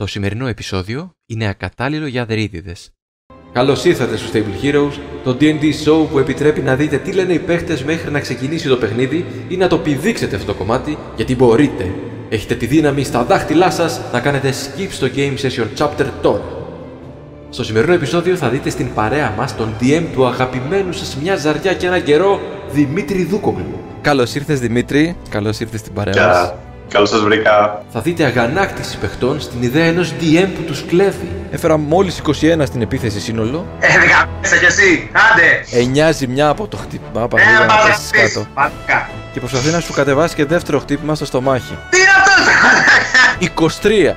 [0.00, 2.90] Το σημερινό επεισόδιο είναι ακατάλληλο για αδερίδιδες.
[3.52, 7.38] Καλώς ήρθατε στο Stable Heroes, το D&D show που επιτρέπει να δείτε τι λένε οι
[7.38, 11.92] παίχτες μέχρι να ξεκινήσει το παιχνίδι ή να το πηδήξετε αυτό το κομμάτι γιατί μπορείτε.
[12.28, 16.42] Έχετε τη δύναμη στα δάχτυλά σας να κάνετε skip στο Game Session Chapter τώρα.
[17.50, 21.74] Στο σημερινό επεισόδιο θα δείτε στην παρέα μας τον DM του αγαπημένου σας μια ζαριά
[21.74, 22.40] και ένα καιρό,
[22.72, 23.80] Δημήτρη Δούκογλου.
[24.00, 26.26] Καλώς ήρθες Δημήτρη, καλώς ήρθες στην παρέα Γεια.
[26.26, 26.69] μας.
[26.92, 27.82] Καλώς σας βρήκα.
[27.92, 31.30] Θα δείτε αγανάκτηση παιχτών στην ιδέα ενός DM που τους κλέβει.
[31.50, 33.66] Έφερα μόλις 21 στην επίθεση σύνολο.
[33.80, 36.08] Ε, δεκαπέσα κι εσύ, άντε!
[36.08, 37.22] 9 ζημιά από το χτύπημα.
[37.22, 38.46] Ε, Παραδείγμα να μπα, πέσει πεις, κάτω.
[38.54, 39.08] μαλάκα.
[39.32, 41.78] Και προσπαθεί να σου κατεβάσει και δεύτερο χτύπημα στο στομάχι.
[41.90, 42.30] Τι είναι αυτό,
[43.40, 43.90] 23.
[43.90, 44.10] ε,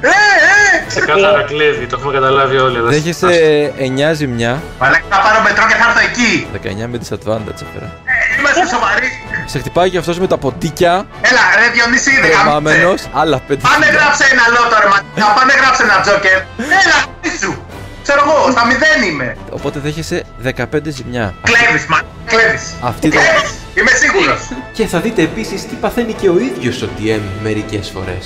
[0.00, 0.86] ε!
[0.88, 2.76] Ξεκάθαρα κλέβει, το έχουμε καταλάβει όλοι.
[2.78, 4.62] αλλά- Δέχεσαι 9 ζημιά.
[4.80, 6.46] Μαλάκα, θα πάρω μετρό και θα έρθω εκεί.
[6.52, 7.88] 19 με disadvantage έφερα.
[8.04, 9.08] Ε, Είμαστε σοβαροί.
[9.50, 11.06] Σε χτυπάει και αυτός με τα ποτίκια.
[11.20, 12.80] Έλα, ρε Διονύση, Τρεμάμενος.
[13.02, 13.08] δεκαπέσα.
[13.20, 16.38] Άλλα 5 Πάνε γράψε ένα λότο, ρε μαλάκα, πάνε γράψε ένα τζόκερ.
[16.78, 16.98] Έλα,
[17.40, 17.62] σου.
[18.02, 19.36] Ξέρω εγώ, στα μηδέν είμαι.
[19.50, 21.34] Οπότε δέχεσαι 15 ζημιά.
[21.42, 22.62] Κλέβεις, μα, κλέβεις.
[22.82, 24.40] Αυτή ήταν- Κλέβεις, είμαι σίγουρος.
[24.72, 28.24] Και θα δείτε επίσης τι παθαίνει και ο ίδιος ο DM μερικές φορές.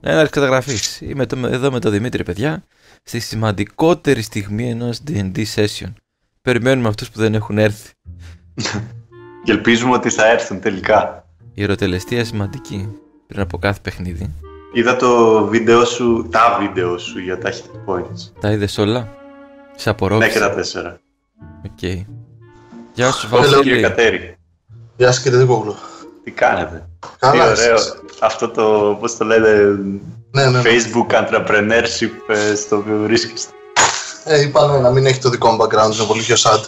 [0.00, 1.00] Ένα καταγραφής.
[1.00, 2.64] Είμαι το- εδώ με τον Δημήτρη, παιδιά,
[3.02, 5.92] στη σημαντικότερη στιγμή ενός DD session.
[6.42, 7.90] Περιμένουμε αυτούς που δεν έχουν έρθει.
[9.44, 11.24] Και ελπίζουμε ότι θα έρθουν τελικά.
[11.54, 12.88] Ιεροτελεστία σημαντική
[13.26, 14.34] πριν από κάθε παιχνίδι.
[14.72, 18.32] Είδα το βίντεο σου, τα βίντεο σου για τα hit points.
[18.40, 19.08] Τα είδες όλα;
[19.76, 20.30] Σε Ναι, απορρόφησε.
[20.32, 21.00] και τα τέσσερα.
[21.64, 21.82] Οκ.
[22.94, 23.80] Γεια σου, Hello, κύριε Βασίλη.
[23.80, 24.36] Κατέρη.
[24.96, 25.74] Γεια σας κύριε Δικόγλου.
[26.30, 27.74] Τι κάνετε; Καλά, Τι ωραίο.
[27.74, 27.94] εσείς.
[28.20, 29.48] Αυτό το, πώς το λένε,
[30.30, 30.50] Ναι, ναι.
[30.50, 30.62] ναι.
[30.64, 33.52] Facebook entrepreneurship ε, στο οποίο βρίσκεστε.
[34.24, 36.60] Ε, είπα ναι, να μην έχει το δικό μου background, είναι πολύ πιο sad.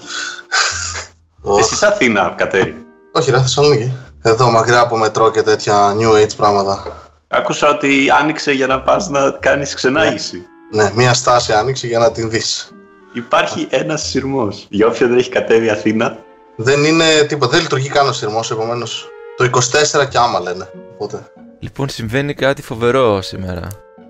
[1.43, 2.87] Ω, Εσύ είσαι Αθήνα, Κατέρη.
[3.13, 3.93] Όχι ρε, Θεσσαλονίκη.
[4.23, 6.83] Εδώ μακριά από μετρό και τέτοια new age πράγματα.
[7.29, 10.47] Άκουσα ότι άνοιξε για να πας να κάνεις ξενάγηση.
[10.73, 12.71] Ναι, μία στάση άνοιξε για να την δεις.
[13.13, 14.67] Υπάρχει ένας σειρμός.
[14.71, 16.19] Για όποιον δεν έχει κατέβει Αθήνα,
[16.57, 19.09] Δεν είναι τίποτα, δεν λειτουργεί καν ο συρμός, επομένως
[19.51, 19.61] το
[20.03, 20.69] 24 και άμα λένε.
[20.93, 21.27] Οπότε,
[21.59, 23.67] Λοιπόν, συμβαίνει κάτι φοβερό σήμερα,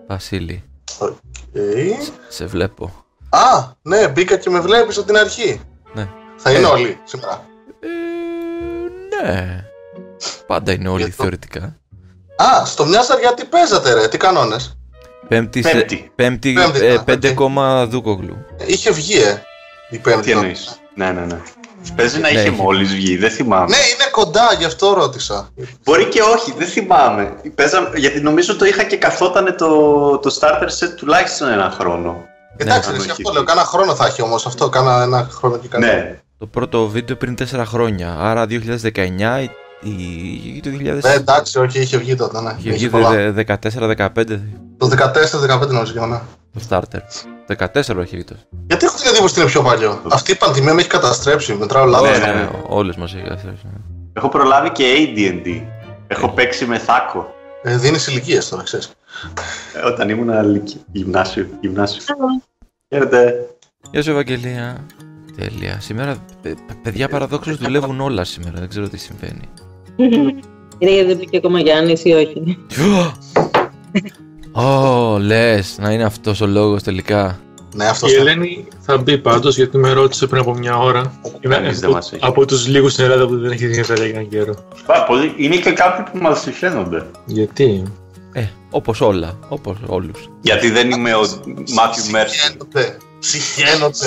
[0.08, 0.62] Βασίλη.
[0.98, 1.16] οκ.
[2.28, 3.04] Σε βλέπω.
[3.28, 5.60] Α, ναι, μπήκα και με βλέπεις από την αρχή.
[5.94, 6.08] Ναι.
[6.36, 6.70] Θα είναι Ε.
[6.70, 7.44] όλοι σήμερα.
[7.80, 9.64] Ε, ναι.
[10.46, 11.76] Πάντα είναι όλοι Γιατί το- θεωρητικά.
[12.36, 14.76] Α, στο μια ζαριά τι παίζατε ρε, τι κανόνες;
[15.28, 16.10] Πέμπτη, σε- Πέμπτη.
[16.14, 17.34] πέμπτη, Πέμπτη, ε, α, πέντε οκ.
[17.34, 18.36] κόμμα δούκογλου.
[18.58, 19.42] Ε, Είχε βγει, ε.
[19.90, 20.22] Η πέμπτη.
[20.22, 20.80] τι εννοείς.
[20.94, 21.40] Ναι, ναι, ναι.
[21.96, 22.62] Παίζει να Ναι, είχε είχε.
[22.62, 23.66] μόλις βγει, δεν θυμάμαι.
[23.68, 25.48] Ναι, είναι κοντά, γι' αυτό ρώτησα.
[25.84, 27.32] Μπορεί και όχι, δεν θυμάμαι.
[27.54, 29.68] Παίζα, γιατί νομίζω το είχα και καθόταν το,
[30.18, 32.24] το starter set τουλάχιστον ένα χρόνο.
[32.56, 33.32] Εντάξει, αν εσύ όχι αυτό βγει.
[33.34, 33.44] λέω.
[33.44, 34.68] Κάνα χρόνο θα έχει όμως αυτό.
[34.68, 35.84] Κάνα ένα χρόνο και κάτι.
[35.84, 38.16] Ναι, Το πρώτο βίντεο πριν 4 χρόνια.
[38.20, 39.48] Άρα 2019
[39.82, 39.90] ή
[40.56, 41.04] ή το 2000.
[41.04, 42.40] Ε, εντάξει, όχι, είχε βγει τότε.
[42.40, 42.54] Ναι.
[42.58, 43.34] Είχε Είχε βγει πολλά.
[43.46, 44.40] 14-15
[44.78, 44.88] Το
[45.60, 46.20] 14-15 νομίζω και ναι.
[46.54, 47.00] το starter.
[47.46, 48.34] 14 έχει βγει το.
[48.66, 51.54] Γιατί έχω την εντύπωση ότι είναι πιο παλιό; Αυτή η πανδημία με έχει καταστρέψει.
[51.54, 52.18] Μετράω λάθος.
[52.18, 52.48] Ναι, ναι, ναι.
[52.66, 53.66] Όλες μας έχει καθίσει.
[54.12, 54.84] έχω προλάβει και
[55.16, 55.62] AD&D.
[56.06, 57.34] Έχω παίξει με θάκο.
[57.62, 58.92] Ε, Δίνεις ηλικίες τώρα, ξέρεις.
[59.74, 61.46] ε, Όταν ήμουν λυκ- γυμνάσιο.
[61.60, 62.04] γυμνάσιος.
[62.88, 63.46] Χαίρετε.
[63.90, 64.86] Γεια σου, Ευαγγελία.
[65.36, 65.80] Τέλεια.
[65.80, 68.58] Σήμερα, παι- παιδιά παραδόξως δουλεύουν όλα σήμερα.
[68.58, 69.48] Δεν ξέρω τι συμβαίνει.
[70.78, 72.58] Είναι γιατί δεν μπήκε ακόμα Γιάννης ή όχι.
[74.52, 77.38] Ω, λες, να είναι αυτός ο λόγος τελικά.
[77.74, 81.20] Ναι, αυτός Η Ελένη θα μπει πάντως γιατί με ρώτησε πριν από μια ώρα.
[81.40, 82.24] Είμαι Κανείς δεν από, μας έχει.
[82.24, 84.54] από τους λίγους στην Ελλάδα που δεν έχει δει για έναν καιρό.
[84.86, 85.34] Πάρα πολύ.
[85.36, 87.06] Είναι και κάποιοι που μας συχαίνονται.
[87.24, 87.82] Γιατί;
[88.32, 89.38] Ε, όπως όλα.
[89.48, 90.28] Όπως όλους.
[90.40, 91.20] Γιατί δεν είμαι ο
[91.74, 92.38] Μάθιου Μέρσι.
[92.38, 92.96] Ψυχαίνονται.
[93.18, 94.06] Ψυχαίνονται.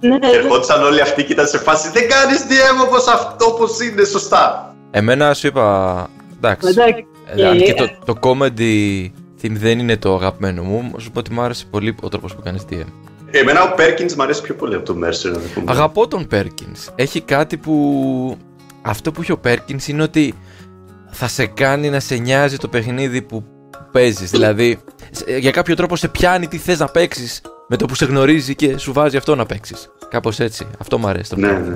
[0.00, 3.80] Ναι, Και ερχόντουσαν όλοι αυτοί και ήταν σε φάση Δεν κάνεις DM όπως αυτό όπως
[3.80, 4.74] είναι σωστά.
[4.90, 6.06] Εμένα σου είπα,
[6.36, 6.68] εντάξει.
[6.68, 7.06] εντάξει.
[7.36, 9.06] Ε, αν και το, το comedy
[9.46, 12.42] theme δεν είναι το αγαπημένο μου, σου πω ότι μου άρεσε πολύ ο τρόπος που
[12.42, 12.84] κάνεις DM.
[13.30, 15.32] Εμένα ο Πέρκινς μου αρέσει πιο πολύ από τον Μέρσερ.
[15.32, 15.70] να το πούμε.
[15.72, 16.92] Αγαπώ τον Perkins.
[16.94, 18.36] Έχει κάτι που...
[18.82, 20.34] Αυτό που έχει ο Perkins είναι ότι
[21.10, 23.44] θα σε κάνει να σε νοιάζει το παιχνίδι που
[23.92, 24.30] παίζεις.
[24.30, 24.78] Δηλαδή,
[25.10, 28.54] σε- για κάποιο τρόπο σε πιάνει τι θες να παίξεις με το που σε γνωρίζει
[28.54, 29.88] και σου βάζει αυτό να παίξεις.
[30.08, 30.66] Κάπως έτσι.
[30.78, 31.30] Αυτό μου αρέσει.
[31.30, 31.68] τον Ναι, Perkins.
[31.68, 31.74] ναι.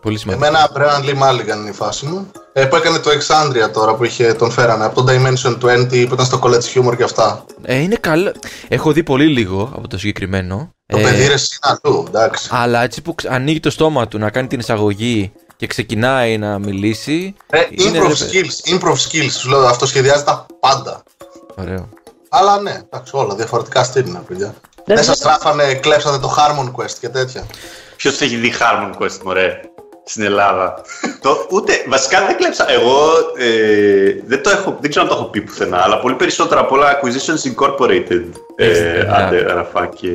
[0.00, 0.46] Πολύ σημαντικό.
[0.46, 2.30] Εμένα Μπρέναν Λί Μάλιγκαν είναι η φάση μου.
[2.52, 6.14] Ε, που έκανε το Exandria τώρα που είχε, τον φέρανε από το Dimension 20 που
[6.14, 7.44] ήταν στο College Humor και αυτά.
[7.62, 8.32] Ε, είναι καλό.
[8.68, 10.70] Έχω δει πολύ λίγο από το συγκεκριμένο.
[10.86, 12.48] Το Ε, παιδί ρε είναι αλλού, εντάξει.
[12.52, 16.58] Αλλά έτσι που ξ- ανοίγει το στόμα του να κάνει την εισαγωγή και ξεκινάει να
[16.58, 17.34] μιλήσει.
[17.50, 21.02] Ε, είναι, improv ρε, skills, improv skills, σου λέω, αυτό σχεδιάζει τα πάντα.
[21.54, 21.88] Ωραίο.
[22.28, 24.54] Αλλά ναι, εντάξει, όλα διαφορετικά στυλ είναι, παιδιά.
[24.84, 27.46] Δεν σα τράφανε, κλέψατε το Harmon Quest και τέτοια.
[27.96, 29.60] Ποιος έχει δει Harmon Quest, μωρέ,
[30.04, 30.82] στην Ελλάδα.
[31.20, 32.70] το, ούτε, βασικά δεν κλέψα.
[32.70, 32.96] Εγώ
[33.38, 36.74] ε, δεν, το έχω, δεν ξέρω αν το έχω πει πουθενά, αλλά πολύ περισσότερα από
[36.74, 38.24] όλα Acquisitions Incorporated.
[38.56, 39.52] Έχεις Ε, δει, άντε, ναι.
[39.52, 40.08] Ραφά, και,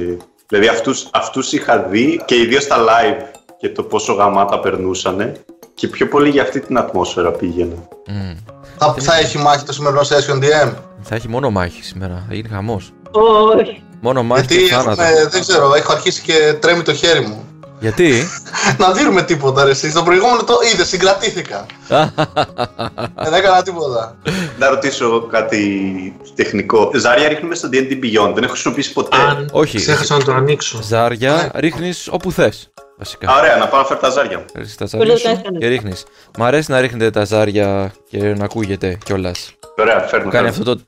[0.48, 3.24] δηλαδή αυτούς, αυτούς είχα δει και ιδίως στα live
[3.58, 5.32] και το πόσο γαμάτα περνούσανε
[5.74, 7.76] και πιο πολύ για αυτή την ατμόσφαιρα πήγαινα.
[8.08, 8.36] Μμμ.
[8.78, 10.72] Θα, θα έχει μάχη το σημερινό session DM.
[11.02, 12.26] Θα έχει μόνο μάχη σήμερα.
[12.28, 12.94] Θα γίνει χαμός.
[13.12, 13.84] Όχι.
[14.02, 15.02] Μόνο μάχη Γιατί και θάνατο.
[15.02, 17.45] έχουμε, δεν ξέρω, έχω αρχίσει και τρέμει το χέρι μου.
[17.80, 18.28] Γιατί;
[18.78, 19.94] να δίνουμε τίποτα ρε εσείς.
[19.94, 21.66] Το προηγούμενο το είδε, συγκρατήθηκα.
[23.24, 24.18] δεν έκανα τίποτα.
[24.60, 25.62] Να ρωτήσω εγώ κάτι
[26.36, 26.92] τεχνικό.
[26.96, 29.18] Ζάρια ρίχνουμε στο D&D Beyond, δεν έχω χρησιμοποιήσει ποτέ.
[29.18, 29.78] Αν όχι.
[29.78, 30.80] ξέχασα να το ανοίξω.
[30.82, 32.70] Ζάρια ρίχνεις όπου θες.
[32.98, 33.32] Βασικά.
[33.32, 34.46] Α, ωραία, να πάω να φέρω τα ζάρια μου.
[34.56, 35.60] Ρίχνεις τα Μπορεί ζάρια να σου κάνεις κανένα.
[35.66, 36.04] και ρίχνεις.
[36.38, 39.52] Μ' αρέσει να ρίχνετε τα ζάρια και να ακούγεται κιόλας.
[39.78, 40.30] Ωραία, φέρνω.
[40.30, 40.50] Κάνει φέρνω.
[40.50, 40.82] αυτό το.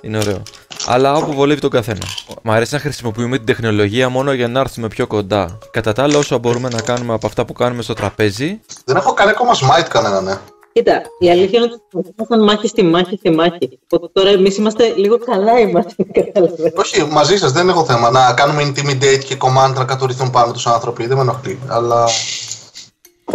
[0.00, 0.42] Είναι ωραίο.
[0.86, 2.06] Αλλά όπου βολεύει τον καθένα.
[2.42, 5.58] Μ' αρέσει να χρησιμοποιούμε την τεχνολογία μόνο για να έρθουμε πιο κοντά.
[5.70, 9.12] Κατά τα άλλα, όσο μπορούμε να κάνουμε από αυτά που κάνουμε στο τραπέζι, Δεν έχω
[9.12, 10.38] κάνει ακόμα smite κανένα, ναι.
[10.72, 13.78] Κοίτα, η αλήθεια είναι ότι ήμασταν μάχη στη μάχη στη μάχη.
[13.88, 16.72] Οπότε τώρα εμείς είμαστε λίγο καλά είμαστε, κατάλαβες.
[16.74, 18.10] Όχι, μαζί σας δεν έχω θέμα.
[18.10, 21.06] Να κάνουμε intimidate και command να κατουρηθούν πάνω τους άνθρωποι.
[21.06, 21.58] Δεν με ενοχλεί.
[21.66, 22.08] Αλλά.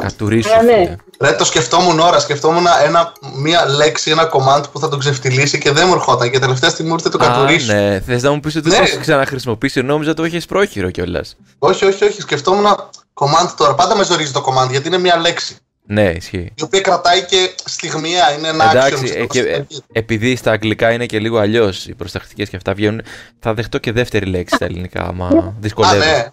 [0.01, 0.53] Κατουρίσου.
[0.53, 0.71] Α, ναι.
[0.74, 0.95] φίλε.
[1.21, 2.19] Ρε, το σκεφτόμουν ώρα.
[2.19, 6.31] Σκεφτόμουν ένα, μία λέξη, ένα command που θα τον ξεφτυλίσει και δεν μου ερχόταν.
[6.31, 7.74] Και τελευταία στιγμή μου ήρθε το Α, κατουρίσου.
[7.74, 8.00] ναι.
[8.06, 8.75] Θες να μου πεις ότι Ναι.
[8.75, 11.36] το έχεις ξαναχρησιμοποιήσει, νόμιζα το έχεις πρόχειρο κιόλας.
[11.59, 12.21] Όχι, όχι, όχι.
[12.21, 12.65] Σκεφτόμουν
[13.13, 13.75] command τώρα.
[13.75, 15.57] Πάντα με ζορίζει το command γιατί είναι μία λέξη.
[15.91, 16.51] Ναι, ισχύει.
[16.56, 18.38] Η οποία κρατάει και στιγμιαία.
[18.38, 19.21] Είναι ένα Εντάξει, action.
[19.21, 23.01] ε, και, ε, επειδή στα αγγλικά είναι και λίγο αλλιώς οι προστακτικές και αυτά βγαίνουν,
[23.39, 25.97] θα δεχτώ και δεύτερη λέξη στα ελληνικά, άμα Α, δυσκολεύει.
[25.97, 26.25] ναι.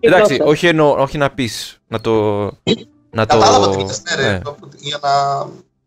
[0.00, 2.12] Εντάξει, όχι, εννοώ, όχι να πεις, να το.
[3.10, 4.30] Να το Κατάλαβα τι λες, ναι, ρε.
[4.32, 4.40] ναι.
[4.76, 5.44] Για να.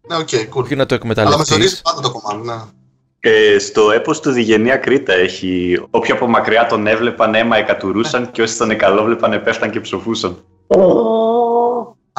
[0.07, 0.63] Ναι, ok, cool.
[0.63, 1.81] όχι να το Αλλά με ζορίζει εκμεταλλευτεί.
[1.83, 2.53] πάντα το command, ναι.
[3.19, 8.41] Ε, στο έπος του Διγενή Ακρίτα έχει όποιοι από μακριά τον έβλεπαν αίμα εκατουρούσαν και
[8.41, 10.43] όσοι τον εκαλόβλεπαν επέφταν και ψοφούσαν.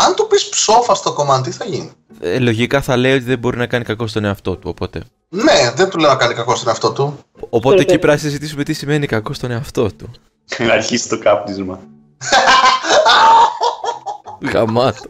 [0.07, 1.91] Αν του πεις ψόφα στο command, τι θα γίνει;
[2.21, 4.69] Ε, λογικά θα λέει ότι δεν μπορεί να κάνει κακό στον εαυτό του.
[4.71, 7.19] Οπότε, Ναι, δεν του λέω να κάνει κακό στον εαυτό του.
[7.51, 7.81] οπότε Ωραία.
[7.81, 10.11] εκεί πρέπει να συζητήσουμε τι σημαίνει κακό στον εαυτό του.
[10.59, 11.81] Να αρχίσει το κάπνισμα.
[14.53, 15.03] Γαμάτο.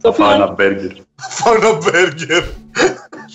[0.00, 0.92] Το Φάω οποίο ένα μπέργκερ.
[1.16, 2.44] Φάω μπέργκερ.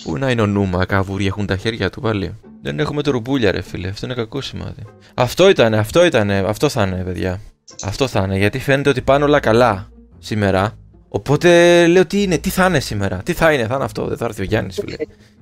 [0.02, 2.34] Πού να είναι ο Νούμα, καβούρι έχουν τα χέρια του πάλι.
[2.62, 3.88] Δεν έχουμε το ρουμπούλια, ρε φίλε.
[3.88, 4.82] Αυτό είναι κακό σημάδι.
[5.14, 7.40] Αυτό ήταν, αυτό ήταν, αυτό θα είναι, παιδιά.
[7.82, 9.88] Αυτό θα είναι, γιατί φαίνεται ότι πάνε όλα καλά
[10.18, 10.72] σήμερα.
[11.14, 14.06] Οπότε λέω τι είναι, τι θα είναι σήμερα; Τι θα είναι, θα είναι αυτό.
[14.06, 14.96] Δεν θα έρθει ο Γιάννης, φίλε.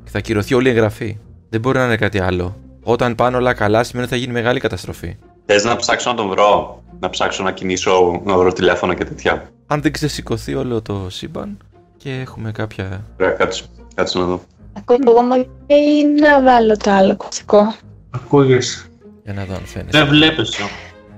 [0.05, 1.19] Και θα κυρωθεί όλη η εγγραφή.
[1.49, 2.57] Δεν μπορεί να είναι κάτι άλλο.
[2.83, 5.17] Όταν πάνε όλα καλά, σημαίνει ότι θα γίνει μεγάλη καταστροφή.
[5.47, 9.51] Θες να ψάξω να τον βρω, να ψάξω να κινήσω, να βρω τηλέφωνα και τέτοια.
[9.67, 11.59] Αν δεν ξεσηκωθεί όλο το σύμπαν
[11.97, 13.05] και έχουμε κάποια.
[13.21, 13.65] Ωραία, κάτσε,
[13.95, 14.43] κάτσε να δω.
[14.73, 15.37] Ακούγομαι
[15.67, 17.75] ή να βάλω το άλλο κλασικό.
[18.11, 18.87] Ακούγεσαι.
[19.25, 19.99] Για να δω αν φαίνεται.
[19.99, 20.63] Δεν βλέπεσαι.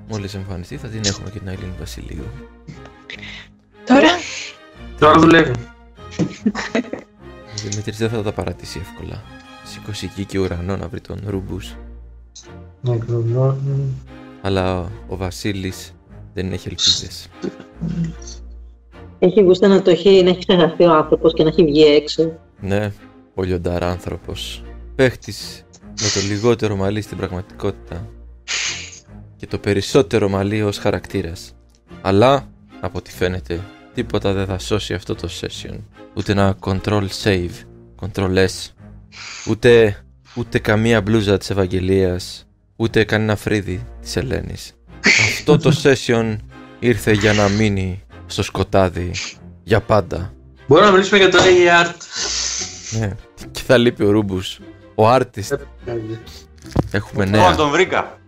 [0.09, 2.25] Μόλις εμφανιστεί, θα την έχουμε και την Αιλίνη Βασιλείου.
[3.87, 4.09] Τώρα
[5.03, 5.53] Τώρα δουλεύει.
[7.51, 9.23] Ο Δημήτρης δεν θα τα παρατήσει εύκολα.
[9.65, 11.77] Σήκωσε εκεί και ουρανό να βρει τον Ρούμπους.
[14.43, 15.95] Αλλά ο Βασίλης
[16.35, 17.29] δεν έχει ελπίδες.
[19.19, 22.39] έχει γούστα να το έχει, να έχει ξεχαστεί ο άνθρωπος και να έχει βγει έξω.
[22.61, 22.93] Ναι,
[23.35, 24.63] ο λιονταράνθρωπος.
[24.95, 28.09] Παίχτης με το λιγότερο μαλλί στην πραγματικότητα.
[29.37, 31.55] Και το περισσότερο μαλλί ως χαρακτήρας.
[32.03, 32.49] Αλλά,
[32.81, 33.61] από ό,τι φαίνεται,
[33.95, 35.79] τίποτα δεν θα σώσει αυτό το session.
[36.15, 37.51] Ούτε ένα control save,
[38.01, 38.69] control S.
[39.49, 39.97] Ούτε,
[40.35, 42.47] ούτε καμία μπλούζα της Ευαγγελίας.
[42.77, 44.73] Ούτε κανένα φρύδι της Ελένης.
[45.33, 46.37] αυτό το session
[46.79, 49.11] ήρθε για να μείνει στο σκοτάδι
[49.63, 50.33] για πάντα.
[50.67, 51.95] Μπορούμε να μιλήσουμε για το AI art.
[52.99, 53.13] Ναι.
[53.51, 54.59] Και θα λείπει ο Ρούμπους.
[54.95, 55.59] Ο artist.
[56.91, 57.55] Έχουμε Λοιπόν, νέα.
[57.55, 58.19] τον βρήκα.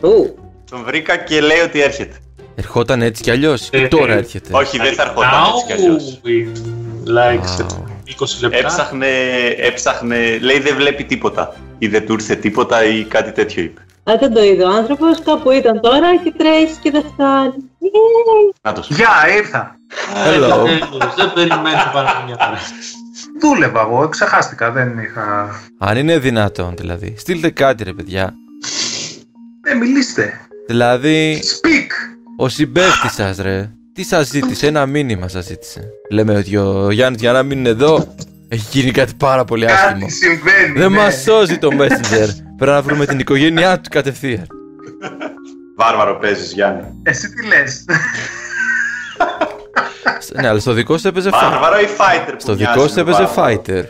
[0.00, 0.34] Ου,
[0.70, 2.16] Τον βρήκα και λέει ότι έρχεται.
[2.54, 3.68] Ερχόταν έτσι κι αλλιώς.
[3.70, 6.20] Και Ε, τώρα ε, έρχεται; Όχι, δεν θα ερχόταν έτσι κι αλλιώς.
[6.24, 8.22] Now in like σε Wow.
[8.22, 8.58] 20 λεπτά.
[8.58, 9.06] Έψαχνε,
[9.56, 11.56] έψαχνε, λέει δεν βλέπει τίποτα.
[11.78, 13.80] Ή δεν του ήρθε τίποτα ή κάτι τέτοιο είπε.
[14.10, 17.54] Α, δεν το είδε ο άνθρωπος, κάπου ήταν τώρα και τρέχει και δεν φτάνει.
[17.82, 18.54] Yay!
[18.62, 18.88] Νάτος.
[18.90, 19.76] Γεια, ήρθα.
[20.26, 20.48] Hello.
[20.64, 22.58] Τέλος, Δεν περιμένω πάνω από μια ώρα.
[23.40, 25.50] Δούλευα εγώ, ξεχάστηκα, δεν είχα...
[25.78, 27.14] Αν είναι δυνατόν δηλαδή.
[27.18, 28.34] Στείλτε κάτι ρε παιδιά.
[29.62, 30.32] Ε, μιλήστε.
[30.66, 32.11] Δηλαδή, Speak.
[32.36, 33.70] Ο συμπαίχτης σας ρε.
[33.94, 35.88] Τι σας ζήτησε, ένα μήνυμα σας ζήτησε.
[36.10, 38.14] Λέμε ότι ο Γιάννης για να μην είναι εδώ,
[38.48, 40.00] έχει γίνει κάτι πάρα πολύ άσχημο.
[40.00, 40.78] Κάτι συμβαίνει.
[40.78, 40.98] Δεν ναι.
[40.98, 42.28] μας σώζει το Messenger.
[42.56, 44.46] Πρέπει να βρούμε την οικογένειά του κατευθείαν.
[45.76, 46.82] Βάρβαρο παίζεις Γιάννη.
[47.02, 47.84] Εσύ τι λες;
[50.40, 51.50] ναι, αλλά στο δικό σου έπαιζε fighter.
[51.50, 53.84] Βάρβαρο ή fighter που Στο μοιάζει δικό σου με έπαιζε βάρβαρο; fighter.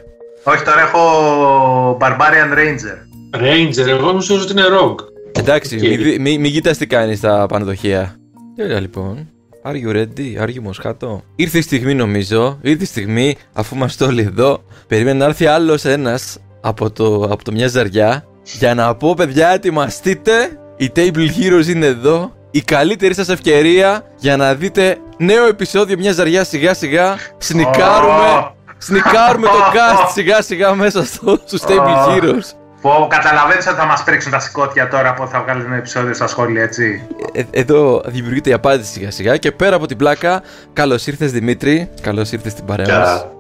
[0.44, 2.99] Όχι, τώρα έχω Barbarian Ranger.
[3.40, 5.04] Ranger, εγώ νομίζω ότι είναι Rogue.
[5.32, 5.80] Εντάξει, Οκ.
[5.80, 8.16] μην, δι- μην, μην κοιτάς τι κάνεις στα πανδοχεία.
[8.56, 9.28] Τέλεια λοιπόν.
[9.64, 10.42] Are you ready?
[10.42, 14.64] Are you μοσχάτο; Ήρθε η στιγμή νομίζω, ήρθε η στιγμή αφού είμαστε όλοι εδώ.
[14.87, 19.49] Περιμένει να έρθει άλλος ένας από το, από το μια ζαριά για να πω παιδιά
[19.49, 20.59] ετοιμαστείτε.
[20.76, 22.32] Η Table Heroes είναι εδώ.
[22.50, 27.16] Η καλύτερη σας ευκαιρία για να δείτε νέο επεισόδιο μια ζαριά σιγά σιγά.
[27.38, 32.62] Σνικάρουμε, σνικάρουμε το cast σιγά σιγά μέσα στο, στους Table Heroes.
[32.82, 36.26] Που καταλαβαίνεις ότι θα μας πρίξουν τα σηκώτια τώρα που θα βγάλει ένα επεισόδιο στα
[36.26, 37.06] σχόλια, έτσι.
[37.32, 41.90] Ε, εδώ δημιουργείται η απάντηση σιγά σιγά και πέρα από την πλάκα, καλώς ήρθες Δημήτρη.
[42.00, 43.08] Καλώς ήρθες στην παρέα μας.
[43.08, 43.32] Γεια.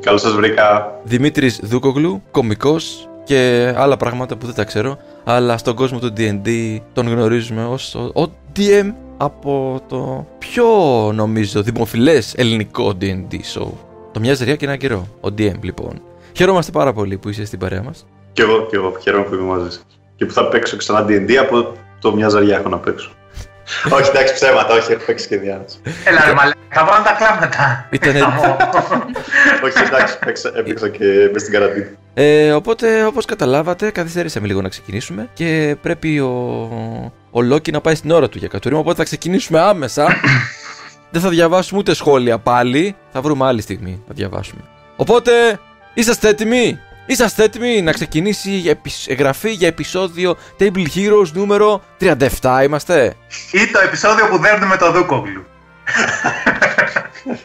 [0.00, 0.92] Καλώς σας βρήκα.
[1.04, 4.98] Δημήτρης Δούκογλου, κωμικός και άλλα πράγματα που δεν τα ξέρω.
[5.24, 10.66] Αλλά στον κόσμο του DD τον γνωρίζουμε ως ο, ο DM από το πιο
[11.14, 13.68] νομίζω δημοφιλές ελληνικό DD show.
[14.12, 15.06] Το μια ζεριά και ένα καιρό.
[15.20, 16.02] Ο DM λοιπόν.
[16.32, 18.06] Χαιρόμαστε πάρα πολύ που είσαι στην παρέα μας.
[18.34, 18.96] Κι εγώ, κι εγώ.
[19.02, 19.86] Χαίρομαι που είμαι μαζί σας.
[20.16, 23.10] Και που θα παίξω ξανά D&D από το μια ζαριά έχω να παίξω.
[23.96, 25.76] όχι, εντάξει, ψέματα, όχι, έχω παίξει και διάνοση.
[26.04, 27.88] Έλα ρε μαλάκα, θα βάλω τα κλάματα.
[27.90, 28.22] Ήτανε-
[29.64, 31.86] όχι, εντάξει, παίξα, έπαιξα και μες στην καραντίνα.
[32.14, 36.32] Ε, οπότε, όπως καταλάβατε, καθυστερήσαμε λίγο να ξεκινήσουμε και πρέπει ο,
[37.30, 38.80] ο Λόκι να πάει στην ώρα του για κατουρίμα.
[38.80, 40.06] Οπότε θα ξεκινήσουμε άμεσα.
[41.10, 42.96] Δεν θα διαβάσουμε ούτε σχόλια πάλι.
[43.12, 44.60] Θα βρούμε άλλη στιγμή να διαβάσουμε.
[44.96, 45.32] Οπότε,
[45.94, 46.78] είσαστε έτοιμοι!
[47.06, 51.82] Είσαστε έτοιμοι να ξεκινήσει η επι- εγγραφή για επεισόδιο Table Heroes νούμερο
[52.40, 53.14] 37 είμαστε;
[53.52, 55.44] Ή το επεισόδιο που δέρνουμε το Δούκογλου.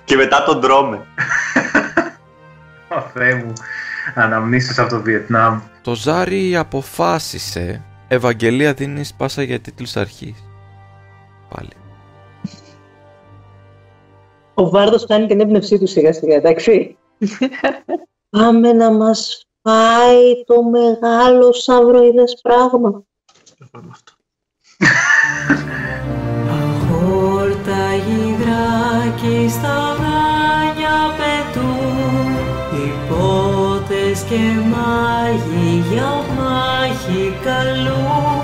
[0.04, 1.06] Και μετά τον τρώμε.
[2.90, 3.54] Ω Θεέ μου,
[4.16, 5.60] αναμνήσεις από το Βιετνάμ.
[5.82, 7.84] Το Ζάρι αποφάσισε.
[8.08, 10.44] Ευαγγελία δίνεις πάσα για τίτλους αρχής.
[11.56, 11.70] Πάλι.
[14.54, 16.98] Ο Βάρδος κάνει την έμπνευσή του σιγά σιγά, εντάξει.
[18.30, 23.04] Πάμε να μας φάει το μεγάλο σαυροειδές πράγμα.
[26.90, 32.30] Χόρτα γυδράκι στα βράνια πετούν
[32.86, 38.42] Υπότες και μάγοι για μάχη καλούν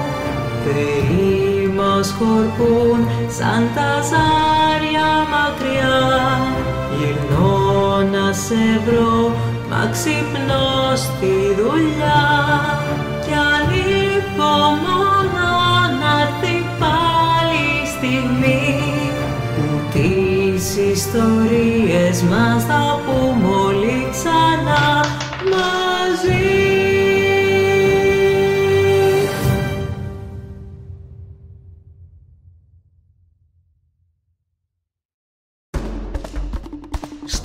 [0.64, 5.98] Θεοί μας χορπούν σαν τα ζάρια μακριά
[6.98, 7.65] Γυρνώ
[8.12, 9.32] να σε βρω
[9.70, 12.26] μα ξυπνώ στη δουλειά.
[13.26, 14.76] Κι ανυπομονώ
[16.00, 18.64] να έρθει πάλι η στιγμή
[19.56, 23.85] που τις ιστορίες μας θα πούμε όλοι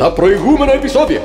[0.01, 1.21] Στα προηγούμενα επεισόδια.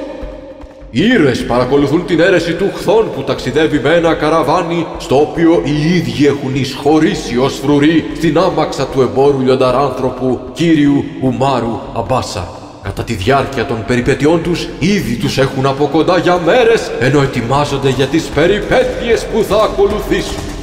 [0.91, 5.95] Οι ήρωες παρακολουθούν την αίρεση του χθών που ταξιδεύει με ένα καραβάνι στο οποίο οι
[5.95, 12.47] ίδιοι έχουν εισχωρήσει ως φρουροί στην άμαξα του εμπόρου λιονταράνθρωπου κύριου Ουμάρου Αμπάσα.
[12.83, 17.89] Κατά τη διάρκεια των περιπετειών τους ήδη τους έχουν από κοντά για μέρες ενώ ετοιμάζονται
[17.89, 20.54] για τις περιπέτειες που θα ακολουθήσουν.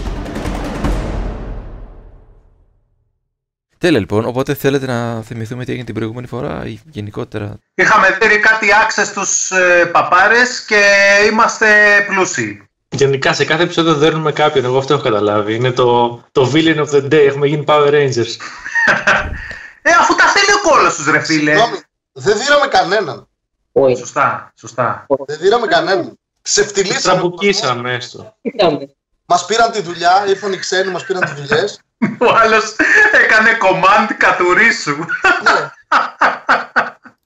[3.82, 8.38] Τέλεια λοιπόν, οπότε θέλετε να θυμηθούμε τι έγινε την προηγούμενη φορά ή γενικότερα; Είχαμε δει
[8.38, 10.82] κάτι άξες στους ε, παπάρες και
[11.30, 11.66] είμαστε
[12.06, 12.68] πλούσιοι.
[12.88, 15.54] Γενικά σε κάθε επεισόδιο δέρνουμε κάποιον, εγώ αυτό έχω καταλάβει.
[15.54, 18.36] Είναι το, το villain of the day, έχουμε γίνει Power Rangers.
[19.84, 21.50] Ε, αφού τα θέλει ο κόλλος τους ρε φίλε.
[21.50, 21.80] Συγγνώμη,
[22.12, 23.28] δεν δίραμε κανέναν.
[23.72, 25.06] Όχι, Σωστά, σωστά.
[25.26, 26.18] Δεν δίραμε κανέναν.
[26.42, 27.00] Ξεφτυλίσαμε.
[27.00, 28.36] Τραμπουκίσαμε έστω.
[28.42, 28.94] τι κάνουμε.
[29.26, 31.80] Μας πήραν τη δουλειά, ήρθαν οι ξένοι, μας πήραν τις δουλειές.
[32.18, 32.76] Ο άλλος
[33.24, 34.96] έκανε command κατουρίσου.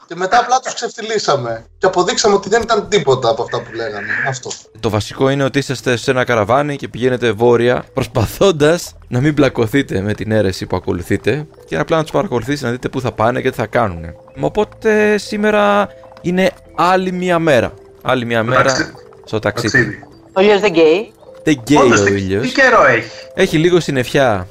[0.07, 1.65] και μετά απλά τους ξεφτυλίσαμε.
[1.79, 4.07] Και αποδείξαμε ότι δεν ήταν τίποτα από αυτά που λέγανε.
[4.29, 4.51] Αυτό.
[4.81, 10.01] Το βασικό είναι ότι είσαστε σε ένα καραβάνι και πηγαίνετε βόρεια, προσπαθώντας να μην μπλακωθείτε
[10.01, 13.41] με την αίρεση που ακολουθείτε και απλά να τους παρακολουθήσετε να δείτε πού θα πάνε
[13.41, 14.05] και τι θα κάνουν.
[14.41, 15.89] Οπότε σήμερα
[16.21, 17.73] είναι άλλη μία μέρα.
[18.03, 18.93] Άλλη μία μέρα ταξι-
[19.25, 19.73] στο ταξίδι.
[19.79, 20.05] Ταξίδι.
[20.33, 21.13] Ο ήλιος δεν καίει.
[21.45, 22.43] Δεν καίει Όντως, ο τι- ήλιος.
[22.47, 24.47] Τι καιρό έχει; Έχει λίγο συννεφιά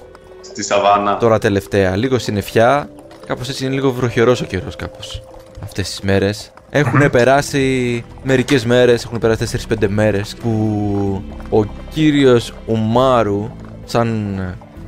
[0.55, 1.17] Στη σαβάνα.
[1.17, 1.95] τώρα τελευταία.
[1.95, 2.89] Λίγο συννεφιά.
[3.25, 5.23] Κάπως έτσι είναι λίγο βροχερός ο καιρός κάπως.
[5.63, 6.51] Αυτές τις μέρες.
[6.69, 13.51] Έχουν περάσει μερικές μέρες, έχουν περάσει 4-5 μέρες που ο κύριος Ουμάρου,
[13.85, 14.39] σαν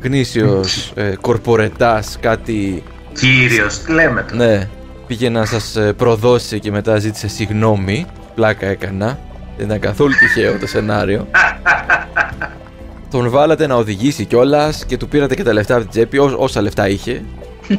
[0.02, 2.84] γνήσιος ε, κορπορετάς κάτι
[3.14, 4.46] Κύριος, τι λέμε τώρα.
[4.46, 4.70] ναι,
[5.08, 8.06] πήγε να σας ε, προδώσει και μετά ζήτησε συγγνώμη.
[8.36, 9.20] Πλάκα έκανα.
[9.58, 11.28] Δεν ήταν καθόλου τυχαίο το σενάριο.
[13.12, 16.36] Τον βάλατε να οδηγήσει κιόλας και του πήρατε και τα λεφτά από την τσέπη, ό,
[16.38, 17.24] όσα λεφτά είχε.
[17.70, 17.76] 300,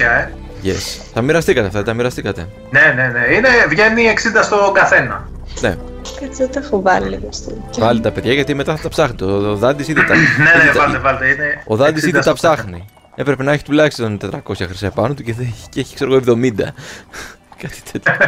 [0.00, 0.28] ε.
[0.64, 1.00] Yes.
[1.14, 2.48] Τα μοιραστήκατε αυτά, τα μοιραστήκατε.
[2.70, 3.34] Ναι, ναι, ναι.
[3.34, 4.02] Είναι, βγαίνει
[4.38, 5.28] 60 στο καθένα.
[5.60, 5.76] Ναι.
[6.20, 7.52] Κάτσε, δεν τα έχω βάλει λίγο στο.
[7.78, 9.22] Βάλει τα παιδιά γιατί μετά θα τα ψάχνει.
[9.22, 10.14] Ο, ο Δάντης ήδη τα.
[10.14, 11.26] Ναι, ναι, ήδη τα- βάλτε, βάλτε.
[11.28, 12.84] Είναι Ο Δάντης 60 ήδη τα στο ψάχνει.
[13.14, 16.22] Έπρεπε να έχει τουλάχιστον 400 χρυσά πάνω του και, δεν έχει, και έχει ξέρω εγώ
[16.26, 16.50] 70.
[17.62, 18.12] Κάτι τέτοιο.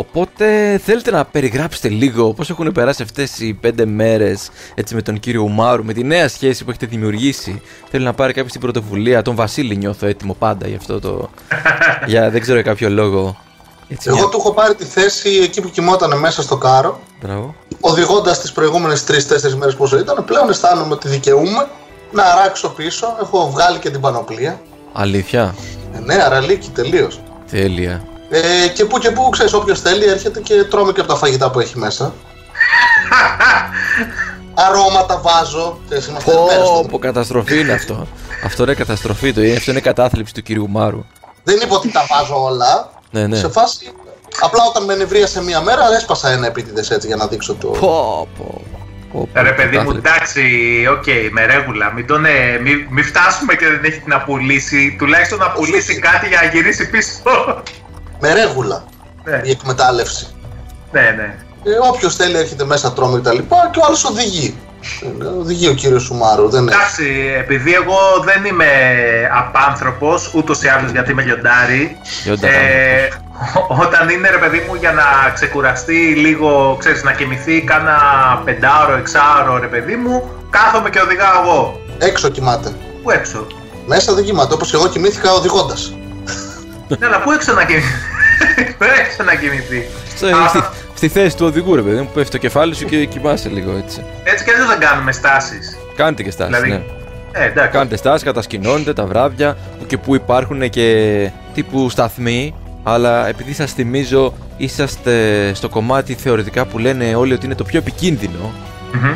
[0.00, 5.20] Οπότε θέλετε να περιγράψετε λίγο πώς έχουν περάσει αυτές οι πέντε μέρες έτσι με τον
[5.20, 9.22] κύριο Ουμάρου, με τη νέα σχέση που έχετε δημιουργήσει; Θέλει να πάρει κάποιος την πρωτοβουλία;
[9.22, 11.30] Τον Βασίλη νιώθω έτοιμο πάντα για αυτό το...
[12.06, 13.36] για δεν ξέρω για κάποιο λόγο.
[13.88, 17.54] Έτσι, Εγώ μια- του έχω πάρει τη θέση εκεί που κοιμόταν μέσα στο κάρο, Μπράβο.
[17.80, 20.24] οδηγώντας τις προηγούμενες 3-4 μέρες πόσο ήταν.
[20.24, 21.66] Πλέον αισθάνομαι ότι δικαιούμαι
[22.12, 23.16] να αράξω πίσω.
[23.22, 24.60] Έχω βγάλει και την πανοπλία.
[24.92, 25.54] Αλήθεια;
[25.94, 27.20] Ε, ναι, αραλίκη τελείως.
[27.50, 28.02] Τέλεια.
[28.30, 31.50] Ε, και που και που ξέρεις, όποιος θέλει έρχεται και τρώμε και από τα φαγητά
[31.50, 32.12] που έχει μέσα.
[34.54, 35.78] Αρώματα βάζω.
[35.88, 36.88] Ξέρεις, είμαστε μέρες Πω, τώρα.
[36.88, 38.06] πω, καταστροφή είναι αυτό.
[38.44, 39.56] αυτό είναι καταστροφή το είναι.
[39.56, 41.04] Αυτό είναι κατάθλιψη του κύριου Ουμάρου.
[41.44, 42.90] Δεν είπα ότι τα βάζω όλα.
[43.10, 43.36] Ναι, ναι.
[43.36, 43.92] Σε φάση.
[44.40, 47.68] Απλά όταν με νευρίασε μία μέρα, έσπασα ένα επίτηδες έτσι για να δείξω το.
[47.68, 48.62] Πω, πω.
[49.12, 50.10] πω, πω, Ρε παιδί μου, κατάθλιψη.
[50.10, 50.42] εντάξει,
[50.90, 51.92] οκ, με ρέγουλα.
[51.92, 54.96] Μην, τον, ε, μην, μην φτάσουμε και δεν έχει να πουλήσει.
[54.98, 57.12] Τουλάχιστον να πουλήσει κάτι για να γυρίσει πίσω.
[58.20, 58.82] Με ρέγουλα
[59.24, 60.26] ναι, η εκμετάλλευση.
[60.92, 61.34] ναι, ναι.
[61.64, 63.36] Ε, Όποιος θέλει έρχεται μέσα, τρώμε κτλ.
[63.70, 64.56] Και ο άλλος οδηγεί.
[65.22, 66.48] Ε, Οδηγεί ο κύριος Ουμάρου.
[66.48, 66.76] Δεν έχει.
[66.76, 68.66] Εντάξει, επειδή εγώ δεν είμαι
[69.38, 72.54] απάνθρωπος, ούτως ή άλλως γιατί είμαι λιοντάρι, Λιοντάρι.
[72.54, 73.08] ε,
[73.68, 75.02] όταν είναι ρε παιδί μου για να
[75.34, 77.96] ξεκουραστεί λίγο, ξέρεις, να κοιμηθεί κάνα
[78.44, 81.80] πεντάωρο, εξάωρο ρε παιδί μου, κάθομαι και οδηγάω εγώ.
[81.98, 82.72] Έξω κοιμάται.
[83.02, 83.46] Πού έξω;
[83.86, 84.54] Μέσα δεν κοιμάται.
[84.54, 85.92] Όπως και εγώ κοιμήθηκα οδηγώντας.
[86.98, 87.92] Ναι, αλλά πού έξω να κοιμηθεί.
[88.78, 89.86] Πού έξω να κοιμηθεί.
[90.16, 90.58] Στο- Α, στη,
[90.94, 93.76] στη θέση του οδηγού, ρε παιδί μου, που πέφτει το κεφάλι σου και κοιμάσαι λίγο
[93.76, 94.04] έτσι.
[94.24, 95.76] Έτσι κι αλλιώς δεν κάνουμε στάσεις.
[95.96, 96.70] Κάντε και στάσεις, Δηλαδή,
[97.32, 97.40] ναι.
[97.40, 97.70] Ε, εντάξει.
[97.72, 102.54] Κάντε στάσεις, κατασκηνώνετε τα βράδια που και που υπάρχουν και τύπου σταθμοί.
[102.82, 105.14] Αλλά επειδή σας θυμίζω, είσαστε
[105.54, 108.52] στο κομμάτι θεωρητικά που λένε όλοι ότι είναι το πιο επικίνδυνο
[108.92, 109.12] Μμμ.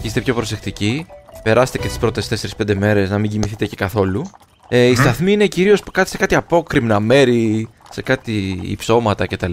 [0.00, 1.06] και είστε πιο προσεκτικοί.
[1.42, 2.28] Περάστε και τις πρώτες
[2.58, 4.30] 4-5 μέρες να μην κοιμηθείτε και καθόλου.
[4.68, 9.52] Ε, οι σταθμοί είναι κυρίως κάτι σε κάτι απόκρημνα μέρη, σε κάτι υψώματα κτλ.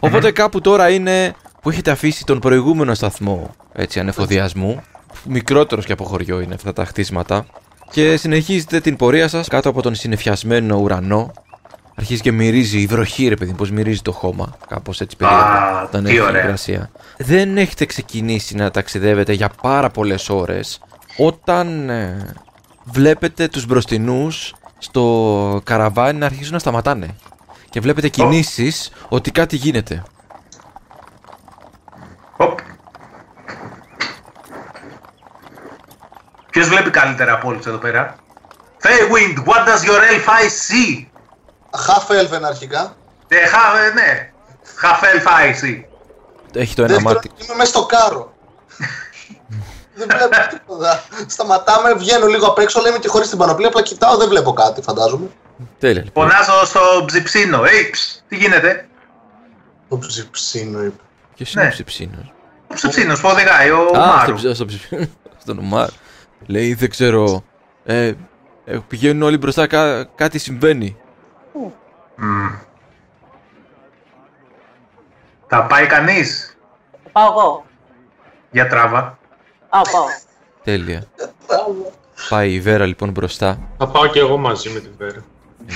[0.00, 4.82] Οπότε κάπου τώρα είναι που έχετε αφήσει τον προηγούμενο σταθμό έτσι, ανεφοδιασμού.
[5.24, 7.46] Μικρότερος και από χωριό είναι αυτά τα χτίσματα.
[7.90, 11.32] Και συνεχίζετε την πορεία σας κάτω από τον συνεφιασμένο ουρανό.
[11.94, 14.56] Αρχίζει και μυρίζει η βροχή, ρε παιδί, πώς μυρίζει το χώμα.
[14.68, 15.82] Κάπως έτσι περίεργα.
[15.82, 16.42] όταν τι έχει ωραία.
[16.44, 16.90] υγρασία.
[17.18, 20.80] Δεν έχετε ξεκινήσει να ταξιδεύετε για πάρα πολλές ώρες
[21.16, 22.34] όταν ε,
[22.90, 27.16] βλέπετε τους μπροστινούς στο καραβάνι να αρχίζουν να σταματάνε.
[27.70, 30.02] Και βλέπετε κινήσεις ότι κάτι γίνεται.
[32.36, 32.58] Οπ.
[36.50, 38.16] Ποιος βλέπει καλύτερα από όλους εδώ πέρα;
[38.82, 41.06] Feywind, what does your elf eye see?
[41.86, 42.96] Half elven αρχικά.
[43.28, 44.30] Ε, χα, ε, ναι.
[44.82, 45.82] Half elf eye see.
[46.52, 47.30] Έχει το ένα Δεύτερον, μάτι.
[47.44, 48.32] είμαι μέσα στο κάρο.
[49.96, 51.02] Δεν βλέπω τίποτα.
[51.26, 54.82] Σταματάμε, βγαίνω λίγο απ' έξω, λέμε και χωρίς την πανοπλία, απλά κοιτάω, δεν βλέπω κάτι,
[54.82, 55.26] φαντάζομαι.
[55.78, 56.28] Τέλεια λοιπόν.
[56.30, 57.64] Φωνάζω στο ψιψίνο.
[57.64, 58.88] Ε, ψ, τι γίνεται;
[59.88, 61.02] Το ψιψίνο είπε.
[61.34, 61.68] Ποιος είναι ναι.
[61.68, 62.32] ο ψιψίνος.
[62.70, 64.34] Ο ψιψίνος που οδηγάει, ο Α, στο, Μάρου.
[64.34, 65.06] ψι- στο ψιψίνο.
[65.38, 65.88] Στον Ουμάρ.
[66.46, 67.44] Λέει δεν ξέρω.
[67.84, 68.12] Ε,
[68.64, 70.96] ε, πηγαίνουν όλοι μπροστά, κά- κάτι συμβαίνει.
[72.16, 72.46] Μμ.
[75.48, 76.56] Θα πάει κανείς;
[77.12, 77.64] Πάω εγώ.
[78.50, 79.18] για τράβα.
[79.76, 80.04] Α, πάω.
[80.64, 81.04] Τέλεια.
[82.28, 83.58] Πάει η Βέρα λοιπόν μπροστά.
[83.78, 85.24] Θα πάω και εγώ μαζί με την Βέρα.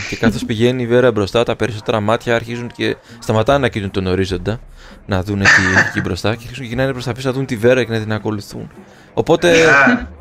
[0.08, 4.06] Και καθώ πηγαίνει η Βέρα μπροστά, τα περισσότερα μάτια αρχίζουν και σταματάνε να κοιτούν τον
[4.06, 4.60] ορίζοντα,
[5.06, 7.46] να δουν τι έχει εκεί μπροστά και αρχίζουν και γυρνάνε προς τα πίσω να δουν
[7.46, 8.70] τη Βέρα και να την ακολουθούν.
[9.14, 9.66] Οπότε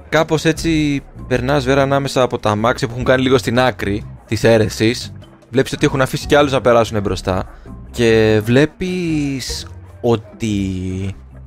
[0.10, 4.44] κάπως έτσι περνάς Βέρα ανάμεσα από τα αμάξια που έχουν κάνει λίγο στην άκρη της
[4.44, 5.14] αίρεσης.
[5.50, 7.50] Βλέπεις ότι έχουν αφήσει κι άλλους να περάσουν μπροστά
[7.92, 9.68] και βλέπεις
[10.02, 10.56] ότι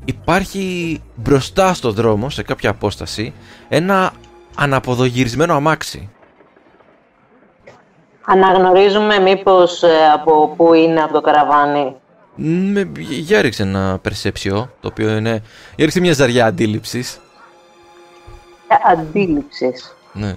[0.04, 3.32] υπάρχει μπροστά στο δρόμο, σε κάποια απόσταση,
[3.68, 4.12] ένα
[4.54, 6.08] αναποδογυρισμένο αμάξι.
[8.24, 11.96] Αναγνωρίζουμε μήπως ε, από πού είναι από το καραβάνι;
[12.34, 15.42] Με, για ρίξε ένα perception, το οποίο είναι...
[15.76, 17.20] Για ρίξε μια ζαριά αντίληψης.
[18.68, 19.94] Ε, Αντίληψης.
[20.12, 20.34] Ναι.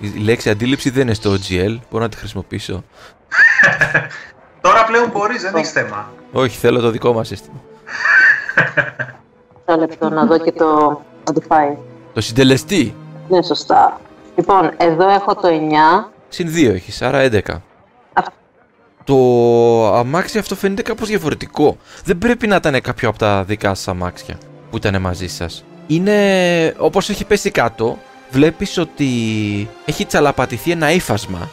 [0.00, 2.84] Η λέξη αντίληψη δεν είναι στο OGL, μπορώ να τη χρησιμοποιήσω.
[4.60, 6.12] Τώρα πλέον μπορείς, δεν έχεις θέμα.
[6.32, 7.60] Όχι, θέλω το δικό μας σύστημα.
[9.66, 11.76] Ένα λεπτό να δω και το modify.
[12.14, 12.94] Το συντελεστή.
[13.28, 14.00] Ναι, σωστά.
[14.36, 16.10] Λοιπόν, εδώ έχω το 9.
[16.28, 17.40] Συν 2 έχεις, άρα 11.
[18.12, 18.32] Αυτό.
[19.04, 21.76] Το αμάξι αυτό φαίνεται κάπως διαφορετικό.
[22.04, 24.38] Δεν πρέπει να ήταν κάποιο από τα δικά σας αμάξια
[24.70, 25.64] που ήταν μαζί σας.
[25.86, 27.98] Είναι όπως έχει πέσει κάτω,
[28.30, 29.08] βλέπεις ότι
[29.84, 31.48] έχει τσαλαπατηθεί ένα ύφασμα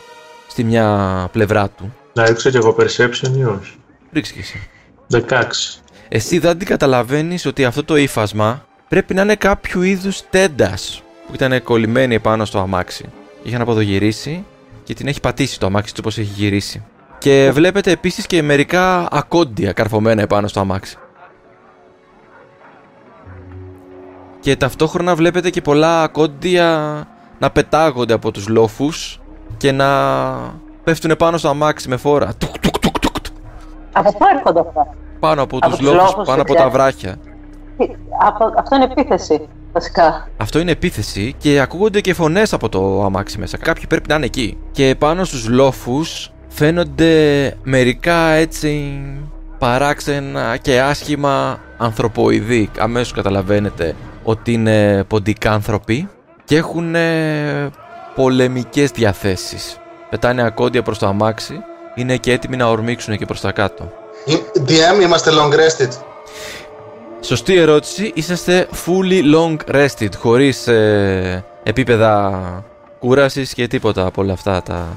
[0.48, 1.94] στη μια πλευρά του.
[2.14, 3.76] Να ρίξω κι εγώ perception ή όχι;
[4.12, 4.70] Ρίξε και εσύ.
[5.12, 5.81] 16.
[6.14, 11.64] Εσύ δεν καταλαβαίνει ότι αυτό το ύφασμα πρέπει να είναι κάποιο είδους τέντας που ήταν
[11.64, 13.06] κολλημένη επάνω στο αμάξι.
[13.44, 14.46] Είχαν αποδογυρίσει
[14.84, 16.84] και την έχει πατήσει το αμάξι του όπω έχει γυρίσει.
[17.18, 20.98] Και βλέπετε επίσης και μερικά ακόντια καρφωμένα επάνω στο αμάξι.
[24.40, 27.08] Και ταυτόχρονα βλέπετε και πολλά ακόντια
[27.40, 29.20] να πετάγονται από τους λόφους
[29.58, 29.88] και να
[30.84, 32.34] πέφτουν πάνω στο αμάξι με φόρα.
[32.38, 33.36] Τουκ, τουκ, τουκ, τουκ, τουκ.
[33.92, 36.64] Από πού έρχονται αυτά; Πάνω από, Από τους τους λόφους, λόφους, πάνω από παιδιά.
[36.64, 37.16] τα βράχια.
[37.78, 37.90] Τι-
[38.28, 40.28] Από, αυτό είναι επίθεση, βασικά.
[40.38, 43.58] Αυτό είναι επίθεση και ακούγονται και φωνές από το αμάξι μέσα.
[43.58, 44.58] Κάποιοι πρέπει να είναι εκεί.
[44.72, 47.14] Και πάνω στους λόφους φαίνονται
[47.64, 49.02] μερικά έτσι
[49.58, 52.70] παράξενα και άσχημα ανθρωποειδή.
[52.80, 56.10] Αμέσως καταλαβαίνετε ότι είναι ποντικάνθρωποι
[56.44, 56.96] και έχουν
[58.16, 59.78] πολεμικές διαθέσεις.
[60.10, 61.60] Πετάνε ακόντια προς το αμάξι,
[61.96, 63.92] είναι και έτοιμοι να ορμήξουν και προς τα κάτω.
[64.26, 64.36] Ε,
[64.68, 65.90] DM είμαστε long rested.
[67.22, 68.12] Σωστή ερώτηση.
[68.16, 72.42] Είσαστε fully long rested, χωρίς ε, επίπεδα
[73.00, 74.88] κούρασης και τίποτα από όλα αυτά τα...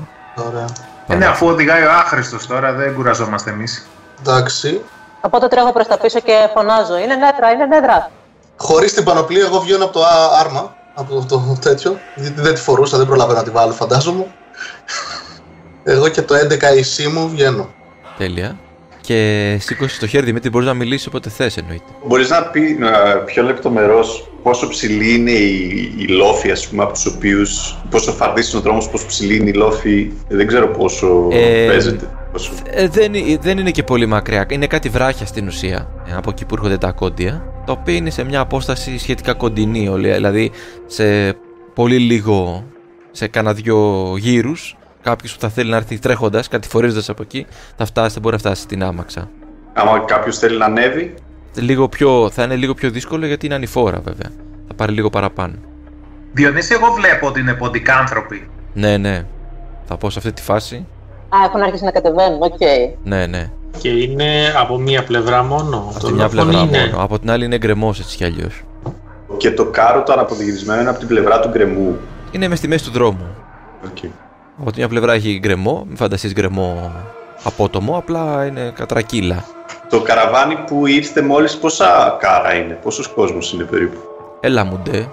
[0.48, 0.66] Ωραία.
[1.08, 3.86] Ε, ναι, αφού οδηγάει ο άχρηστος τώρα, δεν κουραζόμαστε εμείς.
[4.20, 4.80] Εντάξει.
[5.20, 6.98] Οπότε τρέχω προς τα πίσω και φωνάζω.
[6.98, 8.10] Είναι νέτρα, είναι νέτρα.
[8.56, 10.74] Χωρίς την πανοπλία, εγώ βγαίνω από το α- άρμα.
[10.94, 11.98] Από το τέτοιο.
[12.14, 14.26] Γιατί δεν τη φορούσα, δεν προλαβαίνω να τη βάλω, φαντάζομαι.
[15.84, 17.68] Εγώ και το 11 ΙΣΥ μου βγαίνω.
[18.18, 18.56] Τέλεια.
[19.06, 21.84] Και σήκωσε το χέρι Δημήτρη, μπορείς να μιλήσεις όποτε θες εννοείται.
[22.06, 26.92] Μπορείς να πει ε, πιο λεπτομερώς πόσο ψηλή είναι η, η λόφη, ας πούμε, από
[26.92, 31.28] τους οποίους, πόσο φαρδίς είναι ο δρόμος, πόσο ψηλή είναι η λόφη, δεν ξέρω πόσο
[31.32, 32.10] Ε, παίζεται.
[32.32, 32.52] Πόσο...
[32.70, 34.46] Ε, δεν, ε, δεν είναι και πολύ μακριά.
[34.50, 35.88] Είναι κάτι βράχια στην ουσία.
[36.08, 37.44] ε, Από εκεί που έρχονται τα κόντια.
[37.66, 39.88] Τα οποία είναι σε μια απόσταση σχετικά κοντινή.
[39.88, 40.50] όλη, Δηλαδή
[40.86, 41.36] σε
[41.74, 42.64] πολύ λίγο,
[43.10, 47.84] σε κάνα δυο γύρους, κάποιος που θα θέλει να έρθει τρέχοντας, κατηφορίζοντας από εκεί, θα
[47.84, 49.28] φτάσει, θα μπορεί να φτάσει στην άμαξα.
[49.72, 51.14] Άμα κάποιος θέλει να ανέβει,
[51.56, 54.30] Λίγο πιο, θα είναι λίγο πιο δύσκολο γιατί είναι ανηφόρα βέβαια.
[54.68, 55.54] Θα πάρει λίγο παραπάνω.
[56.32, 58.48] Διονύση, εγώ βλέπω ότι είναι ποντικάνθρωποι.
[58.72, 59.24] Ναι, ναι.
[59.84, 60.86] Θα πω σε αυτή τη φάση.
[61.28, 62.58] Α, έχουν αρχίσει να κατεβαίνουν, οκ.
[63.04, 63.50] Ναι, ναι.
[63.78, 65.76] Και είναι από μία πλευρά μόνο.
[65.90, 66.78] Από Το τη μια λόφο πλευρά είναι.
[66.90, 67.02] μόνο.
[67.02, 68.62] Από την άλλη είναι γκρεμός έτσι κι αλλιώς.
[69.36, 71.96] και το κάρο το αναποδογυρισμένο είναι από την πλευρά του γκρεμού.
[72.30, 73.26] Είναι μες στη μέση του δρόμου.
[73.84, 74.08] Okay.
[74.60, 76.92] Από τη μια πλευρά έχει γκρεμό, μην φανταστείς γκρεμό
[77.42, 79.44] απότομο, απλά είναι κατρακύλα.
[79.88, 83.98] Το καραβάνι που ήρθε μόλις πόσα κάρα είναι, πόσος κόσμος είναι περίπου;
[84.40, 85.08] Έλα μου ντε.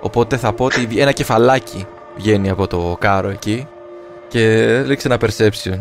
[0.00, 3.66] Οπότε θα πω ότι ένα κεφαλάκι βγαίνει από το κάρο εκεί
[4.28, 5.78] και ρίξε ένα perception.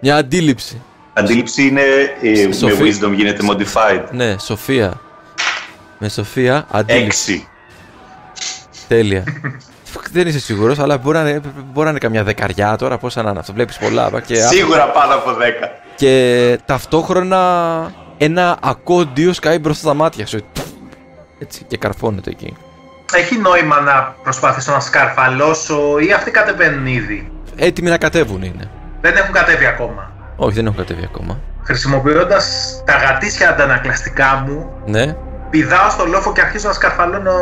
[0.00, 0.82] Μια αντίληψη.
[1.12, 1.82] Αντίληψη είναι
[2.22, 2.82] ε, με Σοφή.
[2.82, 4.04] wisdom γίνεται modified.
[4.10, 5.00] Ναι, Σοφία.
[5.98, 7.32] Με Σοφία, αντίληψη.
[7.32, 7.48] Έξι.
[8.88, 9.24] Τέλεια.
[10.12, 11.40] Δεν είσαι σίγουρος, αλλά μπορεί να, είναι,
[11.72, 12.98] μπορεί να είναι καμιά δεκαριά τώρα.
[12.98, 14.10] Πόσα να είναι αυτό, βλέπεις πολλά.
[14.10, 15.68] πα, Και, Σίγουρα πάνω από 10.
[15.96, 17.40] και ταυτόχρονα
[18.18, 20.38] ένα ακόντιο σκάει μπροστά στα μάτια σου.
[21.38, 22.56] Έτσι, και καρφώνεται εκεί.
[23.14, 28.70] Έχει νόημα να προσπαθήσω να σκαρφαλώσω ή αυτοί κατεβαίνουν ήδη; Έτοιμοι να κατέβουν είναι.
[29.00, 30.10] Δεν έχουν κατέβει ακόμα.
[30.36, 31.38] Όχι, δεν έχουν κατέβει ακόμα.
[31.62, 35.16] Χρησιμοποιώντας τα γατήσια αντανακλαστικά μου, Ναι,
[35.50, 37.32] πηδάω στο λόφο και αρχίζω να σκαρφαλώνω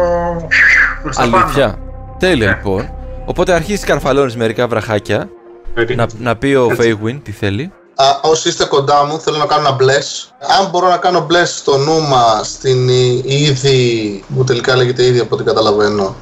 [1.03, 1.37] προς τα πάνω.
[1.37, 1.79] αλήθεια.
[2.19, 2.55] Τέλεια Ναι.
[2.57, 2.91] λοιπόν.
[3.25, 5.29] Οπότε αρχίζει καρφαλώνει μερικά βραχάκια.
[5.75, 6.07] Περίμενε.
[6.19, 6.83] Να, να πει ο Έτσι.
[6.83, 7.73] Φέιγουιν τι θέλει.
[7.95, 10.29] Α, όσοι είστε κοντά μου, θέλω να κάνω ένα bless.
[10.61, 15.35] Αν μπορώ να κάνω bless στο νούμα στην ι- ήδη, που τελικά λέγεται ήδη από
[15.35, 16.17] ό,τι καταλαβαίνω.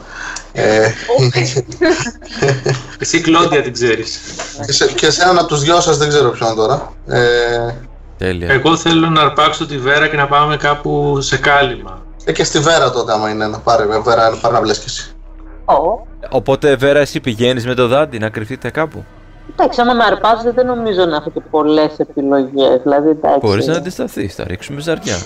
[0.53, 0.89] Ε,
[2.99, 4.21] Εσύ Κλόντια την ξέρεις.
[4.67, 6.93] και, σε, και σε έναν από τους δυο σας δεν ξέρω ποιον τώρα.
[7.07, 7.75] Ε,
[8.19, 8.49] Τέλεια.
[8.53, 12.03] Εγώ θέλω να αρπάξω τη Βέρα και να πάμε κάπου σε κάλυμα.
[12.25, 14.77] ε, και στη Βέρα τότε άμα είναι να πάρει, ε, Βέρα, πάρει να bless
[15.67, 15.81] κι εσύ.
[15.81, 19.05] Ω, Οπότε Βέρα, εσύ πηγαίνεις με το δάντι να κρυφτείτε κάπου;
[19.53, 22.81] εντάξει, άμα με αρπάζετε δεν νομίζω να έχω και πολλές επιλογές.
[22.83, 23.39] Δηλαδή, εντάξει.
[23.47, 25.17] Μπορείς να αντισταθείς, θα ρίξουμε ζαριά.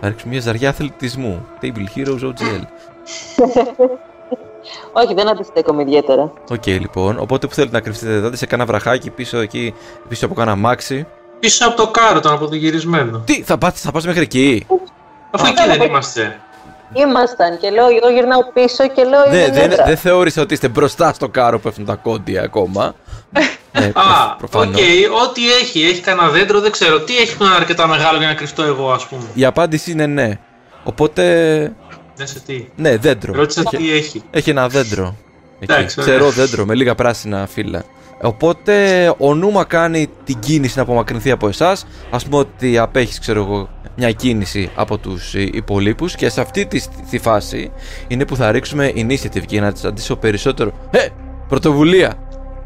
[0.00, 1.46] Θα ρίξουμε μια ζαριά αθλητισμού.
[1.62, 2.62] Table Heroes OGL.
[4.92, 6.32] Όχι, δεν αντιστέκομαι ιδιαίτερα.
[6.50, 7.18] Οκ, λοιπόν.
[7.18, 9.74] Οπότε που θέλετε να κρυφτείτε δάντι σε κάνα βραχάκι πίσω εκεί,
[10.08, 11.06] πίσω από κάνα αμάξι.
[11.40, 13.18] Πίσω από το κάρο, το αναποδογυρισμένο.
[13.18, 14.66] Τι, θα πας, θα πας μέχρι εκεί;
[15.30, 16.40] Αφού εκεί δεν είμαστε.
[16.92, 19.84] Ήμασταν και λέω, εγώ γυρνάω πίσω και λέω, Ναι, είναι δέντρα.
[19.84, 22.94] δεν θεώρησα ότι είστε μπροστά στο κάρο που πέφτουν τα ακόντια ακόμα.
[23.72, 24.80] ναι, Α, οκ, προφανώς.
[25.28, 25.82] ό,τι έχει.
[25.82, 27.00] Έχει κανένα δέντρο, δεν ξέρω.
[27.00, 30.06] Τι έχει που είναι αρκετά μεγάλο για να κρυφτώ εγώ, ας πούμε; Η απάντηση είναι
[30.06, 30.38] ναι.
[30.84, 31.22] Οπότε,
[32.16, 32.66] Δεν σε τι.
[32.76, 33.32] ναι, δέντρο.
[33.32, 34.22] Ρώτησα Έχει- τι έχει.
[34.30, 35.14] Έχει ένα δέντρο.
[35.60, 35.72] Εκεί.
[35.72, 36.14] Εντάξει, ωραία.
[36.14, 37.82] Ξερό δέντρο με λίγα πράσινα φύλλα.
[38.22, 41.86] Οπότε ο Νούμα κάνει την κίνηση να απομακρυνθεί από εσάς.
[42.10, 46.14] Α πούμε ότι απέχεις, ξέρω εγώ, μια κίνηση από τους υπολείπους.
[46.14, 47.70] Και σε αυτή τη, τη φάση
[48.08, 50.72] είναι που θα ρίξουμε initiative για να τη αντίσω περισσότερο.
[50.90, 51.06] Ε!
[51.48, 52.14] Πρωτοβουλία!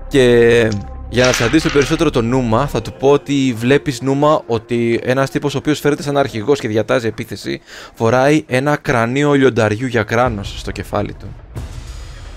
[0.08, 0.68] Και
[1.08, 5.54] Για να τσαντήσω περισσότερο το νούμα, θα του πω ότι βλέπεις νούμα ότι ένας τύπος
[5.54, 7.60] ο οποίος φέρεται σαν αρχηγός και διατάζει επίθεση,
[7.94, 11.26] φοράει ένα κρανίο λιονταριού για κράνος στο κεφάλι του.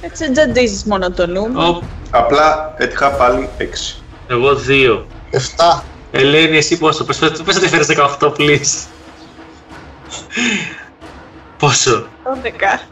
[0.01, 1.47] Έτσι τζαντίζεις μόνο το νου.
[1.55, 4.01] Οπ, Απλά έτυχα πάλι 6.
[4.27, 5.07] εγώ δύο.
[5.31, 5.83] 7.
[6.11, 8.87] Ελένη, εσύ πόσο, πες, πες, πες ότι φέρεις 18, please.
[11.57, 12.87] Πόσο; 12.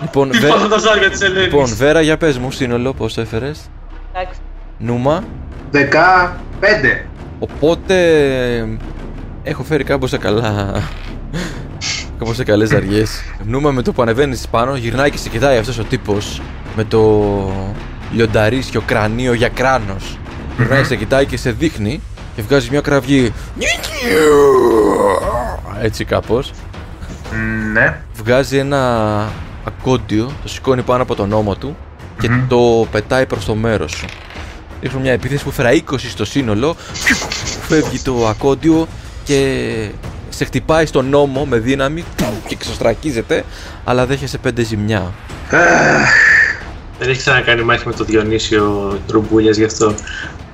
[0.00, 0.46] Λοιπόν, Βέ...
[0.46, 1.44] Λοιπόν, τα ζάρια της Ελένης.
[1.44, 3.70] λοιπόν, Βέρα, για πες μου σύνολο πόσο έφερες;
[4.12, 4.40] Εντάξει.
[4.78, 5.24] Νούμα;
[5.72, 5.78] 15.
[7.38, 7.98] Οπότε
[9.42, 10.82] έχω φέρει κάπως σε καλά.
[12.18, 13.20] κάπως σε καλές ζαριές.
[13.44, 16.42] Νούμα με το που ανεβαίνεις πάνω, γυρνάει και σε κοιτάει αυτός ο τύπος
[16.76, 17.52] με το
[18.12, 20.18] λιονταρίσιο κρανίο για κράνος.
[20.58, 22.00] Γυρνάει, σε κοιτάει και σε δείχνει
[22.36, 23.32] και βγάζει μια κραυγή.
[25.82, 26.52] Έτσι κάπως.
[27.72, 28.00] Ναι.
[28.14, 29.32] Βγάζει ένα
[29.64, 31.76] ακόντιο, το σηκώνει πάνω από τον ώμο του
[32.20, 34.06] και το πετάει προς το μέρος σου.
[34.82, 36.76] Ρίχνω μια επίθεση που φέρα 20 στο σύνολο.
[37.68, 38.88] Φεύγει το ακόντιο
[39.24, 39.90] και
[40.28, 42.04] σε χτυπάει στον ώμο με δύναμη
[42.46, 43.44] και ξεστρακίζεται,
[43.84, 45.12] αλλά δέχεσαι 5 ζημιά.
[46.98, 49.94] Δεν έχει ξανακάνει μάχη με το Διονύσιο Ρουμπούλιας γι' αυτό.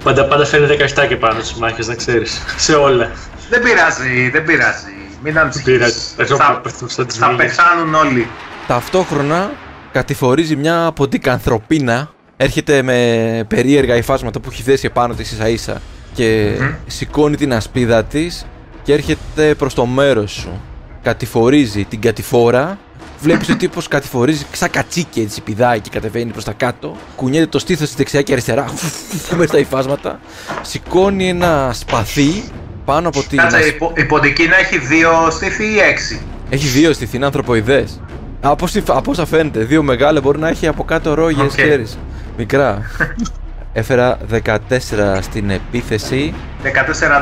[0.05, 2.43] Πάντα, πάντα φέρνει 17 και πάνω στις μάχες, να ξέρεις.
[2.57, 3.11] Σε όλα.
[3.51, 4.93] Δεν πειράζει, δεν πειράζει.
[5.23, 6.14] Μην Πήρα, ανησυχείς.
[6.17, 7.45] εγώ Θα, πέφτω σαν τις θα μύγες.
[7.47, 8.27] πεθάνουν όλοι.
[8.67, 9.51] Ταυτόχρονα
[9.93, 12.11] κατηφορίζει μια ποντικανθρωπίνα.
[12.37, 15.81] Έρχεται με περίεργα υφάσματα που έχει δέσει επάνω της ίσα ίσα
[16.12, 16.53] και
[16.87, 18.47] σηκώνει την ασπίδα της
[18.83, 20.61] και έρχεται προς το μέρος σου.
[21.03, 22.79] Κατηφορίζει την κατηφόρα.
[23.25, 26.97] Βλέπεις ο τύπος κατηφορίζει σαν κατσίκι έτσι πηδάει και κατεβαίνει προς τα κάτω.
[27.17, 28.65] Κουνιέται το στήθος της δεξιά και αριστερά
[29.37, 30.21] μες στα υφάσματα.
[30.63, 32.45] Σηκώνει ένα σπαθί
[32.85, 33.39] πάνω από την...
[33.39, 38.01] Κάτσε, η, πο- η ποντικίνα έχει δύο στήθη ή έξι; Έχει δύο στη θύνα ανθρωποειδές.
[38.41, 41.49] Από, όση- από όσα φαίνεται, δύο μεγάλα μπορεί να έχει από κάτω ρόγε, Οκ.
[41.49, 41.99] ξέρεις.
[42.37, 42.83] Μικρά.
[43.77, 46.35] Έφερα 14 στην επίθεση.
[46.63, 46.67] 14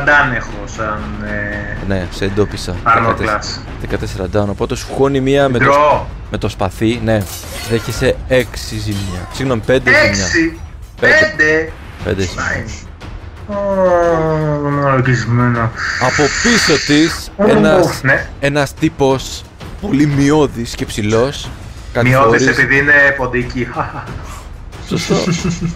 [0.05, 2.75] ντάν έχω σαν ε, Ναι, σε εντόπισα.
[2.87, 4.25] armor 14, class.
[4.35, 4.47] 14 down.
[4.49, 6.09] Οπότε σου χώνει μία με το, Ντρό.
[6.31, 7.01] με το σπαθί.
[7.05, 7.23] Ναι,
[7.71, 8.45] δέχεσαι 6
[8.83, 9.29] ζημιά.
[9.33, 9.99] Συγγνώμη, 5 ζημιά.
[9.99, 10.59] Έξι.
[11.01, 11.73] Πέντε.
[12.05, 12.25] Πέντε.
[12.25, 12.65] 5 ζημιά.
[13.47, 15.71] Ω, Μαλακισμένα.
[16.01, 18.27] Από πίσω της ένας, Ναι.
[18.41, 19.43] ένας τύπος
[19.81, 21.49] πολύ μειώδης και ψηλός
[21.95, 23.69] Μειώδης κατηφορίζει- επειδή είναι ποντική.
[24.99, 25.15] Σωστό.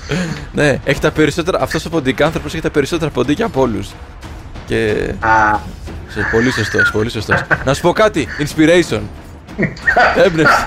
[0.53, 1.61] ναι, έχει τα περισσότερα.
[1.61, 3.89] Αυτός ο ποντικάνθρωπος έχει τα περισσότερα ποντίκια από όλους.
[4.67, 5.13] Και.
[5.21, 5.59] Α,
[6.09, 7.41] σε- Πολύ σωστός, πολύ σωστός.
[7.65, 8.27] Να σου πω κάτι.
[8.39, 9.01] Inspiration.
[10.25, 10.65] Έμπνευση.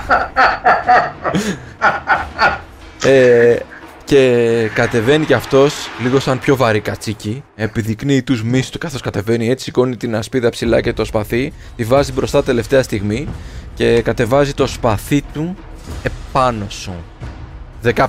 [3.04, 3.56] ε,
[4.04, 7.42] και κατεβαίνει κι αυτός λίγο σαν πιο βαρύ κατσίκι.
[7.54, 9.48] Επιδεικνύει τους μίσου του καθώς κατεβαίνει.
[9.48, 11.52] Έτσι σηκώνει την ασπίδα ψηλά και το σπαθί.
[11.76, 13.28] Τη βάζει μπροστά τελευταία στιγμή.
[13.74, 15.56] Και κατεβάζει το σπαθί του
[16.02, 16.92] επάνω σου.
[17.84, 18.06] 15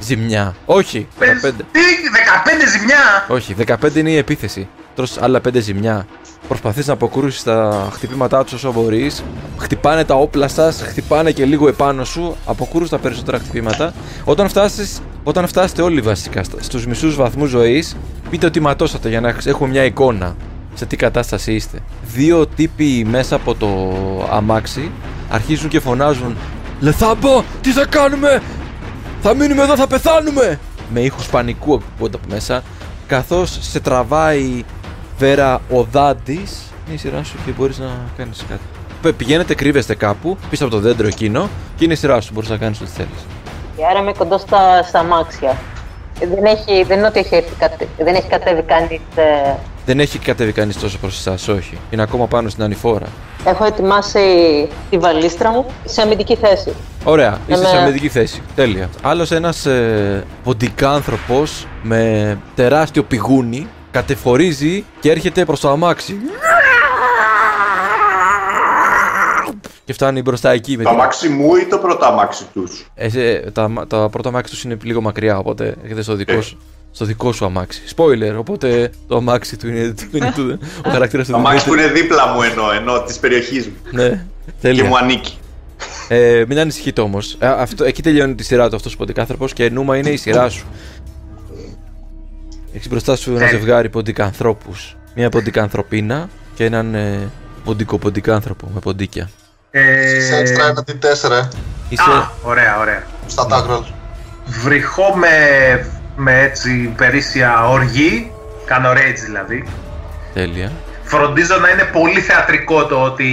[0.00, 0.54] ζημιά.
[0.66, 1.20] Όχι, 15.
[1.20, 1.80] πες, τι,
[2.12, 3.24] 15 ζημιά!
[3.28, 4.68] Όχι, 15 είναι η επίθεση.
[4.94, 6.06] Τρως άλλα 5 ζημιά.
[6.48, 9.22] Προσπαθείς να αποκρούσεις τα χτυπήματά τους όσο μπορείς.
[9.58, 12.36] Χτυπάνε τα όπλα σας, χτυπάνε και λίγο επάνω σου.
[12.46, 13.92] Αποκρούς τα περισσότερα χτυπήματα.
[14.24, 17.96] Όταν, φτάσεις, όταν φτάσετε όλοι βασικά στα- στους μισούς βαθμούς ζωής,
[18.30, 20.36] πείτε ότι ματώσατε για να έχουμε μια εικόνα
[20.74, 21.78] σε τι κατάσταση είστε.
[22.14, 23.68] Δύο τύποι μέσα από το
[24.30, 24.90] αμάξι
[25.30, 26.36] αρχίζουν και φωνάζουν
[26.80, 28.42] «Λεθάμπο, τι θα κάνουμε,
[29.22, 30.58] θα μείνουμε εδώ, θα πεθάνουμε!
[30.92, 32.62] Με ήχους πανικού ακούγονται από μέσα,
[33.06, 34.64] καθώς σε τραβάει
[35.18, 36.62] βέρα ο Δάντης.
[36.86, 38.60] Είναι η σειρά σου και μπορείς να κάνεις κάτι.
[39.02, 42.48] Πε- Πηγαίνετε, κρύβεστε κάπου, πίσω από το δέντρο εκείνο και είναι η σειρά σου, μπορείς
[42.48, 43.26] να κάνεις ό,τι θέλεις.
[43.76, 45.56] Και άρα είμαι κοντά στα, στα αμάξια.
[46.20, 49.00] Ε, Δεν, έχει, δεν είναι ότι έχει, έρθει κατε- δεν έχει κατέβει κανείς.
[49.14, 49.54] ε,
[49.86, 51.78] Δεν έχει κατέβει κανείς τόσο προς εσάς, όχι.
[51.90, 53.06] Είναι ακόμα πάνω στην ανηφόρα.
[53.44, 54.20] έχω ετοιμάσει
[54.90, 56.72] τη βαλίστρα μου σε αμυντική θέση.
[57.04, 58.42] Ωραία, είσαι σε Εμένα- αμυντική θέση.
[58.54, 58.88] Τέλεια.
[59.02, 66.16] Άλλος ένας ε, ποντικάνθρωπος με τεράστιο πηγούνι κατεφορίζει και έρχεται προς το αμάξι.
[69.84, 70.98] Και φτάνει μπροστά εκεί με Το την...
[70.98, 74.76] αμάξι μου ή το πρώτο αμάξι τους; Ε, σε- τα, τα πρώτα αμάξι τους είναι
[74.82, 76.58] λίγο μακριά, οπότε έχετε στο δικό σου.
[76.94, 77.82] Στο δικό σου αμάξι.
[77.96, 81.70] Spoiler, οπότε το αμάξι του είναι, του είναι του, ο χαρακτήρας του Το αμάξι που
[81.74, 81.90] Δημήτρη.
[81.92, 83.74] είναι δίπλα μου εννοώ, εννοώ της περιοχής μου.
[83.90, 84.84] Ναι, Και τέλεια.
[84.84, 85.36] μου ανήκει.
[86.08, 87.38] Ε, μην ανησυχείτε όμως.
[87.84, 90.66] εκεί τελειώνει τη σειρά του αυτός ο ποντικάνθρωπος και νούμα είναι η σειρά σου.
[92.74, 93.48] Έχεις μπροστά σου ένα Ε.
[93.50, 94.96] ζευγάρι ποντικανθρώπους.
[95.14, 97.28] Μια ποντικανθρωπίνα και έναν ε,
[97.64, 99.30] ποντικό ποντικάνθρωπο με ποντίκια.
[100.28, 101.48] Σε έξτρα Ε, ένα τι 4
[101.88, 102.02] Είσαι.
[102.02, 103.02] α, ωραία, ωραία.
[103.26, 103.84] στα tag roll.
[104.46, 105.28] Βρυχώ με,
[106.16, 108.30] με έτσι περίσσια οργή,
[108.64, 109.64] κάνω rage δηλαδή.
[110.34, 110.72] Τέλεια.
[111.02, 113.28] Φροντίζω να είναι πολύ θεατρικό το ότι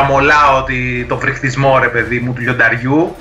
[0.00, 3.16] αμολάω ότι το φρικτισμό ρε παιδί μου του λιονταριού.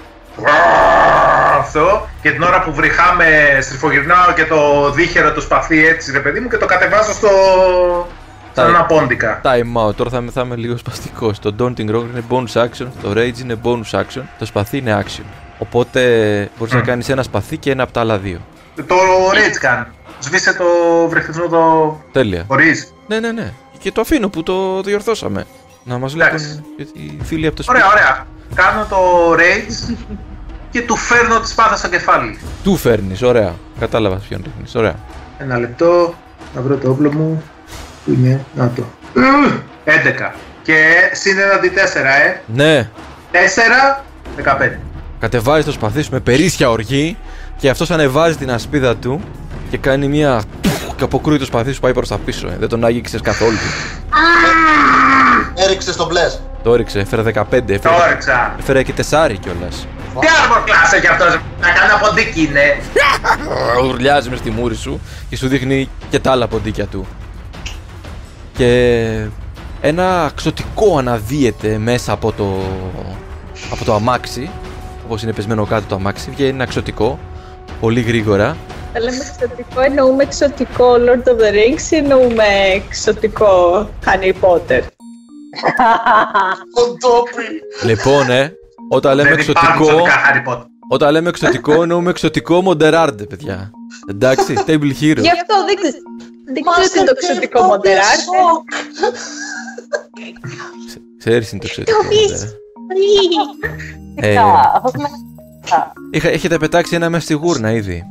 [1.59, 3.25] αυτό και την ώρα που βρυχάμε
[3.61, 7.29] στριφογυρνάω και το δίχερο το σπαθί έτσι ρε παιδί μου και το κατεβάζω στο...
[8.53, 9.41] σαν ένα πόντικα.
[9.43, 9.95] Time out.
[9.95, 11.39] Τώρα θα είμαι, θα είμαι λίγο σπαστικός.
[11.39, 15.25] Το Daunting Rock είναι bonus action, το Rage είναι bonus action, το σπαθί είναι action.
[15.57, 16.01] Οπότε
[16.57, 18.39] μπορείς να κάνεις ένα σπαθί και ένα από τα άλλα δύο.
[18.75, 18.95] Το
[19.33, 19.85] Rage κάνει.
[20.19, 20.65] Σβήσε το
[21.07, 21.97] βρεχτισμό το...
[22.11, 22.45] Τέλεια.
[22.47, 22.93] Χωρίς.
[23.07, 23.53] Ναι, ναι, ναι.
[23.79, 25.45] Και το αφήνω που το διορθώσαμε.
[25.83, 26.63] Να μας λέγουν Εντάξει.
[26.93, 27.79] οι φίλοι από το σπίτι.
[27.79, 28.27] Ωραία, ωραία.
[28.55, 29.95] Κάνω το Rage
[30.71, 32.39] και του φέρνω τη σπάθα στο κεφάλι.
[32.63, 33.53] Του φέρνεις, ωραία.
[33.79, 34.75] Κατάλαβα ποιον ρίχνεις.
[34.75, 34.95] Ωραία.
[35.37, 36.13] Ένα λεπτό,
[36.55, 37.43] να βρω το όπλο μου.
[38.05, 38.83] Πού είναι, να το.
[39.85, 40.31] 11.
[40.63, 40.75] Και
[41.11, 42.41] συν ένα D4, ε.
[42.45, 42.89] Ναι,
[43.31, 44.03] 4,
[44.43, 44.77] 15.
[45.19, 47.17] κατεβάζει το σπαθί σου με περίσσια οργή
[47.63, 49.21] και αυτός ανεβάζει την ασπίδα του
[49.69, 50.41] και κάνει μια.
[50.95, 52.47] και αποκρούει το σπαθί σου πάει προς τα πίσω.
[52.47, 52.55] ε.
[52.59, 53.57] Δεν τον άγγιξες καθόλου.
[55.55, 56.41] Έριξε το μπλες.
[56.63, 57.43] Το έριξε, έφερε 15.
[57.49, 58.55] Το Έφερε, όριξα.
[58.59, 59.87] έφερε και τεσάρι κιόλας.
[60.19, 61.27] Τι armor class έχει αυτός,
[61.61, 62.77] να κάνω ποντίκι είναι.
[63.89, 64.99] Ουρλιάζει μες στη μούρη σου
[65.29, 67.05] και σου δείχνει και τα άλλα ποντίκια του.
[68.53, 69.25] Και
[69.81, 72.59] ένα ξωτικό αναδύεται μέσα από το,
[73.71, 74.49] από το αμάξι.
[75.05, 77.19] Όπως είναι πεσμένο κάτω το αμάξι, βγαίνει ένα ξωτικό,
[77.83, 78.57] πολύ γρήγορα.
[78.93, 82.43] Θα λέμε εξωτικό, εννοούμε εξωτικό Lord of the Rings ή εννοούμε
[82.73, 84.81] εξωτικό Harry Potter;
[86.73, 87.45] Κοντόπι.
[87.85, 88.51] Λοιπόν, ε,
[88.89, 90.65] όταν λέμε Δεν υπάρχουν εξωτικό, ξωτικά Harry Potter.
[90.89, 93.71] όταν λέμε εξωτικό εννοούμε εξωτικό Μοντεράρντε, παιδιά.
[94.09, 95.21] Εντάξει, Table Hero.
[95.21, 95.97] Γι' αυτό δεν ξέρω.
[96.53, 98.37] Δεν ξέρω τι είναι το εξωτικό Μοντεράρτε.
[101.17, 102.47] Ξέρεις είναι το εξωτικό Μοντεράρντε.
[105.65, 108.03] Ε, είχα- έχετε πετάξει ένα μέσα στη γούρνα ήδη.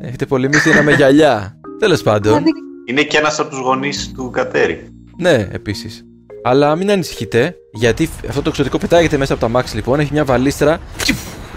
[0.00, 1.56] Έχετε πολεμήσει ένα με γυαλιά.
[1.78, 2.42] Τέλος πάντων.
[2.84, 4.88] Είναι και ένας από τους γονείς του Κατέρι.
[5.18, 6.04] Ναι, επίσης.
[6.42, 10.00] Αλλά μην ανησυχείτε, γιατί αυτό το εξωτικό πετάγεται μέσα από τα μάξι λοιπόν.
[10.00, 10.78] Έχει μια βαλίστρα.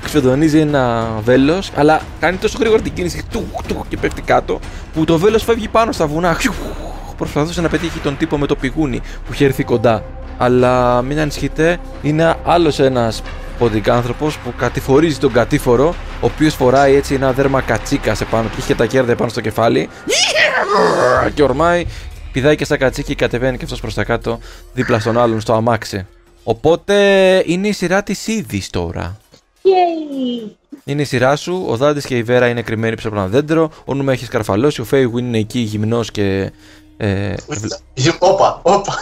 [0.03, 4.59] Ξεδονίζει ένα βέλος, αλλά κάνει τόσο γρήγορα την κίνηση του, του, και πέφτει κάτω,
[4.93, 6.37] που το βέλος φεύγει πάνω στα βουνά.
[7.17, 10.03] Προσπαθούσε να πετύχει τον τύπο με το πηγούνι που είχε έρθει κοντά.
[10.37, 13.21] Αλλά μην ανησυχείτε, είναι άλλος ένας
[13.57, 15.87] ποντικάνθρωπος που κατηφορίζει τον κατήφορο,
[16.21, 19.41] ο οποίος φοράει έτσι ένα δέρμα κατσίκα σε πάνω του, είχε τα κέρδη πάνω στο
[19.41, 19.89] κεφάλι.
[21.33, 21.85] Και ορμάει,
[22.31, 24.39] πηδάει και στα κατσίκι και κατεβαίνει και αυτός προς τα κάτω,
[24.73, 26.05] δίπλα στον άλλον στο αμάξι.
[26.43, 26.95] Οπότε
[27.45, 29.17] είναι η σειρά της ήδη τώρα.
[29.63, 30.51] Yay!
[30.83, 33.71] Είναι η σειρά σου, ο Δάντης και η Βέρα είναι κρυμμένοι πίσω από ένα δέντρο,
[33.85, 36.51] ο Νούμα έχει σκαρφαλώσει, ο Φέιγουιν είναι εκεί γυμνός και.
[36.97, 38.95] Ε, βλε- Γε- Όπα, όπα.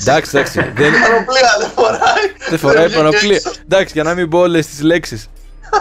[0.00, 0.58] εντάξει, εντάξει.
[0.76, 2.00] δεν, Πανοπλία δεν φοράει.
[2.48, 3.34] δεν φοράει βγήκε πανοπλία.
[3.36, 3.50] έξω.
[3.64, 5.26] Εντάξει, για να μην πω όλες τις λέξεις.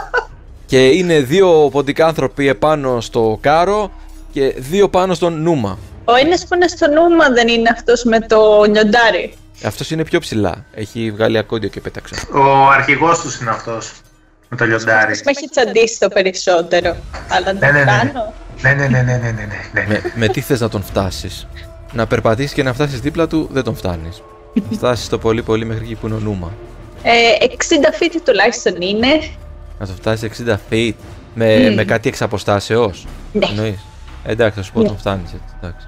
[0.65, 3.91] και είναι δύο ποντικάνθρωποι επάνω στο κάρο
[4.31, 5.77] και δύο πάνω στον Νούμα.
[6.05, 9.33] Ο ένας που είναι στο νούμα δεν είναι αυτός με το νιοντάρι.
[9.63, 10.65] Αυτός είναι πιο ψηλά.
[10.73, 12.15] Έχει βγάλει ακόντιο και πέταξε.
[12.33, 13.91] Ο αρχηγός τους είναι αυτός.
[14.49, 15.19] Με το λιοντάρι.
[15.25, 16.95] Με έχει τσαντίσει το περισσότερο.
[17.29, 17.79] Αλλά Ναι, δεν ναι,
[18.13, 18.23] το ναι.
[18.61, 18.81] Κάνω.
[18.81, 19.85] Ναι, ναι, ναι, ναι, ναι, ναι, ναι.
[19.87, 21.47] με, με τι θες να τον φτάσεις;
[21.93, 24.21] Να περπατήσεις και να φτάσεις δίπλα του δεν τον φτάνεις.
[24.77, 26.51] φτάσεις το πολύ πολύ μέχρι εκεί που είναι ο Νούμα.
[27.03, 29.07] Ε, 60 feet τουλάχιστον είναι.
[29.79, 30.93] Να το φτάσεις 60 feet
[31.33, 33.45] με, με κάτι εξ αποστάσεως; Ναι.
[33.45, 33.85] Εννοείς;
[34.25, 35.55] Ε, εντάξει, θα σου πω τον φτάνεις έτσι.
[35.61, 35.87] Εντάξει.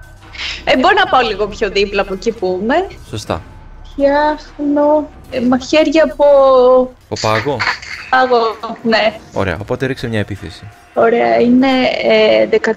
[0.64, 2.88] Ε, μπορώ να πάω λίγο πιο δίπλα από εκεί που είμαι.
[3.10, 3.42] Σωστά.
[3.92, 6.26] Φτιάχνω ε, μαχαίρια από
[7.10, 7.58] Ο πάγο;
[8.10, 8.38] πάγο.
[8.84, 9.20] Ναι.
[9.34, 10.68] Ωραία, οπότε ρίξε μια επίθεση.
[10.94, 11.68] Ωραία, είναι
[12.04, 12.68] ε, 14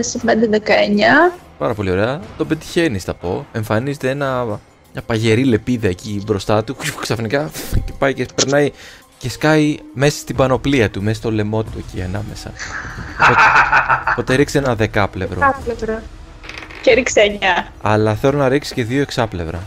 [0.00, 1.32] σε 5, 19.
[1.58, 2.20] Πάρα πολύ ωραία.
[2.36, 3.46] Το πετυχαίνεις, θα πω.
[3.52, 4.44] Εμφανίζεται ένα,
[4.92, 6.76] μια παγερή λεπίδα εκεί μπροστά του.
[7.02, 7.50] Ξαφνικά
[7.84, 8.70] και πάει και περνάει
[9.18, 12.52] και σκάει μέσα στην πανοπλία του, μέσα στο λαιμό του εκεί ανάμεσα.
[13.20, 13.40] οπότε,
[14.10, 15.40] οπότε ρίξε ένα δεκάπλευρο.
[15.40, 16.02] Κάπλευρα.
[16.82, 17.70] Και ρίξε 9.
[17.82, 19.58] Αλλά θέλω να ρίξεις και δύο εξάπλευρα.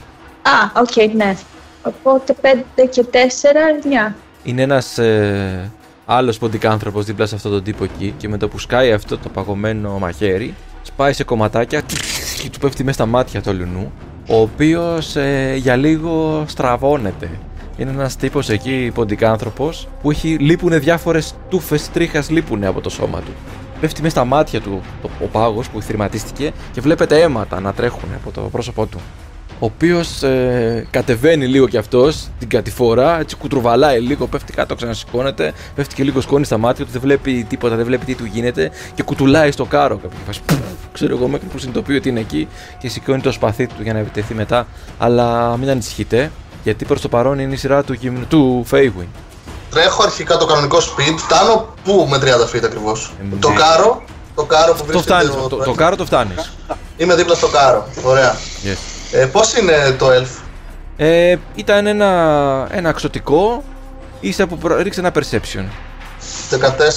[0.41, 1.35] Α, οκ, ναι.
[1.83, 2.47] Οπότε 5
[2.89, 4.13] και 4, 9.
[4.43, 5.71] Είναι ένας ε,
[6.05, 9.29] άλλος ποντικάνθρωπο δίπλα σε αυτόν τον τύπο εκεί και με το που σκάει αυτό το
[9.29, 11.81] παγωμένο μαχαίρι, σπάει σε κομματάκια
[12.41, 13.91] και του πέφτει μέσα στα μάτια τ' αλλουνού,
[14.27, 15.15] ο οποίος
[15.55, 17.29] για λίγο στραβώνεται.
[17.77, 19.69] Είναι ένας τύπος εκεί ποντικάνθρωπο
[20.01, 23.31] που έχει, λείπουνε διάφορες τούφες τρίχα λείπουνε από το σώμα του.
[23.79, 28.09] Πέφτει μέσα στα μάτια του το, ο πάγος που θρηματίστηκε και βλέπετε αίματα να τρέχουν
[28.15, 28.99] από το πρόσωπό του
[29.63, 35.53] ο οποίος ε, κατεβαίνει λίγο κι αυτός την κατηφορά, έτσι κουτρουβαλάει λίγο, πέφτει κάτω, ξανασηκώνεται,
[35.75, 38.71] πέφτει και λίγο σκόνη στα μάτια του, δεν βλέπει τίποτα, δεν βλέπει τι του γίνεται
[38.93, 40.41] και κουτουλάει στο κάρο κάποια φάση.
[40.45, 40.57] Πουφ,
[40.93, 42.47] Ξέρω εγώ μέχρι που συνειδητοποιεί ότι είναι εκεί
[42.77, 44.67] και σηκώνει το σπαθί του για να επιτεθεί μετά.
[44.97, 46.31] Αλλά μην ανησυχείτε,
[46.63, 49.07] γιατί προς το παρόν είναι η σειρά του, γυμνου- του Φέιγουιν.
[49.69, 51.15] Τρέχω αρχικά το κανονικό speed.
[51.17, 53.13] Φτάνω πού με 30 feet ακριβώς.
[53.33, 53.55] Ε, Το ναι.
[53.55, 54.03] κάρο.
[54.35, 55.13] Το κάρο που Το βρίσκεται.
[55.13, 56.51] φτάνεις, ο- το, το, το κάρο το φτάνεις.
[56.97, 57.87] Είμαι δίπλα στο κάρο.
[58.03, 58.35] Ωραία.
[58.63, 58.77] Yes.
[59.15, 60.41] Ε, Πώς είναι το elf;
[60.97, 62.07] Ε, ήταν ένα,
[62.71, 63.63] ένα αξωτικό,
[64.19, 64.81] ίσα που προ...
[64.81, 65.65] ρίξε ένα perception.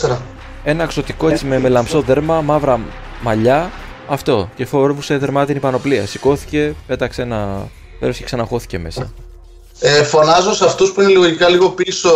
[0.09, 0.17] 14.
[0.65, 2.81] Ένα εξωτικό έτσι με μελαμψό δέρμα, μαύρα
[3.23, 3.71] μαλλιά.
[4.09, 4.49] Αυτό.
[4.57, 6.07] Και φορούσε δερμάτινη πανοπλία.
[6.07, 7.69] Σηκώθηκε, πέταξε ένα.
[8.01, 9.13] Πέρασε και ξαναχώθηκε μέσα.
[9.81, 12.11] Ε, φωνάζω σε αυτούς που είναι λογικά λίγο πίσω,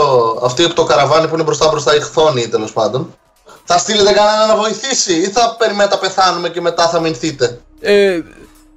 [0.45, 3.15] αυτοί από το καραβάνι που είναι μπροστά μπροστά, οι χθόνοι τέλος πάντων.
[3.65, 8.19] Θα στείλετε κανένα να βοηθήσει ή θα περιμένετε να πεθάνουμε και μετά θα μηνθείτε; Ε,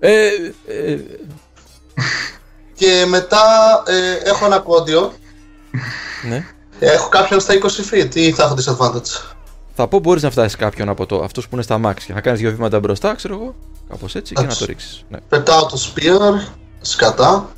[0.07, 0.27] ε,
[0.67, 0.97] ε,
[2.73, 3.43] Και μετά
[3.87, 5.13] ε, έχω ένα κόντιο.
[6.29, 6.45] ναι.
[6.79, 9.33] Έχω κάποιον στα 20 feet ή θα έχω disadvantage;
[9.75, 12.21] Θα πω μπορείς να φτάσεις κάποιον από το, αυτούς που είναι στα max και να
[12.21, 13.55] κάνεις δύο βήματα μπροστά, ξέρω εγώ.
[13.89, 15.03] Κάπως έτσι και να το ρίξεις.
[15.09, 15.17] Ναι.
[15.29, 16.51] Πετάω το spear,
[16.81, 17.49] σκατά.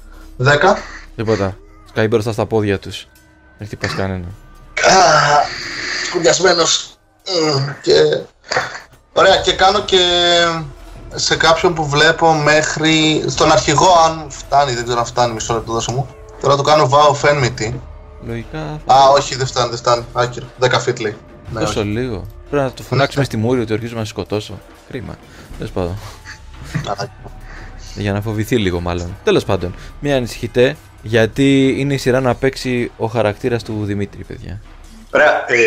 [0.44, 0.76] 10.
[1.16, 1.58] Τίποτα.
[1.90, 3.08] Σκάει μπροστά στα πόδια τους.
[3.58, 4.26] Δεν χτυπάς κανένα.
[6.06, 6.98] Σκουριασμένος.
[7.42, 7.94] Μμμ, Και...
[9.14, 10.00] Ωραία, και κάνω και
[11.14, 13.24] σε κάποιον που βλέπω μέχρι...
[13.28, 16.08] Στον αρχηγό, αν φτάνει, δεν ξέρω αν φτάνει, μισό λεπτό δώσω μου.
[16.42, 17.74] Τώρα το κάνω vow of enmity.
[18.28, 18.60] Λογικά.
[18.86, 20.06] Α, όχι, δεν φτάνει, δεν φτάνει.
[20.14, 20.46] Άκυρο.
[20.62, 21.16] 10 feet λέει.
[21.54, 21.90] Ναι, Τόσο όχι.
[21.90, 22.26] λίγο.
[22.50, 24.60] Πρέπει να το φωνάξουμε στη μούρη ότι αρχίζουμε να σε σκοτώσω.
[24.90, 25.16] Κρίμα.
[25.58, 25.98] Τέλος πάντων.
[26.88, 27.06] Α,
[27.96, 29.16] Για να φοβηθεί λίγο, μάλλον.
[29.24, 34.62] Τέλος πάντων, μην ανησυχείτε, γιατί είναι η σειρά να παίξει ο χαρακτήρας του Δημήτρη, παιδιά.
[35.14, 35.58] Ωραία, ε,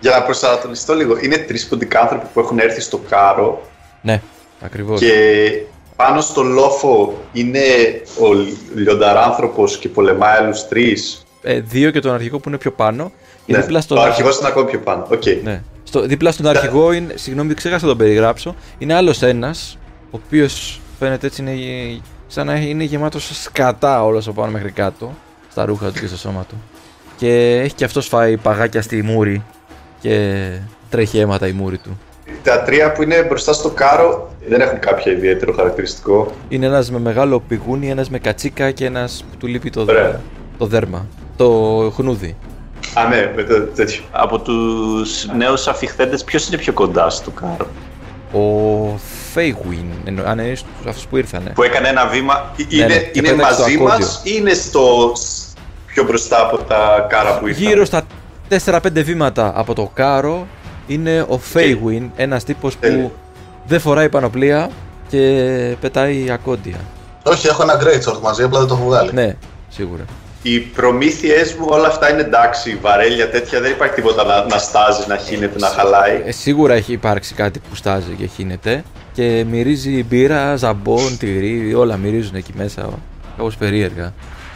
[0.00, 3.62] για να προσανατολιστώ λίγο, είναι τρεις ποντικάνθρωποι που έχουν έρθει στο κάρο
[4.02, 4.20] Ναι,
[4.60, 5.00] ακριβώς.
[5.00, 5.12] και
[5.96, 7.60] πάνω στο λόφο είναι
[8.20, 8.26] ο
[8.74, 11.26] λιονταράνθρωπος και πολεμάει άλλους τρεις.
[11.42, 13.12] Ε, δύο και τον αρχηγό που είναι πιο πάνω.
[13.46, 14.28] Και Ναι, δίπλα στον ο αρχηγό.
[14.28, 15.06] αρχηγός είναι ακόμη πιο πάνω.
[15.10, 15.22] Οκ.
[15.42, 15.62] Ναι.
[15.84, 17.12] Στο, δίπλα στον αρχηγό είναι.
[17.16, 18.54] Συγγνώμη, ξέχασα να τον περιγράψω.
[18.78, 19.78] Είναι άλλος ένας,
[20.10, 21.52] ο οποίος φαίνεται έτσι είναι.
[21.52, 25.14] γε- σαν να είναι γεμάτος σκατά όλος από πάνω μέχρι κάτω.
[25.50, 26.62] Στα ρούχα του και στο σώμα του.
[27.16, 29.42] Και έχει και αυτός φάει παγάκια στη μούρη.
[30.00, 30.46] Και
[30.90, 31.98] τρέχει αίματα η μούρη του.
[32.42, 36.32] Τα τρία που είναι μπροστά στο κάρο δεν έχουν κάποιο ιδιαίτερο χαρακτηριστικό.
[36.48, 39.92] Είναι ένας με μεγάλο πηγούνι, ένας με κατσίκα και ένας που του λείπει το, δε-
[39.92, 40.20] Ωραία.
[40.58, 41.06] το δέρμα.
[41.36, 41.48] Το
[41.96, 42.36] χνούδι.
[42.94, 44.02] Α, ναι, με το τέτοιο.
[44.12, 47.66] Από τους νέους αφιχθέντες ποιος είναι πιο κοντά στο κάρο;
[48.32, 48.96] Ο
[49.32, 50.56] Φέιγουιν, εννο- αν είναι
[50.88, 51.50] αυτούς που ήρθανε.
[51.54, 52.52] Που έκανε ένα βήμα.
[52.58, 53.98] Ε, Είναι, Ναι, ναι, και είναι πέταξε το μαζί ακόρντιο.
[53.98, 55.56] μας ή είναι στο σ-
[55.86, 57.62] πιο μπροστά από τα κάρα που ήρθαν.
[57.66, 58.02] Γύρω στα
[58.48, 60.46] 4-5 βήματα από το κάρο
[60.86, 63.02] είναι ο Φέιγουιν, ένας τύπος Τέλεια.
[63.02, 63.12] που
[63.66, 64.70] δεν φοράει πανοπλία
[65.08, 66.76] και πετάει ακόντια.
[67.22, 69.10] Όχι, έχω ένα great sword μαζί, απλά δεν το έχω βγάλει.
[69.12, 69.36] Ναι,
[69.68, 70.04] σίγουρα.
[70.42, 75.00] Οι προμήθειές μου όλα αυτά είναι εντάξει, βαρέλια τέτοια, δεν υπάρχει τίποτα να, να στάζει,
[75.08, 76.22] να χύνεται, να χαλάει.
[76.24, 78.82] Ε, σίγουρα έχει υπάρξει κάτι που στάζει και χύνεται
[79.12, 82.88] και μυρίζει μπύρα, ζαμπόν, τυρί, όλα μυρίζουν εκεί μέσα.
[83.36, 84.12] Κάπως περίεργα.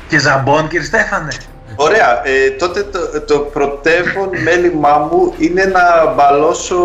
[0.09, 1.33] Και ζαμπόν, κύριε Στέφανε.
[1.77, 6.77] Ωραία, ε, τότε το, το πρωτεύον μέλημά μου είναι να μπαλώσω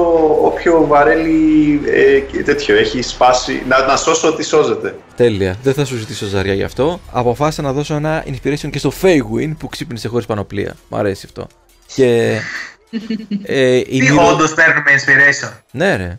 [0.46, 4.96] όποιο βαρέλι ε, και τέτοιο έχει σπάσει, να, να σώσω ό,τι σώζεται.
[5.16, 5.56] Τέλεια.
[5.64, 7.00] Δεν θα σου ζητήσω ζαριά γι' αυτό.
[7.12, 10.76] Αποφάσισα να δώσω ένα inspiration και στο Φέιγουιν που ξύπνησε χωρίς πανοπλία.
[10.90, 11.48] Μ' αρέσει αυτό.
[11.96, 12.40] Και.
[13.44, 16.18] ε, η Τι μύρο- όντως παίρνουμε inspiration; Ναι, ρε.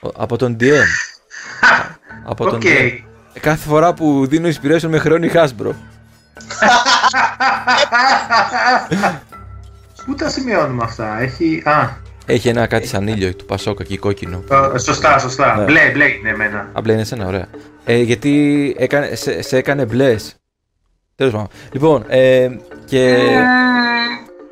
[0.00, 0.64] Ο- Από τον DM.
[2.30, 2.60] από τον Οκ.
[2.64, 2.98] DM.
[3.34, 5.70] Ε, Κάθε φορά που δίνω inspiration με χρεώνει Hasbro.
[10.06, 11.62] Πού τα σημειώνουμε αυτά, έχει...
[11.64, 11.88] Α,
[12.26, 14.42] Έχει ένα κάτι σαν ήλιο του Πασόκα και κόκκινο.
[14.74, 15.56] ε, σωστά, σωστά.
[15.56, 15.64] Ναι.
[15.64, 16.68] Μπλε, μπλε είναι εμένα.
[16.72, 17.46] Απλά είναι εσένα, ωραία.
[17.84, 20.34] Ε, γιατί έκανε, σε, σε έκανε μπλες.
[21.16, 21.48] Τέλος πάντων.
[21.72, 22.48] Λοιπόν, ε,
[22.84, 23.16] και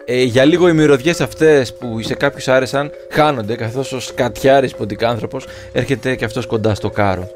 [0.05, 5.47] ε, για λίγο οι μυρωδιές αυτές που σε κάποιους άρεσαν χάνονται καθώς ο σκατιάρης ποντικάνθρωπος
[5.73, 7.29] έρχεται και αυτός κοντά στο κάρο.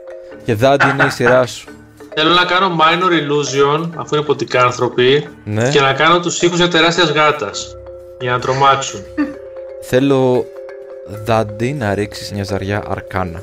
[0.45, 1.68] Και δάντι είναι η σειρά σου.
[2.15, 5.71] Θέλω να κάνω minor illusion, αφού είναι ποτικάνθρωποι, Ναι.
[5.71, 7.77] και να κάνω τους ήχους μια τεράστιας γάτας.
[8.21, 9.01] Για να τρομάξουν.
[9.83, 10.45] Θέλω
[11.25, 13.43] δάντι να ρίξεις μια ζαριά αρκάνα.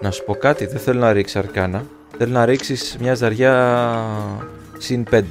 [0.00, 1.84] Να σου πω κάτι, δεν θέλω να ρίξεις αρκάνα.
[2.18, 4.04] Θέλω να ρίξεις μια ζαριά
[4.78, 5.22] συν 5.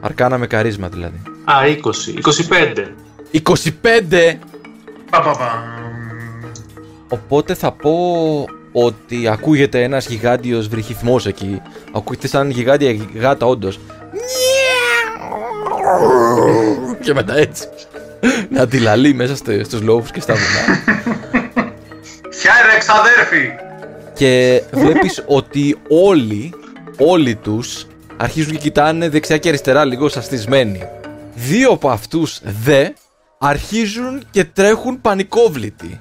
[0.00, 1.22] Αρκάνα με καρίσμα δηλαδή.
[1.44, 2.14] Α, 20.
[2.14, 2.94] 25.
[3.30, 4.38] 25!
[5.10, 5.64] Πα, πα, πα.
[7.08, 7.92] Οπότε θα πω
[8.76, 11.62] ότι ακούγεται ένας γιγάντιος βρυχυθμός εκεί.
[11.92, 13.78] Ακούγεται σαν γιγάντια γάτα όντως.
[17.02, 17.68] Και μετά έτσι.
[18.50, 20.78] Να αντιλαλεί μέσα στε- στους λόφους και στα βουνά.
[22.40, 23.48] Χαίρε, ξαδέρφη!
[24.14, 26.54] και βλέπεις ότι όλοι,
[26.98, 30.82] όλοι τους αρχίζουν και κοιτάνε δεξιά και αριστερά λίγο σαστισμένοι.
[31.34, 32.88] Δύο από αυτούς δε
[33.38, 36.00] αρχίζουν και τρέχουν πανικόβλητοι.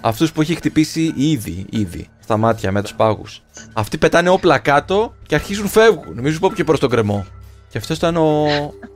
[0.00, 3.42] Αυτούς που έχει χτυπήσει ήδη, ήδη, στα μάτια με τους πάγους.
[3.72, 6.12] Αυτοί πετάνε όπλα κάτω και αρχίζουν φεύγουν.
[6.14, 7.26] Νομίζω πως και προς τον γκρεμό.
[7.68, 8.46] Και αυτός ήταν ο,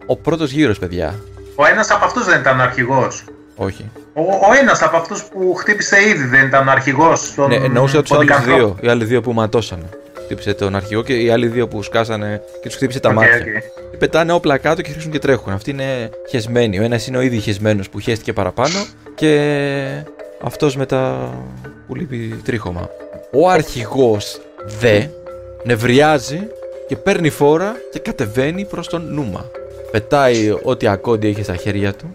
[0.06, 1.14] ο πρώτος γύρος, παιδιά.
[1.56, 3.24] Ο ένας από αυτούς δεν ήταν ο αρχηγός.
[3.56, 3.90] Όχι.
[4.14, 8.02] Ο, ο ένας από αυτούς που χτύπησε ήδη δεν ήταν ο αρχηγός των Ναι, εννοούσα
[8.02, 8.76] τους άλλους ποντικανθρώπων.
[8.80, 8.88] δύο.
[8.88, 9.88] Οι άλλοι δύο που ματώσανε.
[10.24, 13.36] χτύπησε τον αρχηγό και οι άλλοι δύο που σκάσανε και τους χτύπησε τα Οκ, μάτια.
[13.36, 13.98] οκ.
[13.98, 15.52] Πετάνε όπλα κάτω και αρχίζουν και τρέχουν.
[15.52, 16.78] Αυτοί είναι χεσμένοι.
[16.78, 18.84] Ο ένας είναι ο ήδη χεσμένος που χέστηκε παραπάνω
[19.14, 19.30] και
[20.42, 21.32] αυτός με τα
[21.86, 22.88] που λείπει τρίχωμα.
[23.32, 24.40] Ο αρχηγός
[24.80, 25.06] δε
[25.64, 26.40] νευριάζει
[26.88, 29.44] και παίρνει φόρα και κατεβαίνει προς τον Νούμα.
[29.90, 32.10] Πετάει ό,τι ακόντι έχει στα χέρια του,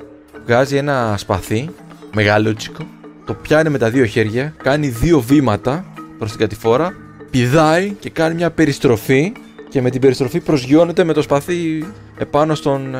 [0.46, 1.70] βγάζει ένα σπαθί,
[2.14, 2.86] μεγαλούτσικο,
[3.26, 5.86] το πιάνει με τα δύο χέρια, κάνει δύο βήματα
[6.18, 6.94] προς την κατηφόρα,
[7.30, 9.32] πηδάει και κάνει μια περιστροφή
[9.70, 11.86] και με την περιστροφή προσγειώνεται με το σπαθί
[12.18, 13.00] επάνω στον ε,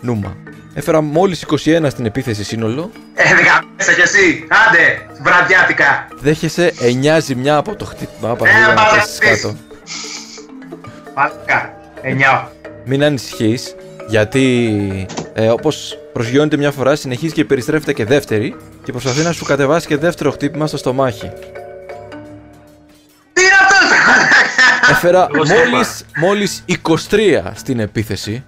[0.00, 0.36] Νούμα.
[0.74, 4.46] Έφερα μόλις 21 στην επίθεση σύνολο, Ε, δεκαμέσα κι εσύ.
[4.68, 6.06] Άντε, βραδιάτικα.
[6.20, 9.18] δέχεσαι 9 ζημιά από το χτύπημα, από Ε, να μαλακής.
[9.18, 9.56] πέσεις κάτω.
[11.16, 11.74] Μαλάκα.
[12.02, 12.50] Εννιά.
[12.84, 13.74] Μην ανησυχείς,
[14.08, 19.44] γιατί ε, όπως προσγειώνεται μια φορά, συνεχίζει και περιστρέφεται και δεύτερη και προσπαθεί να σου
[19.44, 21.30] κατεβάσει και δεύτερο χτύπημα στο στομάχι.
[23.32, 23.76] Τι είναι αυτό,
[24.92, 25.68] Έφερα Εγώ στο είπα.
[25.68, 28.44] μόλις, μόλις 23 στην επίθεση.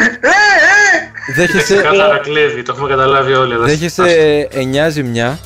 [0.00, 3.64] Ε, Δέχεσαι, Ξεκάθαρα κλέβει, το έχουμε καταλάβει όλοι εδώ.
[3.64, 5.38] δέχεσαι 9 ζημιά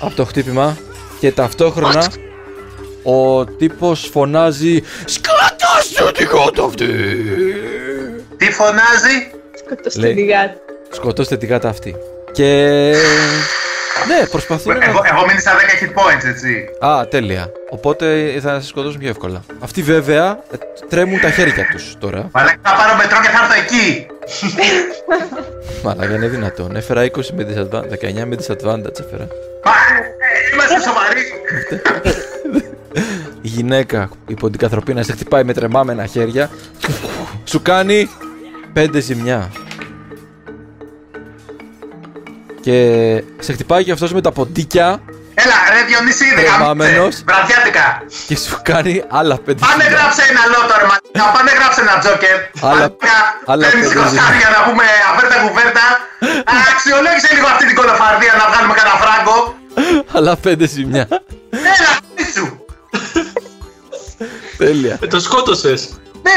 [0.00, 0.76] από το χτύπημα
[1.20, 2.12] και ταυτόχρονα
[3.02, 6.86] ο τύπος φωνάζει «Σκάτωσε την γάτα αυτή!»
[8.36, 9.30] Τι φωνάζει;
[9.64, 10.14] Σκοτώστε Λέει.
[10.14, 10.54] τη γάτα.
[10.90, 11.94] Σκοτώστε την γάτα αυτή.
[12.32, 12.92] Και...
[14.08, 14.84] Ναι, προσπαθούν να...
[14.84, 16.68] Εγώ, εγώ μείνει στα 10 hit points, έτσι.
[16.84, 17.52] Α, τέλεια.
[17.70, 19.44] Οπότε θα σε σκοτώσουν πιο εύκολα.
[19.60, 20.56] Αυτοί βέβαια ε,
[20.88, 22.28] τρέμουν τα χέρια τους τώρα.
[22.32, 24.06] Μαλάκα θα πάρω μετρό και θα έρθω εκεί.
[25.84, 26.76] Μαλάκα είναι δυνατόν.
[26.76, 29.26] Έφερα 20 με disadvantage, 19 με disadvantage έφερα.
[29.64, 31.22] Μα, ε, Είμαστε σοβαροί.
[33.42, 36.50] Η γυναίκα υπό την καθροπίνα σε χτυπάει με τρεμάμενα χέρια.
[37.44, 38.08] Σου κάνει
[38.74, 39.50] 5 ζημιά.
[42.64, 42.78] Και
[43.46, 44.86] σε χτυπάει και αυτός με τα ποντίκια
[45.42, 46.94] Έλα, ρε Διονύση, Τρεμάμενος.
[46.94, 47.22] δεκαμέσα.
[47.30, 47.86] Βραδιάτικα.
[48.28, 49.96] και σου κάνει άλλα 5 Πάνε ζημιά.
[49.96, 51.24] γράψε ένα λότο, ρε μαλάκα.
[51.36, 52.36] Πάνε γράψε ένα τζόκερ.
[52.68, 53.16] Άλλα- Μαλάκα,
[53.52, 55.84] άλλα Παίρνεις πέντε κοστάρια να πούμε αφέρτα κουβέρτα.
[56.52, 59.36] Α, Αξιολόγησε λίγο αυτή την κολοφαρδία να βγάλουμε κανένα φράγκο.
[60.18, 61.04] Άλλα 5 ζημιά.
[61.74, 61.92] Έλα,
[62.34, 62.46] σου.
[64.22, 64.24] Ε,
[64.64, 64.94] Τέλεια.
[65.14, 65.80] το σκότωσες.
[66.26, 66.34] Ναι,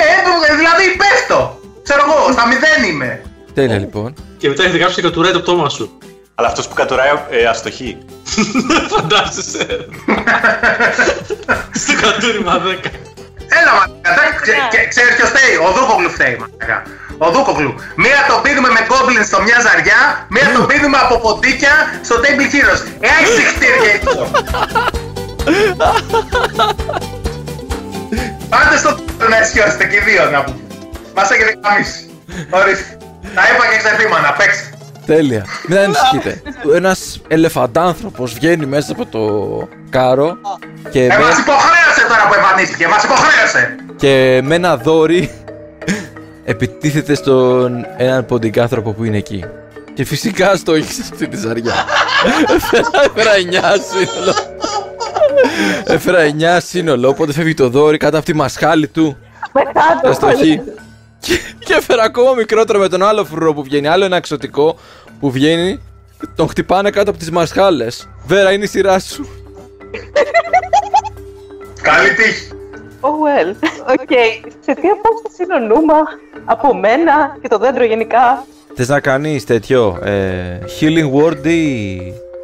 [0.50, 1.40] ε, δηλαδή πέφτω.
[1.86, 3.10] Ξέρω εγώ, στα μηδέν είμαι.
[3.58, 4.10] Τέλεια λοιπόν.
[4.42, 5.86] Και μετά έχει κάψει και κατουράει το πτώμα σου.
[6.40, 7.98] Αλλά αυτός που κατουράει ε, αστοχή.
[8.96, 9.66] Φαντάζεσαι.
[11.82, 12.58] Στο κατούριμα 10.
[13.60, 14.12] Έλα, μαλάκα.
[14.12, 16.84] εντάξει, ξε- και- Ξέρεις ποιος φταίει; Ο Δούκογλου φταίει, μαλάκα.
[17.18, 17.74] Ο Δούκογλου.
[17.96, 21.74] Μία τον πίνουμε με goblin στο μια ζαριά, μία τον πίνουμε από ποντίκια
[22.04, 22.82] στο Table Heroes.
[23.00, 24.08] Ε, έχεις χτύρια εκεί.
[28.50, 30.58] Πάντε στο τέλο να ισχυώσετε και οι δύο να πούμε.
[31.16, 32.10] Μας έχετε καμίσει.
[32.50, 32.98] Ορίστε.
[33.36, 34.70] Τα είπα και ξεφήμα να παίξει.
[35.08, 35.46] Τέλεια.
[35.68, 36.42] Μην ανησυχείτε.
[36.76, 39.22] Ένας ελεφαντάνθρωπος βγαίνει μέσα από το
[39.90, 40.38] κάρο
[40.92, 42.88] και Ε, με, μας υποχρέωσε τώρα που εμφανίστηκε.
[42.88, 43.76] Μας υποχρέωσε.
[43.96, 45.32] και με ένα δόρυ
[46.46, 49.46] επιτίθεται στον έναν ποντικάνθρωπο που είναι εκεί.
[49.94, 51.74] Και φυσικά στόχισε αυτή τη ζαριά.
[53.16, 53.40] Έφερα 9
[53.90, 54.34] σύνολο.
[55.86, 56.20] Έφερα
[56.58, 59.18] 9 σύνολο, οπότε φεύγει το δόρυ κάτω από τη μασχάλη του.
[59.54, 60.10] Με κάτω.
[60.10, 60.62] Αστοχή.
[61.20, 63.88] και, και έφερα ακόμα μικρότερο με τον άλλο φρουρό που βγαίνει.
[63.88, 64.78] Άλλο ένα ξωτικό
[65.20, 65.82] που βγαίνει.
[66.36, 68.10] Τον χτυπάνε κάτω από τις μασχάλες.
[68.26, 69.28] Βέρα, είναι η σειρά σου.
[71.82, 72.48] Καλή τύχη.
[73.02, 73.56] Oh well.
[73.90, 74.10] OK.
[74.66, 75.96] Σε τι απόσταση είναι ο Νούμα
[76.46, 78.46] από μένα και το δέντρο γενικά;
[78.76, 81.98] Θες να κάνεις τέτοιο, ε, healing word ή...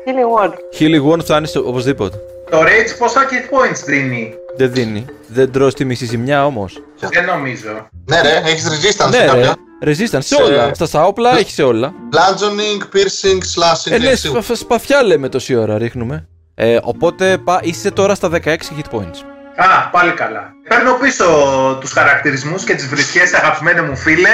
[0.05, 0.53] Healing word.
[0.79, 2.17] Healing word φτάνει στο- οπωσδήποτε.
[2.49, 5.05] Το Rage πόσα hit points δίνει; Δεν δίνει.
[5.27, 6.83] Δεν τρως τη μισή ζημιά όμως.
[7.11, 7.87] Δεν νομίζω.
[8.05, 9.55] Ναι, ρε, έχεις resistance ναι σε ρε, κάποια.
[9.85, 10.73] resistance σε Σε- όλα.
[10.73, 11.93] Στα σαόπλα έχεις σε όλα.
[12.11, 13.91] Bludgeoning, piercing, slashing.
[13.91, 14.41] Ε, ναι, έχει σίγουρα.
[14.41, 16.27] σπα- σπαθιά λέμε τόση ώρα ρίχνουμε.
[16.55, 19.17] Ε, οπότε πα, είσαι τώρα στα 16 hit points.
[19.55, 20.51] Α, πάλι καλά.
[20.69, 21.25] Παίρνω πίσω
[21.81, 24.29] τους χαρακτηρισμούς και τις βρισκές, αγαπημένε μου φίλε.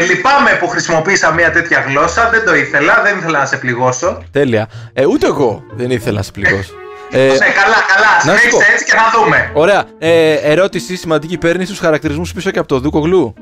[0.00, 4.22] Ε, λυπάμαι που χρησιμοποίησα μια τέτοια γλώσσα, δεν το ήθελα, δεν ήθελα να σε πληγώσω.
[4.30, 4.68] Τέλεια.
[4.92, 6.72] Ε, ούτε εγώ δεν ήθελα να σε πληγώσω.
[7.14, 8.56] Ε, Ναι, καλά, καλά, να σου πω.
[8.58, 9.50] συνέχισε έτσι και θα δούμε.
[9.54, 9.84] Ωραία.
[9.98, 11.38] Ε, ερώτηση σημαντική.
[11.38, 13.34] Παίρνεις τους χαρακτηρισμούς πίσω και από το Δούκο Γλου.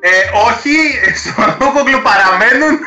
[0.00, 0.10] Ε,
[0.48, 0.74] όχι,
[1.14, 2.78] στον Ούκογλου παραμένουν,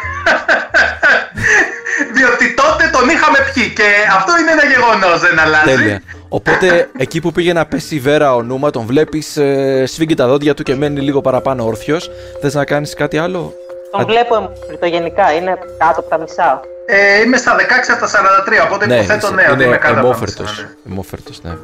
[2.14, 3.84] διότι τότε τον είχαμε πιει και
[4.16, 5.76] αυτό είναι ένα γεγονός, δεν αλλάζει.
[5.76, 6.02] Τέλεια.
[6.30, 10.28] Οπότε εκεί που πήγε να πέσει η βέρα ο Νούμα, τον βλέπεις, ε, σφίγγει τα
[10.28, 12.10] δόντια του και μένει λίγο παραπάνω όρθιος.
[12.42, 13.54] Θες να κάνεις κάτι άλλο;
[13.92, 14.52] Τον βλέπω
[14.86, 16.62] γενικά, είναι κάτω από τα μισά.
[16.90, 17.60] Ε, είμαι στα 16
[17.92, 18.10] από τα
[18.62, 20.44] 43, οπότε υποθέτω ναι, ότι είναι είμαι κάτω από τα εμόφερτο.
[20.44, 20.92] μισά, ναι.
[20.92, 21.56] Εμόφερτο, ναι.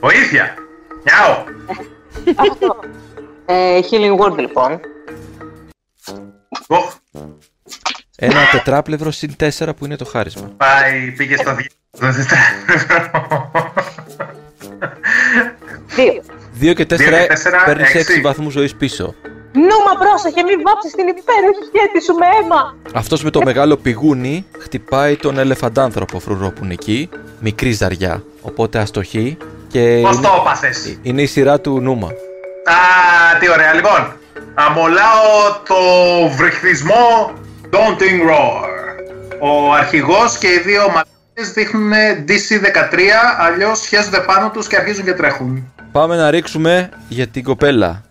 [0.00, 0.54] Βοήθεια!
[1.04, 1.44] Νιάω!
[2.36, 2.76] Αυτό.
[3.46, 4.80] Ε, healing word λοιπόν.
[6.66, 6.94] Οχ.
[8.16, 10.50] Ένα τετράπλευρο συν 4 που είναι το χάρισμα.
[10.56, 12.22] Πάει, πήγε στο διάλογο.
[15.86, 16.22] Δύο.
[16.60, 17.26] 2 και 4 Δύο και τέσσερα,
[17.64, 18.20] παίρνεις 6 έξι.
[18.20, 19.14] βαθμούς ζωής πίσω.
[19.54, 22.74] Νούμα, πρόσεχε, μην βάψεις την υπέροχη σχέτη σου με αίμα.
[22.94, 27.08] Αυτός με το μεγάλο πηγούνι χτυπάει τον ελεφαντάνθρωπο φρουρό που είναι εκεί.
[27.40, 28.22] Μικρή ζαριά.
[28.42, 29.36] Οπότε αστοχή.
[29.68, 30.98] Και Πώς είναι, το έπαθες.
[31.02, 32.06] είναι η σειρά του Νούμα.
[32.06, 33.74] Α, τι ωραία.
[33.74, 34.16] Λοιπόν,
[34.54, 35.28] αμολάω
[35.66, 35.74] το
[36.36, 37.32] βρυχθισμό
[37.70, 38.68] Daunting Roar.
[39.40, 41.92] Ο αρχηγός και οι δύο μαλάκες δείχνουν
[42.28, 42.98] DC-13,
[43.38, 45.72] αλλιώς σχέζονται πάνω τους και αρχίζουν και τρέχουν.
[45.92, 48.02] Πάμε να ρίξουμε για την κοπέλα.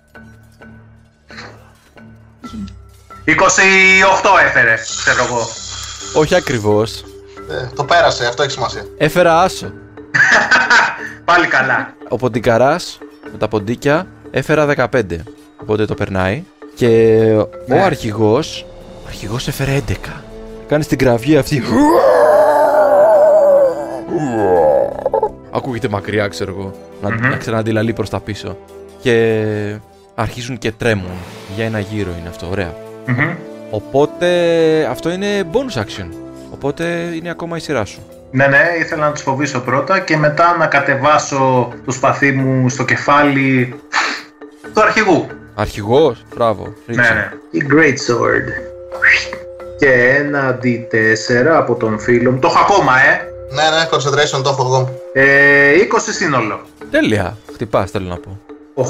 [4.45, 4.74] Έφερε,
[5.05, 5.47] ξέρω εγώ.
[6.13, 7.03] Όχι ακριβώς.
[7.49, 8.86] Ε, το πέρασε, αυτό έχει σημασία.
[8.97, 9.71] Έφερα άσο.
[11.26, 11.93] Πάλι καλά.
[12.09, 12.80] Ο ποντικαρά
[13.32, 15.01] με τα ποντίκια έφερα 15.
[15.61, 16.43] Οπότε το περνάει.
[16.76, 16.88] Και
[17.39, 17.82] ο Ναι.
[17.82, 18.65] αρχηγός.
[19.03, 20.21] Ο αρχηγός έφερε 11.
[20.67, 21.63] Κάνει την κραυγή αυτή.
[25.51, 26.71] Ακούγεται μακριά, ξέρω εγώ.
[27.01, 27.30] Να, Μμμ.
[27.30, 28.57] να ξαναντιλαλεί προς τα πίσω.
[29.01, 29.76] Και
[30.15, 31.11] αρχίζουν και τρέμουν.
[31.55, 32.74] Για ένα γύρο είναι αυτό, ωραία.
[33.05, 33.29] Μμμ.
[33.69, 34.27] Οπότε
[34.89, 36.07] αυτό είναι bonus action.
[36.53, 36.83] Οπότε
[37.15, 37.99] είναι ακόμα η σειρά σου.
[38.31, 42.85] Ναι, ναι, ήθελα να τους φοβήσω πρώτα και μετά να κατεβάσω το σπαθί μου στο
[42.85, 43.75] κεφάλι
[44.73, 45.27] του αρχηγού.
[45.55, 46.63] Αρχηγός, μπράβο.
[46.85, 47.13] Ναι, ρίξε.
[47.13, 47.31] ναι.
[47.59, 48.47] Η Great Sword.
[49.79, 52.39] Και ένα D4 από τον φίλο μου.
[52.39, 53.21] Το έχω ακόμα, ε.
[53.53, 54.99] Ναι, ναι, concentration το έχω εγώ.
[55.13, 56.59] ε 20 σύνολο.
[56.91, 57.37] Τέλεια.
[57.53, 58.39] Χτυπάς, θέλω να πω.
[58.76, 58.84] 8,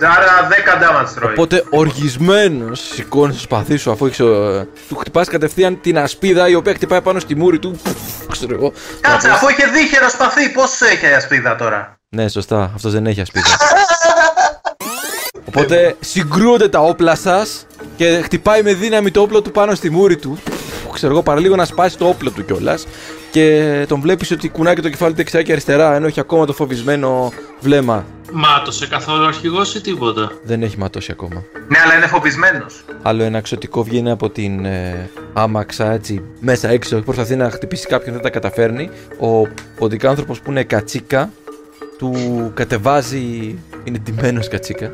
[0.00, 1.32] άρα 10 damage τρώει.
[1.32, 4.16] Οπότε οργισμένος σηκώνει το σπαθί σου αφού έχεις.
[4.88, 7.80] Του χτυπάς κατευθείαν την ασπίδα η οποία χτυπάει πάνω στη μούρη του.
[8.30, 8.72] Ξέρω εγώ.
[9.00, 12.70] Κάτσε, αφού είχε δίχερο σπαθί, πώς έχει ασπίδα τώρα; Ναι, σωστά.
[12.74, 13.46] Αυτός δεν έχει ασπίδα.
[15.44, 17.66] Οπότε συγκρούονται τα όπλα σας
[17.96, 20.38] και χτυπάει με δύναμη το όπλο του πάνω στη μούρη του.
[20.92, 22.86] Ξέρω εγώ, παραλίγο να σπάσει το όπλο του κιόλας.
[23.36, 26.46] Και τον βλέπεις ότι κουνάει και το κεφάλι του δεξιά και αριστερά, ενώ έχει ακόμα
[26.46, 28.04] το φοβισμένο βλέμμα.
[28.32, 31.44] Μάτωσε καθόλου ο αρχηγός ή τίποτα; Δεν έχει ματώσει ακόμα.
[31.68, 32.84] Ναι, αλλά είναι φοβισμένος.
[33.02, 37.00] Άλλο ένα εξωτικό βγαίνει από την ε, άμαξα έτσι μέσα έξω.
[37.00, 38.90] Προσπαθεί να χτυπήσει κάποιον, δεν τα καταφέρνει.
[39.20, 41.30] Ο ποντικάνθρωπος που είναι κατσίκα
[41.98, 42.14] του
[42.54, 43.58] κατεβάζει.
[43.84, 44.90] Είναι ντυμένος κατσίκα.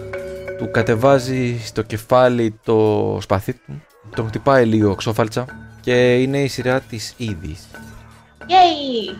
[0.59, 3.83] Του κατεβάζει στο κεφάλι το σπαθί του.
[4.15, 5.47] Τον χτυπάει λίγο ξόφαλτσα.
[5.81, 7.57] Και είναι η σειρά της Ήδη.
[8.49, 9.15] Yay!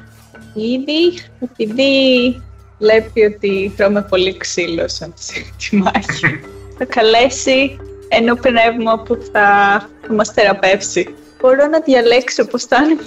[0.55, 2.43] Ήδη, επειδή
[2.79, 5.15] βλέπει ότι τρώμε πολύ ξύλο σαν
[5.59, 6.41] τη μάχη,
[6.79, 7.77] θα καλέσει
[8.09, 11.15] ένα πνεύμα που θα, θα μας θεραπεύσει.
[11.41, 13.01] Μπορώ να διαλέξω πώς θα είναι.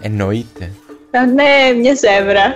[0.00, 0.72] Εννοείται.
[1.10, 2.54] Θα είναι μια ζεύρα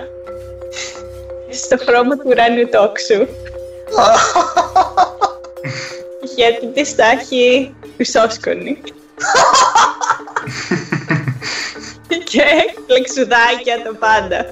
[1.49, 3.15] στο χρώμα του ουράνιου τόξου.
[6.35, 8.77] Γιατί τη θα έχει χρυσόσκονη.
[12.31, 12.43] και
[12.87, 14.45] κλεξουδάκια το πάντα.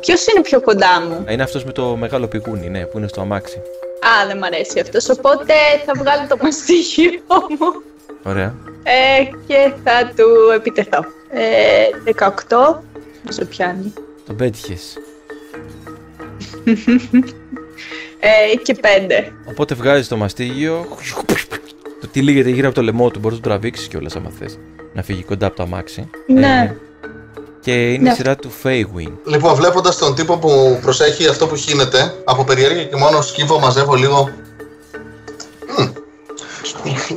[0.00, 3.20] Ποιος είναι πιο κοντά μου; Είναι αυτός με το μεγάλο πηγούνι, ναι, που είναι στο
[3.20, 3.56] αμάξι.
[4.06, 5.54] Α, δεν μ' αρέσει αυτός, οπότε
[5.86, 7.10] θα βγάλω το μαστίγιο
[7.58, 7.82] μου
[8.22, 8.54] Ωραία.
[8.82, 11.04] ε, και θα του επιτεθώ.
[11.30, 12.12] Ε,
[12.48, 12.82] 18,
[13.28, 13.92] όσο πιάνει.
[14.26, 14.96] Τον πέτυχες.
[18.22, 18.86] Ε, και 5.
[19.48, 20.86] Οπότε βγάζεις το μαστίγιο.
[22.00, 24.58] Το τι λύγεται γύρω από το λαιμό του, μπορείς να το τραβήξεις κιόλας άμα θες.
[24.92, 26.10] Να φύγει κοντά από το αμάξι.
[26.26, 26.74] Ναι.
[27.60, 28.10] και είναι Ναι.
[28.10, 29.12] η σειρά του Faywin.
[29.24, 33.94] Λοιπόν, βλέποντας τον τύπο που προσέχει αυτό που γίνεται, από περιέργεια και μόνο σκύβω μαζεύω
[33.94, 34.30] λίγο.
[35.78, 35.86] Μμ.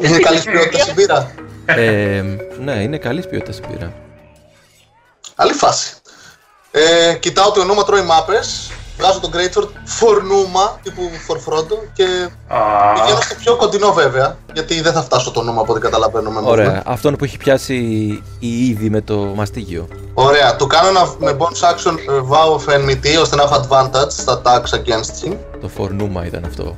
[0.02, 1.32] Είναι καλής ποιότητας η μπύρα.
[1.66, 2.24] ε,
[2.60, 3.94] ναι, είναι καλής ποιότητας η πύρα.
[5.36, 5.94] Άλλη φάση.
[6.72, 8.72] Ε, κοιτάω ότι ο Νούμα τρώει μάπες.
[8.98, 12.06] Βγάζω τον Great Sword φορνούμα τύπου φορφρόντο και
[12.94, 14.38] πηγαίνω στο πιο κοντινό βέβαια.
[14.54, 16.80] Γιατί δεν θα φτάσω το νούμα από ό,τι καταλαβαίνω με Ωραία.
[16.80, 16.84] movement.
[16.86, 17.76] Αυτόν που έχει πιάσει
[18.40, 19.88] η είδη με το μαστίγιο.
[20.14, 20.56] Ωραία.
[20.56, 24.42] Του κάνω ένα με bonus action ε, vow of enmity ώστε να έχω advantage στα
[24.42, 25.36] attacks against him.
[25.62, 26.76] Το φορνούμα ήταν αυτό.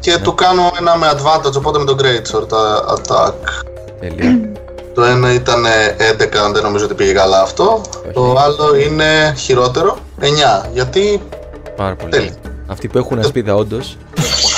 [0.00, 3.34] Και του κάνω ένα με advantage οπότε με τον Great Sword α, attack.
[4.00, 4.40] Τέλεια.
[4.94, 7.80] Το ένα ήταν ε, 11, δεν νομίζω ότι πήγε καλά αυτό.
[8.12, 10.24] Το άλλο είναι χειρότερο, 9.
[10.72, 11.22] Γιατί
[11.76, 12.10] Πάρα πολύ.
[12.10, 12.32] Τέλεια.
[12.66, 13.96] Αυτοί που έχουν ασπίδα, όντως,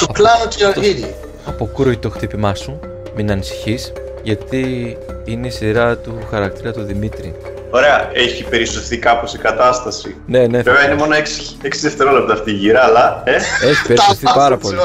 [0.01, 1.15] το πλάνο και ο ήδη.
[1.45, 2.81] αποκρούει το χτύπημά σου.
[3.17, 7.35] Μην ανησυχείς, γιατί είναι η σειρά του χαρακτήρα του Δημήτρη.
[7.71, 10.17] Ωραία, έχει περισσοθεί κάπως η κατάσταση.
[10.27, 13.23] Ναι, ναι, Βέβαια είναι μόνο 6, 6 δευτερόλεπτα αυτή η γύρα, αλλά.
[13.25, 13.35] Ε,
[13.69, 14.77] έχει περισσοθεί πάρα πολύ.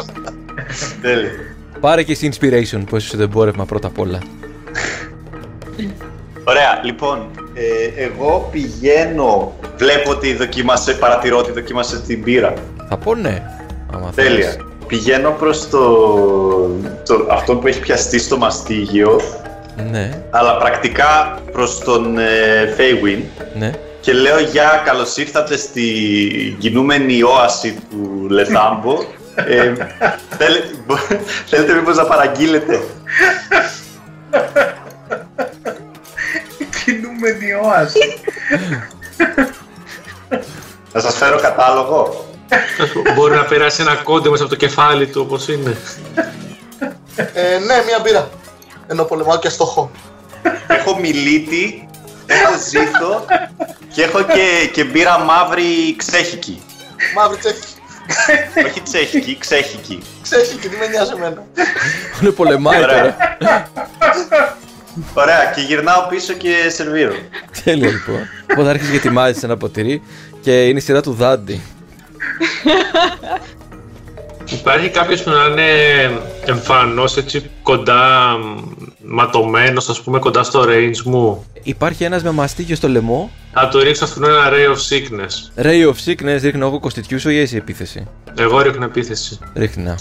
[1.02, 1.30] τέλεια.
[1.80, 4.20] Πάρε και εσύ inspiration που είσαι στο εμπόρευμα πρώτα απ' όλα.
[6.48, 9.54] Ωραία, λοιπόν, ε, εγώ πηγαίνω.
[9.78, 12.54] Βλέπω ότι δοκίμασε, παρατηρώ ότι δοκίμασε την πύρα.
[12.90, 13.44] Θα πω ναι.
[13.94, 14.32] Άμα Τέλεια.
[14.50, 14.58] θέλεις.
[14.88, 15.80] πηγαίνω προς το,
[17.06, 19.22] το, αυτό που έχει πιαστεί στο μαστίγιο,
[19.92, 23.24] Ναι, αλλά πρακτικά προς τον ε, Φέιουιν
[23.58, 23.72] ναι.
[24.00, 25.84] και λέω για καλώς ήρθατε στη
[26.60, 28.94] κινούμενη όαση του Λεθάμπο.
[29.36, 29.74] Ε,
[30.38, 32.80] θέλετε, μπο- θέλετε μήπως να παραγγείλετε;
[37.28, 38.20] Κινούμενη όαση.
[40.94, 42.26] Να σας φέρω κατάλογο.
[43.16, 45.78] Μπορεί να περάσει ένα κόντε μέσα από το κεφάλι του όπως είναι.
[47.16, 48.30] Ε, ναι, μία μπύρα.
[48.88, 49.92] Ενώ πολεμάω και στόχο.
[50.68, 51.90] Έχω μιλίτη,
[52.26, 53.26] έχω ζήθο
[53.94, 56.62] και έχω και, και μπύρα μαύρη ξέχικη.
[57.16, 57.60] Μαύρη τσέχη.
[58.66, 60.04] Όχι τσέχικη, ξέχικη.
[60.22, 61.44] Τσέχη και τι με νοιάζει εμένα.
[62.22, 63.18] Είναι πολεμάει τώρα.
[65.14, 65.36] Ωραία.
[65.36, 67.16] Ωραία, και γυρνάω πίσω και σερβίρω.
[67.64, 68.28] Τέλεια λοιπόν.
[68.52, 70.02] Οπότε άρχισε και ετοιμάζεις ένα ποτηρί
[70.42, 71.62] και είναι η σειρά του Δάντη.
[74.50, 75.72] Υπάρχει κάποιος που να είναι
[76.46, 78.60] εμφανώς έτσι κοντά μ,
[79.04, 83.32] ματωμένος, ας πούμε κοντά στο range μου; Υπάρχει ένας με μαστίγιο στο λαιμό.
[83.54, 85.64] Θα του ρίξω αυτόν ένα ray of sickness.
[85.66, 89.40] Ray of Sickness ρίχνω εγώ κοστιτιούσο ή εσύ επίθεση; Εγώ ρίχνω επίθεση.
[89.56, 89.96] Ρίχνει να.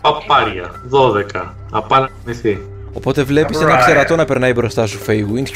[0.00, 1.54] Παπάρια, 12.
[1.70, 2.58] Απάνω να μυθεί.
[2.92, 3.80] Οπότε βλέπεις ένα Right.
[3.84, 5.48] ξερατό να περνάει μπροστά σου, Feywind.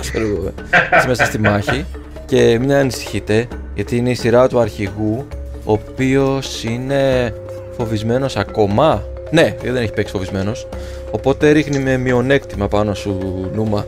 [0.00, 0.52] Ξέρω εγώ.
[0.90, 1.84] Έτσι μέσα στη μάχη.
[2.26, 5.26] Και μην ανησυχείτε, γιατί είναι η σειρά του αρχηγού,
[5.64, 7.34] ο οποίος είναι
[7.76, 9.02] φοβισμένος ακόμα.
[9.30, 10.66] Ναι, δεν έχει παίξει φοβισμένος.
[11.10, 13.18] Οπότε ρίχνει με μειονέκτημα πάνω σου
[13.54, 13.84] νούμα.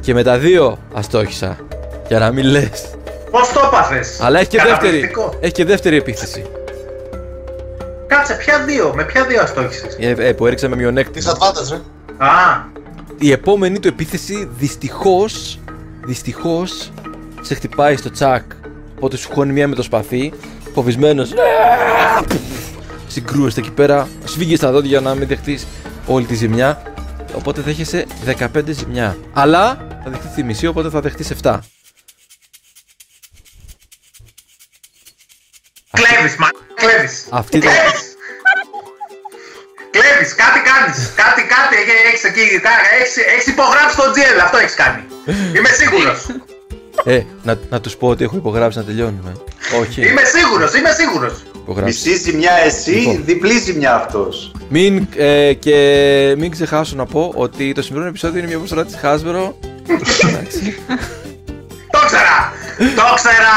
[0.00, 1.56] Και με τα δύο αστόχησα.
[2.08, 2.84] Για να μην λες.
[3.30, 4.78] Πώς το έπαθες; Αλλά έχει και δεύτερη.
[4.80, 5.32] Καταπληκτικό.
[5.40, 6.44] Έχει και δεύτερη επίθεση.
[8.12, 9.96] Κάτσε, ποια δύο, με ποια δύο αστόχησες.
[9.98, 11.32] Ε, ε, που έριξα με μειονέκτημα.
[11.32, 11.76] Disadvantage, ρε.
[12.26, 12.64] Α,
[13.18, 15.58] Η επόμενη του επίθεση δυστυχώς,
[16.04, 16.90] δυστυχώς
[17.40, 18.42] σε χτυπάει στο τσακ.
[18.96, 20.32] Οπότε σου χώνει μία με το σπαθί,
[20.74, 21.32] φοβισμένος.
[23.08, 25.66] Συγκρούεστε εκεί πέρα, σφίγγει στα δόντια να μην δεχτείς
[26.06, 26.82] όλη τη ζημιά.
[27.34, 29.16] Οπότε δέχεσαι 15 ζημιά.
[29.32, 31.58] Αλλά θα δεχτείς τη μισή, οπότε θα δεχτείς 7.
[36.22, 36.48] κλέβεις, μα,
[36.84, 37.14] κλέβεις.
[37.30, 37.72] Αυτή ήταν.
[37.72, 38.04] Κλέβεις.
[39.94, 40.98] Κλέβεις, κάτι κάνεις.
[41.22, 45.02] Κάτι, κάτι έχ- έχεις εκεί, κα- έχεις, έχεις υπογράψει το GL, αυτό έχεις κάνει.
[45.56, 46.26] Είμαι σίγουρος.
[47.04, 49.32] Ε, να, να τους πω ότι έχω υπογράψει να τελειώνουμε.
[49.80, 51.42] Όχι, Είμαι σίγουρος, είμαι σίγουρος.
[51.56, 52.04] υπογράψεις.
[52.04, 53.22] Μισή ζημιά εσύ, Λοιπόν.
[53.24, 54.52] διπλή ζημιά αυτός.
[54.68, 55.76] Μην, ε, και
[56.38, 59.52] μην ξεχάσω να πω ότι το σημερινό επεισόδιο είναι μια προσφορά της Hasbro.
[60.28, 60.78] Εντάξει.
[61.90, 62.52] Το ξέρα,
[62.96, 63.52] το ξέρα,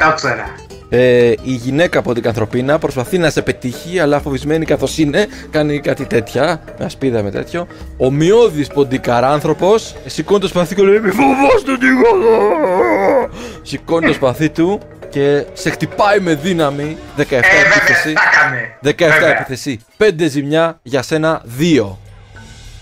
[0.00, 0.54] το ξέρα.
[0.90, 5.80] Ε, η γυναίκα από την Κανθρωπίνα προσπαθεί να σε πετύχει, αλλά φοβισμένη καθώς είναι, κάνει
[5.80, 7.66] κάτι τέτοια, με ασπίδα με τέτοιο.
[7.96, 13.28] Ο μειώδης ποντικαράνθρωπος σηκώνει το σπαθί και λέει: Μη φοβάστε τίποτα!
[13.62, 17.40] Σηκώνει το σπαθί του και σε χτυπάει με δύναμη 17 Ε, βέβαια,
[17.76, 18.12] επίθεση.
[18.12, 18.78] τα έκανε.
[18.82, 19.38] 17 Βέβαια.
[19.40, 19.80] επίθεση.
[19.98, 21.96] 5 ζημιά για σένα 2.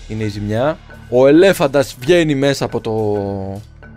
[0.07, 0.77] Είναι η ζημιά.
[1.09, 2.93] Ο ελέφαντας βγαίνει μέσα από το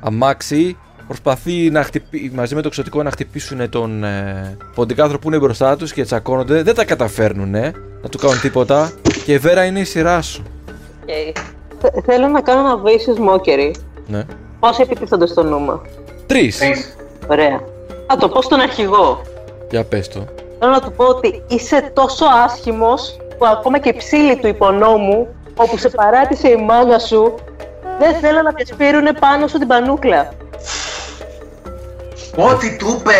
[0.00, 0.76] αμάξι.
[1.10, 5.76] Προσπαθεί να χτυπήσει, μαζί με το εξωτικό να χτυπήσουν τον ε, ποντικάνθρωπο που είναι μπροστά
[5.76, 6.62] τους και τσακώνονται.
[6.62, 7.50] Δεν τα καταφέρνουν
[8.02, 8.92] να του κάνουν τίποτα.
[9.24, 10.42] Και η Βέρα είναι η σειρά σου.
[11.06, 11.32] Okay.
[12.04, 13.74] Θέλω να κάνω ένα vicious mockery.
[14.06, 14.22] Ναι.
[14.60, 15.82] Πόσοι επιτίθονται στο νούμα.
[16.26, 16.58] Τρεις.
[16.58, 16.96] Τρεις.
[17.28, 17.60] Ωραία.
[18.06, 19.22] Θα το πω στον αρχηγό.
[19.70, 20.24] Για πες το.
[20.58, 25.28] Θέλω να του πω ότι είσαι τόσο άσχημος που ακόμα και η ψήλη του υπονόμου,
[25.56, 27.34] όπου σε παράτησε η μάνα σου,
[27.98, 30.32] δεν θέλω να διασπείρουν πάνω σου την πανούκλα.
[32.36, 33.12] Ό,τι του είπε.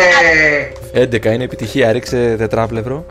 [0.93, 1.91] 11 είναι επιτυχία.
[1.91, 3.05] Ρίξε τετράπλευρο.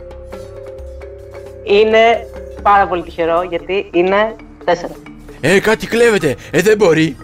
[1.63, 2.27] Είναι
[2.61, 4.35] πάρα πολύ τυχερό γιατί είναι
[4.65, 4.93] τέσσερα.
[5.41, 6.35] Ε, κάτι κλέβεται.
[6.51, 7.17] Ε, δεν μπορεί.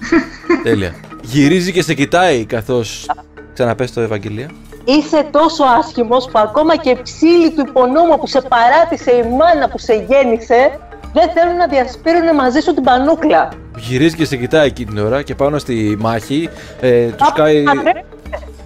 [0.62, 0.94] Τέλεια.
[1.22, 3.06] Γυρίζει και σε κοιτάει καθώς
[3.54, 4.50] ξαναπες το Ευαγγελία.
[4.84, 9.68] Είσαι τόσο άσχημος που ακόμα και η ψήλη του υπονόμου που σε παράτησε η μάνα
[9.68, 10.78] που σε γέννησε,
[11.12, 13.48] δεν θέλουν να διασπείρουν μαζί σου την πανούκλα.
[13.88, 16.48] Γυρίζει και σε κοιτάει εκείνη την ώρα και πάνω στη μάχη
[16.80, 17.64] ε, του σκάει.
[17.66, 18.04] Α, πρέπει-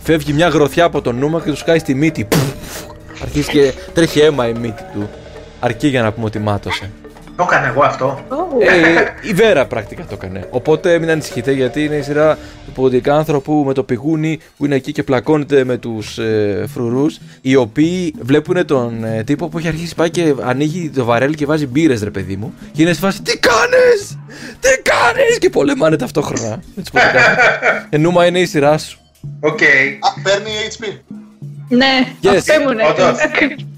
[0.02, 2.24] Φεύγει μια γροθιά από το νούμα και του σκάει στη μύτη.
[2.24, 2.84] Πουφ.
[3.22, 5.08] Αρχίζει και τρέχει αίμα η μύτη του.
[5.60, 6.90] Αρκεί για να πούμε ότι μάτωσε.
[7.36, 8.20] Το έκανα εγώ αυτό.
[8.60, 10.46] Ε, η Βέρα πρακτικά το έκανε.
[10.50, 12.34] Οπότε μην ανησυχείτε γιατί είναι η σειρά
[12.66, 17.18] του ποντικάνθρωπου με το πηγούνι που είναι εκεί και πλακώνεται με τους ε, φρουρούς.
[17.40, 21.46] Οι οποίοι βλέπουν τον ε, τύπο που έχει αρχίσει πάει και ανοίγει το βαρέλι και
[21.46, 22.54] βάζει μπύρες, ρε παιδί μου.
[22.72, 24.18] Και είναι σε φάση Τι κάνεις!
[24.60, 25.38] Τι κάνεις!
[25.38, 27.86] Και πολεμάνε ταυτόχρονα με τους ποντικανθρώπους.
[27.90, 28.98] Ε, Νούμα, είναι η σειρά σου.
[29.40, 29.60] Οκ.
[29.62, 30.98] Α, παίρνει HP.
[31.68, 31.86] Ναι,
[32.22, 32.36] Yes.
[32.36, 32.80] αυτό ήμουν.
[32.90, 33.18] Όντως.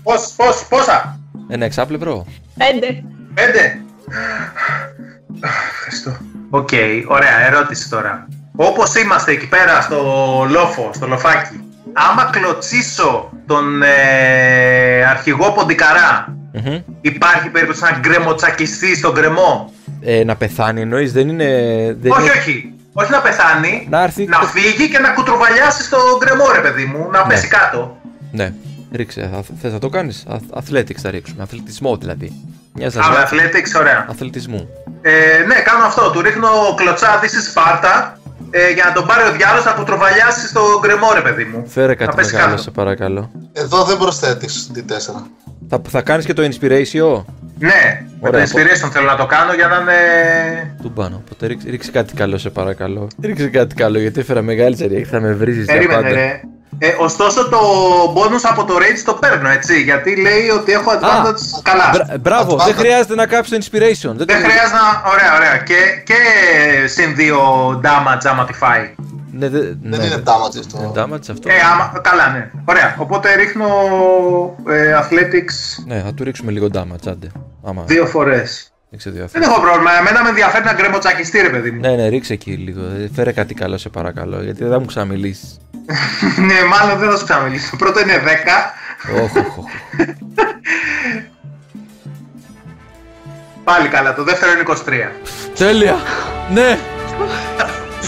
[0.03, 2.27] Πώς, πώς, πόσα; Ένα εξάπλευρο.
[2.59, 3.03] Πέντε.
[3.45, 3.81] Πέντε.
[5.73, 6.17] Ευχαριστώ.
[6.51, 6.69] Οκ,
[7.07, 8.29] ωραία, ερώτηση τώρα.
[8.57, 9.97] Όπως είμαστε εκεί πέρα στο
[10.51, 11.61] λόφο, στο λοφάκι,
[11.93, 16.79] άμα κλωτσίσω τον ε, αρχηγό Ποντικαρά, Μμμ.
[17.01, 19.73] υπάρχει περίπτωση να γκρεμοτσακιστεί στον γκρεμό.
[20.01, 21.47] Ε, να πεθάνει εννοείς, δεν είναι...
[22.01, 22.31] Δεν όχι, είναι...
[22.31, 22.73] όχι.
[22.93, 24.25] Όχι να πεθάνει, Να έρθει...
[24.25, 27.27] να φύγει και να κουτρουβαλιάσει στον γκρεμό, ρε παιδί μου, να Ναι.
[27.29, 27.97] πέσει κάτω.
[28.33, 28.53] Ναι,
[28.93, 29.31] ρίξε.
[29.33, 31.43] Θα, θες να το κάνεις; Α- Athletics θα ρίξουμε.
[31.43, 32.33] Αθλητισμό δηλαδή.
[32.75, 34.07] Μιας Α, ζαριά με athletics, ωραία.
[34.11, 34.69] αθλητισμού.
[35.03, 35.11] Ε,
[35.47, 36.11] ναι, κάνω αυτό.
[36.11, 38.19] Του ρίχνω κλωτσά δύση Σπάρτα
[38.51, 41.65] ε, για να τον πάρει ο διάλογο να κουτρουβαλιάσει στον γκρεμό, ρε παιδί μου.
[41.69, 42.63] Φέρε Να κάτι πέσει μεγάλο, κάτω.
[42.63, 43.31] σε παρακαλώ.
[43.53, 45.23] Εδώ δεν προσθέτεις D4.
[45.69, 47.25] Θα, θα κάνεις και το inspiration;
[47.59, 50.75] Ναι, με το Ωραία, inspiration θέλω να το κάνω για να είναι.
[50.83, 51.23] Του πάνω.
[51.25, 53.09] Οπότε ρίξε, ρίξε κάτι καλό, σε παρακαλώ.
[53.23, 56.15] Ρίξε κάτι καλό, γιατί έφερα μεγάλη ζαριά και θα με βρίζεις για Περίμενε, πάντα.
[56.15, 56.41] ρε.
[56.81, 57.59] Ε, ωστόσο το
[58.17, 59.83] bonus από το rage το παίρνω, έτσι.
[59.83, 61.61] Γιατί λέει ότι έχω advantage.
[61.63, 61.91] Καλά.
[61.93, 62.65] Μπρα- μπράβο, Advantage.
[62.65, 64.13] δεν χρειάζεται να κάψει το inspiration.
[64.17, 65.11] Δεν, Δεν το- χρειάζεται να.
[65.13, 65.57] Ωραία, ωραία.
[65.57, 65.75] Και,
[66.05, 66.15] και
[66.87, 68.95] συν 2 damage άμα τη φάει.
[69.33, 70.79] Ναι, δε- Δεν ναι, είναι δε- damage αυτό.
[70.83, 71.49] είναι damage αυτό.
[71.49, 72.51] Ε, άμα, καλά, ναι.
[72.65, 72.95] Ωραία.
[72.99, 73.67] Οπότε ρίχνω
[74.69, 77.27] ε, athletics Ναι, θα του ρίξουμε λίγο damage, άντε.
[77.65, 78.73] Άμα δύο φορές.
[78.91, 79.47] Ρίξε δύο Δεν αυτές.
[79.47, 79.91] έχω πρόβλημα.
[79.99, 81.81] Εμένα με ενδιαφέρει να γκρεμοτσακιστεί, ρε παιδί μου.
[81.81, 82.81] Ναι, ναι, ρίξε εκεί λίγο.
[82.81, 85.57] Ε, Φέρε κάτι καλό, σε παρακαλώ, γιατί δεν θα μου ξαναμιλήσεις.
[86.49, 87.77] ναι, μάλλον δεν θα σου ξαναμιλήσω.
[87.77, 88.23] Πρώτο είναι
[89.15, 89.23] 10.
[89.23, 89.65] Όχ, όχ, όχ.
[93.65, 94.15] Πάλι καλά.
[94.15, 94.75] Το δεύτερο είναι 23.
[95.59, 95.97] Τέλεια!
[96.53, 96.79] Ναι!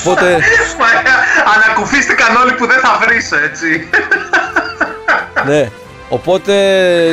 [0.01, 0.25] Οπότε,
[0.81, 1.15] Μαλάκα,
[1.55, 3.89] Ανακουφίστηκαν όλοι που δεν θα βρίσω, έτσι.
[5.47, 5.71] ναι.
[6.13, 6.55] Οπότε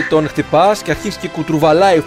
[0.09, 2.01] τον χτυπάς και αρχίζεις και κουτρουβαλάει.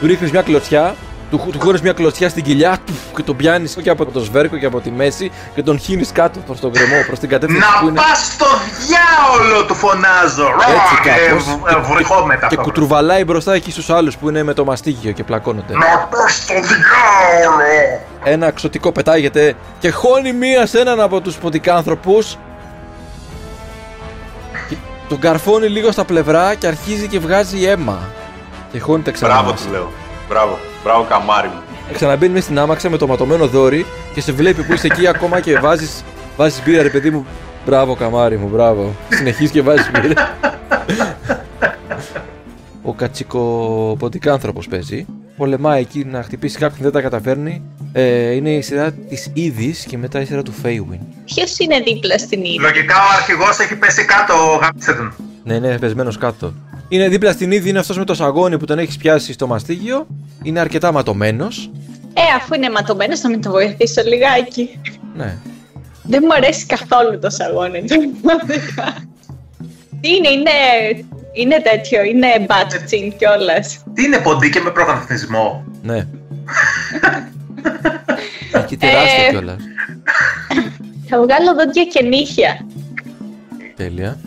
[0.00, 0.94] Του ρίχνεις μια κλωτσιά,
[1.30, 2.76] του, του χώνεις μια κλωτσιά στην κοιλιά
[3.16, 6.38] και τον πιάνεις και από το σβέρκο και από τη μέση και τον χύνεις κάτω
[6.46, 8.00] προς τον γκρεμό, προς την κατεύθυνση που Να είναι.
[8.00, 8.46] πας στο
[8.86, 10.46] διάολο του φωνάζω.
[10.58, 11.44] Έτσι Ε, κάπως.
[11.44, 12.60] β- ε, Βρυχόμετα Και αυτό.
[12.62, 15.72] κουτρουβαλάει μπροστά εκεί στους άλλους που είναι με το μαστίγιο και πλακώνονται.
[15.72, 18.00] Να πας στο διάολο.
[18.24, 22.38] Ένα ξωτικό πετάγεται και χώνει μία σε έναν από τους ποντικάνθρωπους και
[25.08, 27.98] τον καρφώνει λίγο στα πλευρά και αρχίζει και βγάζει αίμα.
[28.72, 29.32] Και χώνεται ξανά.
[29.32, 29.64] Μπράβο μέσα.
[29.64, 29.90] του λέω.
[30.28, 30.58] Μπράβο.
[30.84, 31.60] Μπράβο καμάρι μου.
[31.92, 35.40] Ξαναμπαίνει μέσα στην άμαξα με το ματωμένο δόρυ και σε βλέπει που είσαι εκεί ακόμα
[35.40, 36.04] και βάζεις,
[36.36, 37.26] βάζεις μπύρα ρε παιδί μου.
[37.66, 38.94] Μπράβο καμάρι μου, μπράβο.
[39.08, 40.36] Συνεχίζεις και βάζεις μπύρα.
[42.82, 45.06] Ο κατσικοποντικάνθρωπος παίζει.
[45.36, 47.62] Πολεμάει εκεί να χτυπήσει κάποιον, δεν τα καταφέρνει.
[47.96, 51.00] Ε, είναι η σειρά της Ήδης και μετά η σειρά του Φέιουιν.
[51.24, 52.60] Ποιος είναι δίπλα στην ίδια.
[52.60, 55.14] Λογικά ο αρχηγός έχει πέσει κάτω, γάμισε τον.
[55.44, 56.54] Ναι, είναι πεσμένος κάτω.
[56.88, 60.06] Είναι δίπλα στην Ήδη, είναι αυτός με το σαγόνι που τον έχεις πιάσει στο μαστίγιο.
[60.42, 61.70] Είναι αρκετά ματωμένος.
[62.14, 64.80] Ε, αφού είναι ματωμένος, να μην το βοηθήσω λιγάκι.
[65.14, 65.36] Ναι.
[66.02, 68.12] Δεν μου αρέσει καθόλου το σαγόνι του.
[68.22, 68.94] πραγματικά.
[70.00, 70.50] Τι είναι, είναι,
[71.32, 73.82] είναι τέτοιο, είναι μπάτσιν κιόλας.
[73.94, 75.64] Τι είναι ποντί και με προγραμματισμό.
[75.82, 76.06] Ναι.
[78.52, 79.30] Εκεί τεράστιο Ε.
[79.30, 79.56] κιόλας.
[81.08, 82.66] Θα βγάλω δόντια και νύχια
[83.76, 84.18] Τέλεια.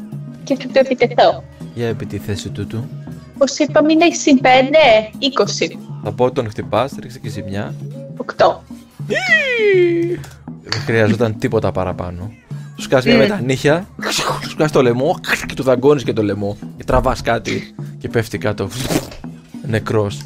[0.43, 1.43] και θα του επιτεθώ.
[1.75, 2.87] Για επί τη θέση τούτου.
[3.37, 4.45] Πώ είπαμε, είναι συν 5,
[5.19, 7.73] 20, Θα πω τον χτυπάς, ρίξε και ζημιά.
[8.37, 8.63] 8.
[10.63, 12.31] Δεν χρειαζόταν τίποτα παραπάνω.
[12.75, 13.87] Του σκάσει μια με τα νύχια,
[14.41, 15.15] του σκάσει το λαιμό
[15.47, 16.57] και του δαγκώνεις και το λαιμό.
[16.77, 18.67] Και τραβάς κάτι και πέφτει κάτω.
[19.67, 20.21] Νεκρός.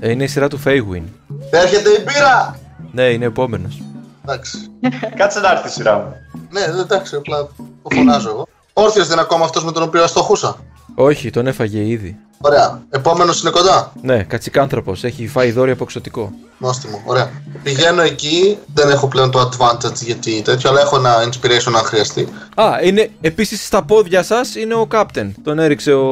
[0.00, 1.02] Ε, είναι η σειρά του Φέιγουιν.
[1.50, 2.58] Έρχεται η μπύρα!
[2.92, 3.82] Ναι, είναι επόμενος.
[4.24, 4.58] Εντάξει.
[5.18, 6.14] Κάτσε να έρθει η σειρά μου.
[6.50, 7.36] Ναι, εντάξει, απλά
[7.82, 8.46] το φωνάζω εγώ.
[8.72, 10.56] Όρθιος δεν είναι ακόμα αυτός με τον οποίο αστοχούσα.
[10.94, 12.16] Όχι, τον έφαγε ήδη.
[12.40, 12.82] Ωραία.
[12.90, 13.92] Επόμενος είναι κοντά.
[14.02, 15.04] Ναι, κατσικάνθρωπος.
[15.04, 16.32] Έχει φάει δόρυ από εξωτικό.
[16.58, 17.02] Νόστιμο.
[17.04, 17.30] Ωραία.
[17.62, 18.58] Πηγαίνω εκεί.
[18.74, 22.28] Δεν έχω πλέον το advantage γιατί τέτοιο, αλλά έχω ένα inspiration αν χρειαστεί.
[22.54, 25.30] Α, είναι επίσης στα πόδια σας είναι ο Captain.
[25.42, 26.04] Τον έριξε ο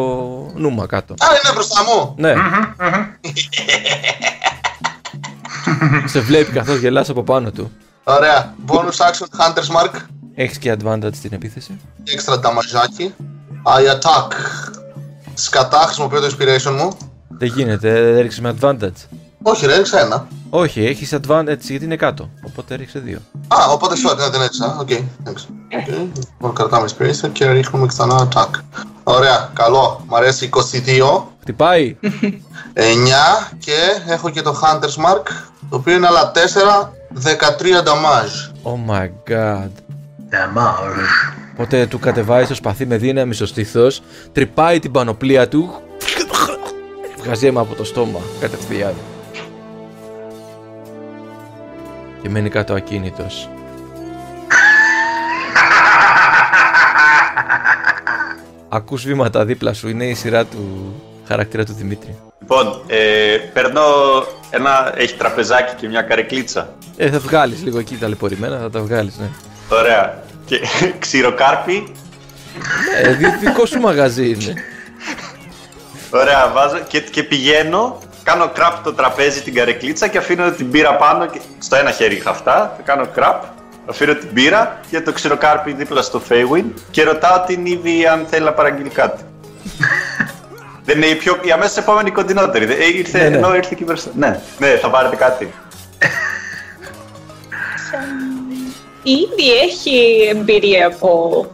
[0.55, 1.12] Νούμα κάτω.
[1.12, 2.14] Α, είναι μπροστά μου!
[2.16, 2.35] Ναι.
[6.12, 7.70] Σε βλέπει καθώς γελάς από πάνω του.
[8.04, 8.54] Ωραία.
[8.66, 10.00] Bonus action Hunter's Mark.
[10.34, 11.80] Έχεις και advantage στην επίθεση.
[12.04, 13.14] Έξτρα νταμαζάκι.
[13.64, 14.28] I attack.
[15.34, 16.96] Σκατά, χρησιμοποιώ το inspiration μου.
[17.28, 19.06] Δεν γίνεται, έριξε με advantage.
[19.47, 20.26] Όχι, ρε, έριξα ένα.
[20.51, 22.30] Όχι, έχεις advantage γιατί είναι κάτω.
[22.47, 23.18] Οπότε έριξε δύο.
[23.49, 24.76] Α, οπότε sorry, ναι, δεν έριξα.
[24.80, 24.90] Οκ,
[25.20, 25.47] εντάξει.
[25.70, 26.09] Okay.
[26.16, 28.49] Λοιπόν, κρατάμε inspiration και ρίχνουμε ξανά attack.
[29.03, 30.05] Ωραία, καλό.
[30.09, 31.22] Μ' αρέσει 22.
[31.40, 31.97] Χτυπάει.
[32.03, 32.09] 9
[33.59, 33.72] και
[34.07, 35.26] έχω και το Hunter's Mark,
[35.70, 36.92] το οποίο είναι άλλα 4,
[37.22, 38.53] 13 damage.
[38.62, 39.70] Oh my god.
[40.30, 41.07] Damage.
[41.53, 45.74] Οπότε του κατεβάζει το σπαθί με δύναμη στο στήθος, τρυπάει την πανοπλία του.
[47.22, 48.95] Βγάζει αίμα από το στόμα κατευθείαν.
[52.25, 53.49] Και μένει κάτω ακίνητος.
[58.68, 60.95] Ακούς βήματα δίπλα σου, είναι η σειρά του
[61.29, 62.18] χαρακτήρα του Δημήτρη.
[62.41, 63.83] Λοιπόν, ε, παίρνω
[64.51, 64.93] ένα.
[64.97, 66.68] Έχει τραπεζάκι και μια καρεκλίτσα.
[66.97, 69.27] Ε, θα βγάλεις λίγο εκεί ταλαιπωρημένα, θα τα βγάλεις, ναι.
[69.79, 70.22] Ωραία.
[70.45, 70.61] Και
[70.99, 71.93] ξηροκάρπι.
[73.03, 74.55] Ε, δι- δικό σου μαγαζί είναι.
[76.11, 77.99] Ωραία, βάζω και, και πηγαίνω.
[78.25, 81.27] Κάνω κραπ το τραπέζι την καρεκλίτσα και αφήνω την μπύρα πάνω.
[81.27, 82.77] Και στο ένα χέρι είχα αυτά.
[82.85, 83.43] Κάνω κραπ.
[83.87, 88.45] Αφήνω την μπύρα και το ξηροκάρπι δίπλα στο Φέιουιν και ρωτάω την Ήβη αν θέλει
[88.45, 89.22] να παραγγείλει κάτι.
[90.87, 92.64] Δεν είναι η, πιο, η αμέσως επόμενη κοντινότερη.
[92.64, 93.37] Ε, ήρθε, Ναι, ναι.
[93.37, 94.11] ενώ ήρθε εκεί μπροστά.
[94.14, 95.55] Ναι, ναι, θα πάρετε κάτι.
[99.03, 101.47] Ήδη έχει εμπειρία από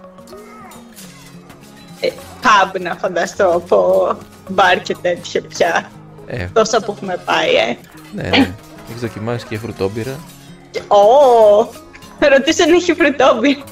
[2.01, 2.09] ε,
[2.43, 4.09] pub να φανταστώ, από
[4.49, 5.91] μπαρ και τέτοια πια.
[6.33, 7.77] Ε, Τόσα που έχουμε πάει, ε.
[8.13, 8.55] ναι, ναι.
[8.89, 10.19] Έχεις δοκιμάσει και φρουτόμπυρα.
[10.89, 11.65] Ω,
[12.19, 13.63] θα ρωτήσω αν έχει φρουτόμπι.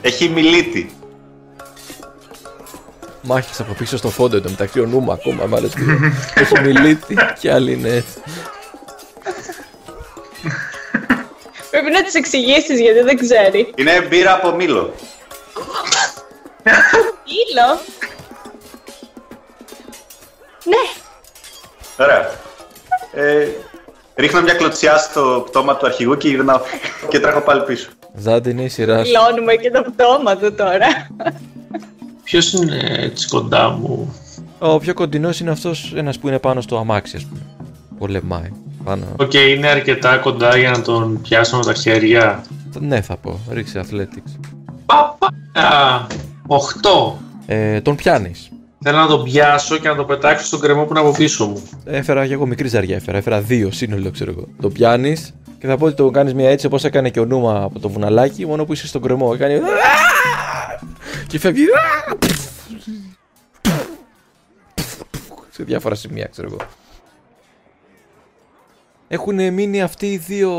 [0.00, 0.94] Έχει μιλίτη.
[3.22, 5.76] Μάχης από πίσω στο φόντο εδώ μεταξύ ο Νούμα ακόμα μ' αρέσει.
[6.34, 8.18] Έχει μιλίτη και άλλη είναι έτσι.
[11.70, 13.72] Πρέπει να τις εξηγήσεις γιατί δεν ξέρει.
[13.76, 14.94] Είναι μπύρα από μήλο.
[17.24, 17.80] Ήλο.
[22.00, 22.30] Ωραία.
[23.14, 23.46] Ε,
[24.14, 26.60] ρίχνω μια κλωτσιά στο πτώμα του αρχηγού και γυρνάω
[27.08, 27.88] και τρέχω πάλι πίσω.
[28.16, 29.02] Ζάντι είναι η σειρά σου.
[29.04, 30.86] δηλώνουμε και το πτώμα του τώρα.
[32.24, 34.14] Ποιος είναι έτσι κοντά μου;
[34.58, 37.40] Ο πιο κοντινός είναι αυτός ένας που είναι πάνω στο αμάξι ας πούμε.
[37.98, 38.50] Πολεμάει.
[38.84, 39.06] Πάνω.
[39.18, 42.44] Οκ, είναι αρκετά κοντά για να τον πιάσω με τα χέρια.
[42.80, 43.40] Ναι θα πω.
[43.50, 44.40] Ρίξε athletics.
[44.86, 45.28] Παπα!
[46.46, 47.12] 8.
[47.46, 48.50] Ε, τον πιάνεις.
[48.82, 51.62] Θέλω να τον πιάσω και να τον πετάξω στον γκρεμό που είναι από πίσω μου.
[51.84, 52.96] Έφερα και εγώ μικρή ζαριά.
[52.96, 54.46] Έφερα, έφερα δύο σύνολο, ξέρω εγώ.
[54.60, 57.62] Το πιάνεις και θα πω ότι το κάνεις μια έτσι όπως έκανε και ο Νούμα
[57.62, 59.36] από το βουναλάκι, μόνο που είσαι στον γκρεμό.
[59.36, 59.60] Κάνει.
[61.26, 61.64] Και φεύγει.
[65.50, 66.58] Σε διάφορα σημεία, ξέρω εγώ.
[69.08, 70.52] Έχουν μείνει αυτοί οι δύο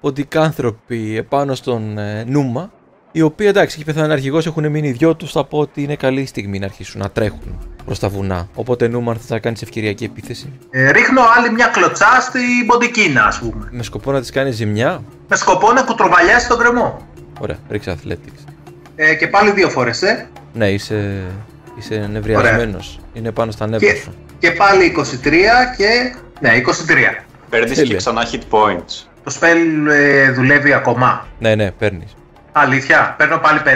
[0.00, 2.72] ποντικάνθρωποι επάνω στον ε, Νούμα.
[3.12, 5.32] Οι οποίοι εντάξει, έχει πεθάνει αρχηγός, έχουν μείνει οι δυο τους.
[5.32, 8.48] Θα πω ότι είναι καλή στιγμή να αρχίσουν να τρέχουν προς τα βουνά.
[8.54, 10.52] Οπότε Νούμα, αν θες να κάνεις ευκαιριακή επίθεση.
[10.70, 13.68] Ε, ρίχνω άλλη μια κλωτσά στην ποντικίνα, ας πούμε.
[13.70, 15.02] Με σκοπό να της κάνει ζημιά.
[15.28, 17.06] Με σκοπό να κουτροβαλιάσει τον κρεμό.
[17.40, 18.52] Ωραία, ρίξε athletics.
[18.96, 20.28] Ε, και πάλι δύο φορές, ε.
[20.52, 21.22] Ναι, είσαι,
[21.78, 22.78] είσαι νευριασμένο.
[23.12, 24.14] Είναι πάνω στα νεύρα Και, σου.
[24.38, 25.04] και πάλι 23
[25.76, 26.14] και.
[26.40, 27.24] Ναι, 23.
[27.50, 27.96] Παίρνεις και Τέλεια.
[27.96, 29.06] ξανά hit points.
[29.24, 31.26] Το spell ε, δουλεύει ακόμα.
[31.38, 32.14] Ναι, ναι, παίρνεις.
[32.58, 33.68] Αλήθεια, παίρνω πάλι 5.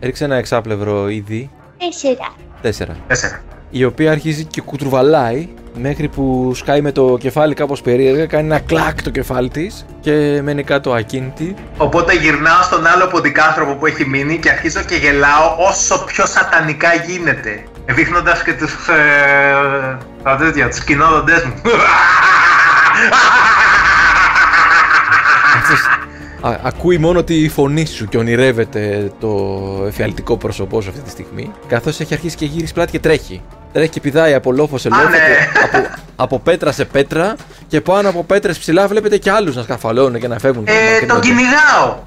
[0.00, 1.50] Ρίξε ένα εξάπλευρο ήδη.
[1.78, 2.34] Τέσσερα.
[2.62, 2.96] Τέσσερα.
[3.08, 3.40] 4.
[3.70, 8.58] Η οποία αρχίζει και κουτρουβαλάει μέχρι που σκάει με το κεφάλι κάπως περίεργα, κάνει ένα
[8.58, 11.54] κλακ το κεφάλι της και μένει κάτω ακίνητη.
[11.76, 16.94] Οπότε γυρνάω στον άλλο ποντικάνθρωπο που έχει μείνει και αρχίζω και γελάω όσο πιο σατανικά
[16.94, 17.62] γίνεται.
[17.86, 21.54] Δείχνοντα και τους, ε, τα τέτοια, τους κοινόδοντές μου.
[26.42, 31.10] Αυτός α- ακούει μόνο τη φωνή σου και ονειρεύεται το εφιαλτικό πρόσωπό σου αυτή τη
[31.10, 31.50] στιγμή.
[31.68, 33.42] Καθώς έχει αρχίσει και γύρει πλάτη και τρέχει.
[33.72, 35.16] Τρέχει και πηδάει από λόφος σε λόφο, ναι.
[35.16, 35.86] και από,
[36.16, 37.36] από πέτρα σε πέτρα
[37.68, 40.64] και πάνω από πέτρες ψηλά βλέπετε και άλλους να σκαφαλώνουν και να φεύγουν.
[40.66, 41.12] ε, μακρινότερα.
[41.12, 41.98] τον κυνηγάω.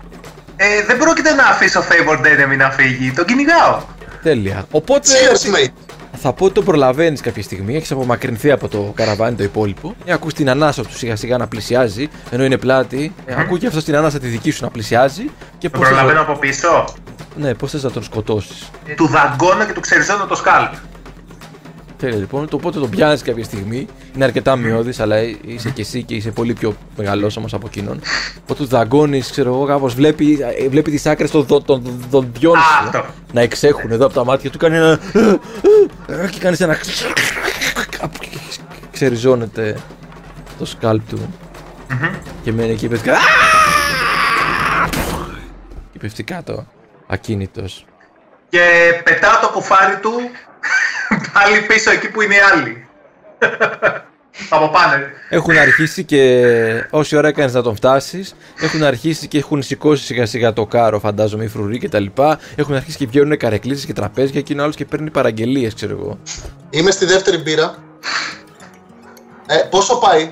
[0.56, 3.12] Ε, δεν πρόκειται να αφήσω favored enemy να φύγει.
[3.12, 3.80] Τον κυνηγάω.
[4.24, 4.66] Τέλεια.
[4.72, 5.72] Οπότε Cheers, mate.
[6.24, 9.95] Θα πω ότι τον προλαβαίνεις κάποια στιγμή, έχεις απομακρυνθεί από το καραβάνι το υπόλοιπο.
[10.05, 13.13] Ε, ακούς την ανάσα του σιγά σιγά να πλησιάζει, ενώ είναι πλάτη.
[13.26, 15.24] Ε, ακούει και αυτός την ανάσα τη δική σου να πλησιάζει.
[15.57, 16.32] Και Τον πώς θες προλαβαίνω να...
[16.32, 16.86] από πίσω;
[17.36, 18.69] Ναι, πώς θες να τον σκοτώσεις.
[18.88, 20.74] Ε, του δαγκώνω και του ξεριζώνω το σκάλπ.
[22.04, 22.49] Τέλεια λοιπόν.
[22.49, 23.88] Το οπότε τον πιάνεις κάποια στιγμή.
[24.16, 28.01] Είναι αρκετά μειώδης, αλλά είσαι και εσύ και είσαι πολύ πιο μεγάλο όμως από εκείνον.
[28.41, 32.58] Οπότε του δαγκώνεις, ξέρω εγώ, κάπως βλέπει, ε, βλέπει τις άκρες των, των, των δοντιών
[32.58, 33.06] Α, σου αυτό.
[33.34, 34.58] να εξέχουν εδώ από τα μάτια του.
[34.58, 34.99] Κάνει ένα.
[36.32, 36.78] και κάνεις ένα.
[38.91, 39.78] Ξεριζώνεται
[40.60, 41.34] το σκάλπ του.
[42.43, 43.10] Και μένει εκεί πέφτει.
[45.91, 46.66] Και πέφτει κάτω.
[47.08, 47.86] Ακίνητος.
[48.49, 48.60] Και
[49.04, 50.12] πετάω το κουφάρι του
[51.34, 52.88] πάλι πίσω εκεί που είναι οι άλλοι.
[54.49, 54.93] από πάνω.
[55.30, 56.43] Έχουν αρχίσει και
[56.89, 60.99] όση ώρα έκανες να τον φτάσεις, έχουν αρχίσει και έχουν σηκώσει σιγά σιγά το κάρο,
[60.99, 62.39] φαντάζομαι, οι φρουροί και τα λοιπά.
[62.55, 66.20] Έχουν αρχίσει και βγαίνουν καρεκλήσει και τραπέζια και είναι άλλο και παίρνει παραγγελίες, ξέρω εγώ.
[66.70, 67.76] Είμαι στη δεύτερη μπύρα.
[69.47, 70.30] Ε, πόσο πάει;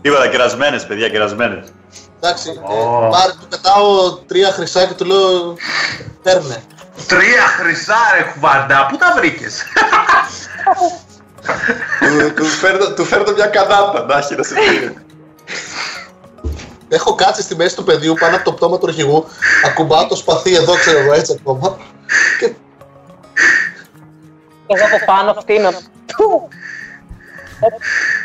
[0.00, 1.64] Τίποτα, κερασμένες, παιδιά, κερασμένες.
[2.20, 5.56] Εντάξει, ε, πάρε, του πετάω τρία χρυσά και του λέω
[6.22, 6.62] παίρνε.
[7.06, 9.62] Τρία χρυσά ρε κουβάντα, πού τα βρήκες;
[12.00, 14.94] του, του, φέρνω, του φέρνω μια κανάτα, να έχει να σε πει.
[16.88, 19.26] Έχω κάτσει στη μέση του πεδίου πάνω από το πτώμα του αρχηγού.
[19.66, 21.76] Ακουμπάω το σπαθί εδώ, ξέρω εγώ έτσι ακόμα.
[22.38, 22.52] Και
[24.66, 25.70] Εγώ από πάνω φτύνω.
[26.06, 26.48] Του!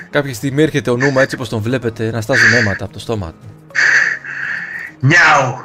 [0.09, 3.27] Κάποια στιγμή έρχεται ο Νούμα έτσι όπως τον βλέπετε να στάζουν αίματα από το στόμα
[3.27, 3.71] του.
[4.99, 5.63] Νιάου.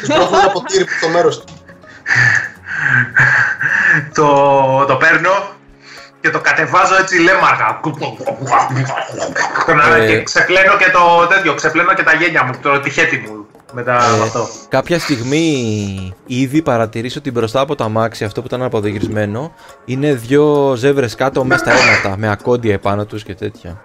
[0.00, 1.57] Τους μπροστά ένα ποτήρι που το μέρος του.
[4.14, 4.26] Το,
[4.88, 5.30] το παίρνω
[6.20, 7.80] και το κατεβάζω έτσι λέμαργα.
[9.96, 10.06] Ε.
[10.06, 14.22] και ξεπλένω και το τέτοιο, ξεπλένω και τα γένια μου, το τυχέτη μου μετά από
[14.22, 14.48] αυτό.
[14.68, 19.54] Κάποια στιγμή ήδη παρατηρείς ότι μπροστά από το αμάξι, αυτό που ήταν αποδεγυρισμένο,
[19.84, 23.82] είναι δύο ζεύρες κάτω μέσα στα ένατα, με ακόντια επάνω τους και τέτοια.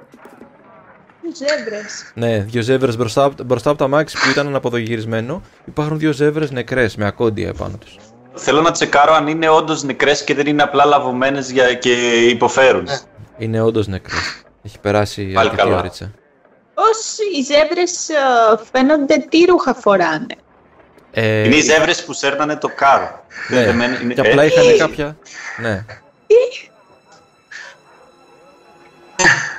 [1.36, 2.12] Ζέμπρες.
[2.14, 6.52] Ναι, δύο ζεύρες μπροστά, απ- μπροστά από το αμάξι που ήταν αποδογυρισμένο, υπάρχουν δύο ζεύρες
[6.52, 7.96] νεκρές με ακόντια επάνω τους.
[8.36, 11.92] Θέλω να τσεκάρω αν είναι όντως νεκρές και δεν είναι απλά λαβωμένες και
[12.30, 12.88] υποφέρουν.
[13.38, 14.44] Είναι όντως νεκρές.
[14.64, 15.78] Έχει περάσει Πάλι αρκετή καλά.
[15.80, 16.12] ώριτσα.
[16.74, 18.14] Πώς οι ζέμπρες ε,
[18.72, 20.26] φαίνονται τι ρούχα φοράνε;
[21.12, 23.26] Ε, Είναι οι ζεύρε που σέρνανε το κάρο.
[23.50, 25.18] ναι, Δεν μένει- είναι- και απλά ε, είχαν κάποια...
[25.58, 25.86] Ναι.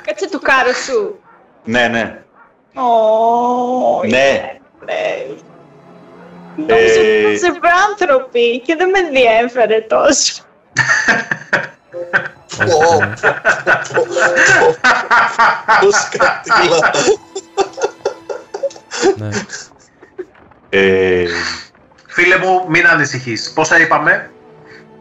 [0.06, 1.18] Κάτσε του κάρο σου.
[1.64, 2.22] Ναι, ναι.
[2.80, 4.58] Ω, Ναι.
[4.84, 5.26] ναι.
[6.57, 10.42] Νόμιζα ότι Ε, ήταν ζευράνθρωποι και δεν με ενδιέφερε τόσο.
[12.57, 12.98] Πω,
[13.94, 14.07] πω,
[14.61, 14.76] πω.
[15.80, 16.90] Πώς κατήλα.
[19.16, 19.28] ναι.
[20.70, 21.24] Ε,
[22.07, 23.52] Φίλε μου, μην ανησυχείς.
[23.55, 24.30] Πόσα είπαμε,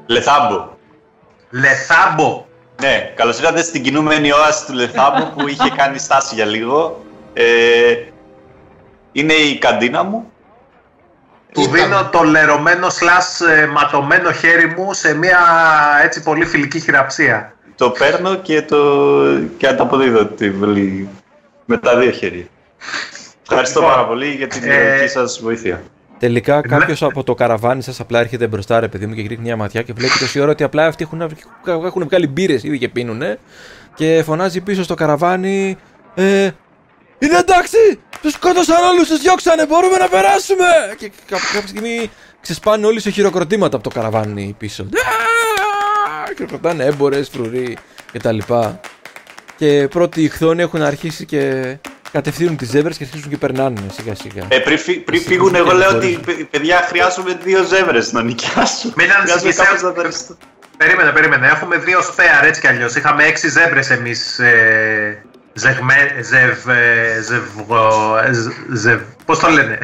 [0.06, 0.70] Λεθάμπο.
[1.50, 2.46] Λεθάμπο.
[2.82, 7.04] Ναι, καλώς ήρθατε στην κινούμενη όαση του Λεθάμπο που είχε κάνει στάση για λίγο.
[7.34, 7.96] Ε,
[9.12, 10.32] είναι η καντίνα μου.
[11.54, 11.74] Του Ήταν.
[11.74, 15.40] δίνω το λερωμένο σλάς ε, ματωμένο χέρι μου σε μια
[16.04, 17.54] έτσι πολύ φιλική χειραψία.
[17.76, 18.78] Το παίρνω και, το,
[19.58, 21.10] και ανταποδίδω τη βολή
[21.66, 22.46] με τα δύο χέρια.
[23.42, 25.84] Ευχαριστώ Λοιπόν, πάρα πολύ για την ε, ηρωική σας βοήθεια.
[26.20, 29.56] Τελικά κάποιος από το καραβάνι σας απλά έρχεται μπροστά, ρε παιδί μου, και ρίχνει μια
[29.56, 31.36] ματιά και βλέπει τόση ώρα ότι απλά αυτοί έχουν,
[31.86, 33.40] έχουν βγάλει μπύρες ήδη και πίνουνε.
[33.96, 35.78] Και φωνάζει πίσω στο καραβάνι.
[36.16, 36.50] Ε,
[37.26, 38.00] είναι εντάξει!
[38.22, 40.66] Τους σκότωσαν όλους, τους διώξανε, μπορούμε να περάσουμε!
[40.98, 42.12] Και κα- κάποια στιγμή
[42.42, 44.86] ξεσπάνε όλοι σε χειροκροτήματα από το καραβάνι πίσω.
[46.28, 47.78] Και χειροκροτάνε έμπορες, φρουροί
[48.14, 48.38] κτλ.
[49.58, 51.76] Και πρώτοι οι χθόνοι έχουν αρχίσει και
[52.12, 54.46] κατευθύνουν τις ζέβρε και αρχίζουν και περνάνε σιγά σιγά.
[54.48, 56.16] Ε, πριν, φύ- πριν Εσύ φύγουν, πώς εγώ το λέω χωρίς.
[56.16, 58.94] ότι «Παι- παιδιά χρειάζομαι δύο ζεύρες να νοικιάσω.
[58.96, 59.86] Μην Χρειάζομαι ανησυχείς, κάπως ε.
[59.86, 60.38] να δανειστώ.
[60.78, 61.48] Περίμενε, περίμενε.
[61.48, 62.96] Έχουμε δύο σπέαρ έτσι κι αλλιώς.
[62.96, 64.40] Είχαμε έξι ζέμπρες εμείς.
[64.40, 65.24] Ε,
[65.54, 69.78] ζεγμέ, ζευ, ε, ζευγο, ε, ζ- ζευ, πώς το λένε;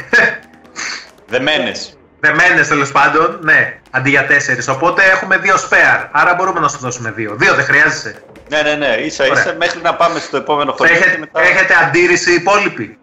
[1.28, 1.94] Δεμένες.
[2.20, 4.68] Δεμένες τέλος πάντων, ναι, αντί για τέσσερις.
[4.68, 6.08] Οπότε έχουμε δύο σπέαρ.
[6.12, 7.36] Άρα μπορούμε να σου δώσουμε δύο.
[7.36, 8.24] Δύο δεν χρειάζεσαι.
[8.50, 9.42] Ναι, ναι, ναι, ίσα Ωραία.
[9.42, 11.42] ίσα μέχρι να πάμε στο επόμενο χωριό και Έχετε, μετά...
[11.42, 12.98] έχετε αντίρρηση οι υπόλοιποι;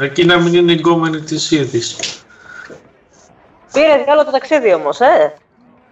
[0.00, 1.80] Εκεί να μην είναι εγκόμενη της ίδια.
[3.72, 5.34] Πήρε καλό το ταξίδι όμως, ε.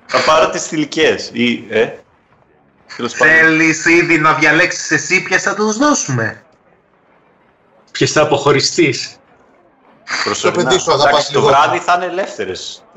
[0.06, 1.66] Θα πάρω τις θηλυκές ή...
[1.70, 1.88] Ε,
[2.97, 3.34] τέλος πάντων.
[3.34, 6.43] Θέλεις ήδη να διαλέξεις εσύ ποιες θα τους δώσουμε;
[7.93, 9.16] Ποιες θα αποχωριστείς;
[10.24, 10.62] Προσωρινά.
[10.64, 11.62] παιδί σου αγαπάς Εντάξει, το λιγότερο.
[11.62, 12.84] βράδυ θα είναι ελεύθερες.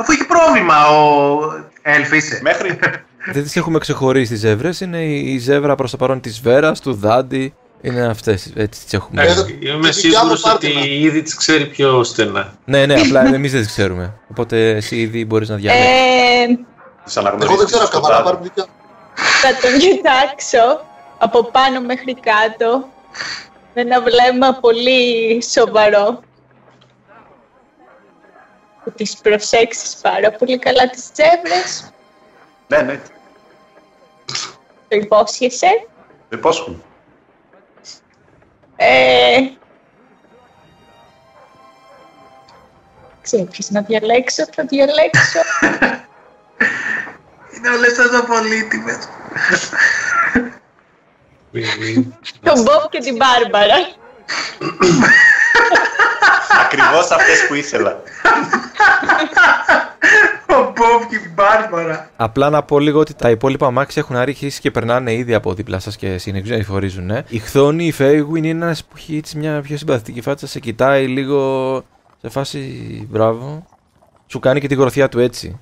[0.00, 1.38] Αφού έχει πρόβλημα ο
[1.82, 2.38] Έλφ είσαι.
[2.42, 2.78] Μέχρι...
[3.32, 4.80] Δεν τις έχουμε ξεχωρίσει τις ζεύρες.
[4.80, 7.54] Είναι η η ζεύρα προς το παρόν της Βέρας, του Δάντη.
[7.80, 8.52] Είναι αυτές.
[8.56, 9.22] Έτσι τις έχουμε.
[9.22, 12.54] Εδώ- Είμαι τη δικιά μου σίγουρος ότι πάρτι, ήδη τις ξέρει πιο στενά.
[12.64, 14.14] ναι, ναι, απλά εμείς δεν τις ξέρουμε.
[14.30, 16.58] Οπότε εσύ ήδη μπορείς να διαλέξεις.
[17.08, 18.36] Ε, Τις αναγνωρίσεις Εγώ δεν ξέρω στο καθαρά βράδυ.
[18.36, 18.66] πάρει δικιά.
[19.40, 20.84] θα τον κοιτάξω
[21.18, 22.88] από πάνω μέχρι κάτω
[23.74, 26.20] με ένα βλέμμα πολύ σοβαρό.
[28.84, 31.90] Θα τις προσέξεις πάρα πολύ καλά τις τσέβρες.
[32.68, 33.00] Ναι, ναι,
[34.88, 35.86] Το υπόσχεσαι.
[36.28, 36.76] το υπόσχομαι.
[38.76, 39.36] Ε,
[43.22, 45.40] ξέρω ποιος να διαλέξω, θα διαλέξω.
[47.58, 48.98] Είναι όλες τόσο πολύτιμες.
[51.50, 52.12] Μην- μην-
[52.42, 53.74] τον Μπομπ και την Μπάρμπαρα.
[56.64, 58.02] Ακριβώς αυτές που ήθελα.
[60.46, 62.10] Ο Μπομπ και η Μπάρμπαρα.
[62.16, 65.78] Απλά να πω λίγο ότι τα υπόλοιπα αμάξια έχουν αρχίσει και περνάνε ήδη από δίπλα
[65.78, 67.10] σας και συνεχίζουν.
[67.10, 67.24] Ε.
[67.28, 71.06] Η Χθόνη, η Φέιγουιν είναι ένας που έχει έτσι μια πιο συμπαθητική φάτσα, σε κοιτάει
[71.06, 71.82] λίγο
[72.20, 72.58] σε φάση
[73.10, 73.66] μπράβο.
[74.26, 75.58] Σου κάνει και την γροθιά του έτσι.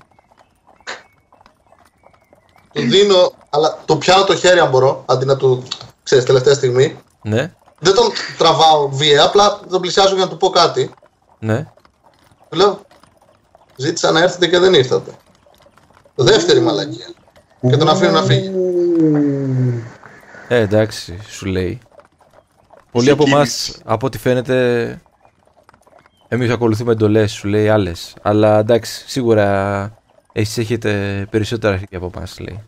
[2.81, 5.63] Του δίνω, αλλά το πιάνω το χέρι αν μπορώ, αντί να του,
[6.03, 6.97] ξέρεις, τελευταία στιγμή.
[7.21, 8.05] Ναι, Δεν τον
[8.37, 10.93] τραβάω βία, απλά τον πλησιάζω για να του πω κάτι.
[11.39, 11.65] ναι.
[12.49, 12.79] Του λέω,
[13.75, 15.11] ζήτησα να έρθετε και δεν ήρθατε.
[16.15, 17.07] Δεύτερη μαλακία.
[17.69, 18.51] Και τον αφήνω να φύγει.
[20.47, 21.79] Ε, εντάξει, σου λέει.
[22.91, 24.99] Πολλοί από εμάς, από ό,τι φαίνεται,
[26.27, 28.15] εμείς ακολουθούμε εντολές, σου λέει άλλες.
[28.21, 29.96] Αλλά εντάξει, σίγουρα
[30.41, 30.91] εσείς έχετε
[31.29, 32.63] περισσότερα αρχή από εμά, λέει.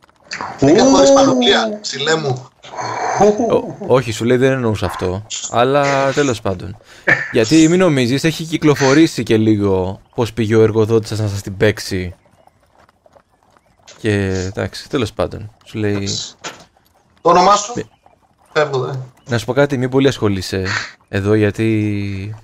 [0.60, 2.48] Είναι χωρίς πανοπλία, ψηλέ μου.
[3.50, 5.26] Ω- όχι, σου λέει δεν εννοούσα αυτό.
[5.52, 6.78] Αλλά τέλος πάντων.
[7.32, 11.58] Γιατί μην νομίζεις, έχει κυκλοφορήσει και λίγο πώς πήγε ο εργοδότης σα να σας την
[11.58, 12.14] παίξει.
[13.98, 14.14] Και
[14.48, 15.52] εντάξει, τέλος πάντων.
[15.66, 16.08] Σου λέει.
[17.22, 17.82] Το όνομά σου; Ναι.
[18.54, 18.92] Φεύγω, δε.
[19.28, 20.66] Να σου πω κάτι, μην πολύ ασχολείσαι
[21.10, 22.36] εδώ γιατί.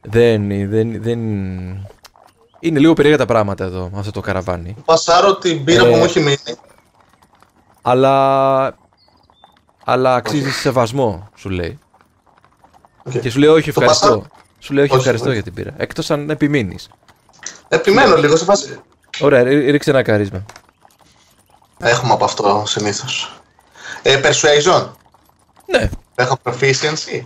[0.00, 1.18] Δεν, δεν, δεν.
[2.66, 4.76] Είναι λίγο περίεργα τα πράγματα εδώ, με αυτό το καραβάνι.
[4.84, 6.38] Πασάρω την μπύρα Ε, που μου έχει μείνει.
[7.82, 8.74] Αλλά.
[9.84, 11.78] Αλλά αξίζει σεβασμό, σου λέει.
[13.04, 13.18] Οκ.
[13.18, 14.06] Και σου λέει όχι, Το ευχαριστώ.
[14.06, 14.26] πασάρω.
[14.58, 15.34] Σου λέει όχι, Όχι, ευχαριστώ όχι.
[15.34, 15.74] για την μπύρα.
[15.76, 16.88] Εκτός αν επιμείνεις.
[17.68, 18.80] Επιμένω λίγο σε φάση.
[19.20, 20.44] Ωραία, ρί- ρίξε ένα καρίσμα.
[21.78, 23.32] Έχουμε από αυτό συνήθως.
[24.02, 24.86] Ε, persuasion.
[25.66, 27.20] Ναι, Έχω proficiency.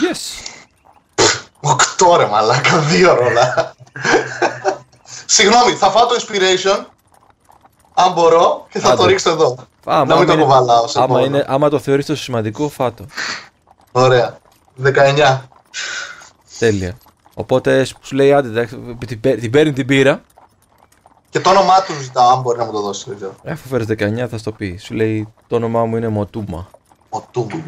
[0.00, 0.50] yes.
[1.60, 3.74] Οκτώ ρε μαλάκα, δύο ρόλα.
[5.26, 6.84] Συγγνώμη, θα φάω το inspiration.
[7.94, 8.96] Αν μπορώ και θα Άντε.
[8.96, 9.56] το ρίξω εδώ.
[9.84, 11.24] Άμα, Να μην το είναι- κουβαλάω σε άμα, πόνο.
[11.24, 13.06] είναι, άμα το θεωρείς τόσο σημαντικό, φάτο.
[13.92, 14.38] Ωραία.
[14.82, 15.48] 19.
[16.58, 16.96] Τέλεια.
[17.34, 20.22] Οπότε σου λέει άντε, εντάξει, την, παί- την παίρνει την πύρα.
[21.30, 23.04] Και το όνομά του ζητάω, αν μπορεί να μου το δώσει.
[23.08, 23.34] Δεν ξέρω.
[23.48, 24.76] Αφού φέρεις 19 θα στο πει.
[24.76, 26.68] Σου λέει το όνομά μου είναι Μοτούμα.
[27.08, 27.62] Ο Τούμπου.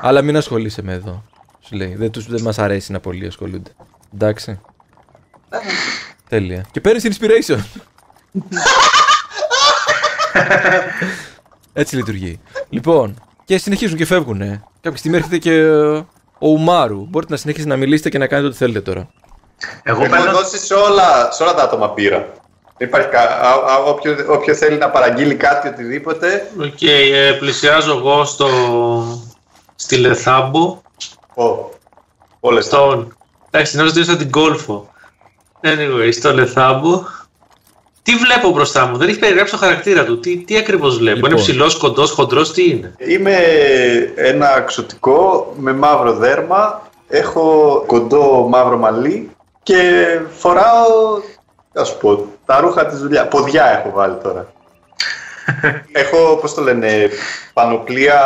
[0.00, 1.22] Αλλά μην ασχολείσαι με εδώ.
[1.60, 3.70] Σου λέει δεν, τους, δεν μας αρέσει να πολλοί ασχολούνται.
[4.14, 4.60] Εντάξει.
[6.28, 6.64] Τέλεια.
[6.70, 7.58] Και παίρνεις την inspiration.
[11.72, 12.40] Έτσι λειτουργεί.
[12.68, 14.38] Λοιπόν, και συνεχίζουν και φεύγουν.
[14.80, 15.76] Κάποια στιγμή έρχεται και ε,
[16.38, 17.06] ο Ουμάρου.
[17.08, 19.08] Μπορείτε να συνεχίσετε να μιλήσετε και να κάνετε ό,τι θέλετε τώρα.
[19.82, 20.32] Εγώ Έχουμε παίρνω.
[20.32, 22.32] δώσει σε όλα, σε όλα τα άτομα μπύρα.
[22.76, 23.20] Δεν Υπάρχει κα...
[23.20, 26.50] α, α, όποιο, όποιο θέλει να παραγγείλει κάτι, οτιδήποτε.
[26.60, 28.48] Οκ, ε, πλησιάζω εγώ στο...
[29.74, 30.80] στη Λεθάμπο.
[31.34, 31.70] Ω,
[32.40, 32.76] όλες τα.
[32.76, 33.16] Στον...
[33.50, 34.88] Εντάξει, νόμιζα ότι ήρθα την Γκόλφω.
[35.64, 37.04] Anyway, στο Λεθάμπο.
[38.02, 40.20] Τι βλέπω μπροστά μου, δεν έχει περιγράψει το χαρακτήρα του.
[40.20, 41.30] Τι, τι ακριβώς βλέπω, Λοιπόν.
[41.30, 43.36] Είναι ψηλός, κοντός, χοντρός, τι είναι; Είμαι
[44.14, 46.82] ένα ξωτικό με μαύρο δέρμα.
[47.08, 49.30] Έχω κοντό μαύρο μαλλί
[49.62, 49.80] και
[50.38, 51.20] φοράω,
[51.72, 53.28] θα σου πω, τα ρούχα της δουλειάς.
[53.28, 54.52] Ποδιά έχω βάλει τώρα.
[55.92, 57.08] έχω, πώς το λένε,
[57.52, 58.18] πανοπλία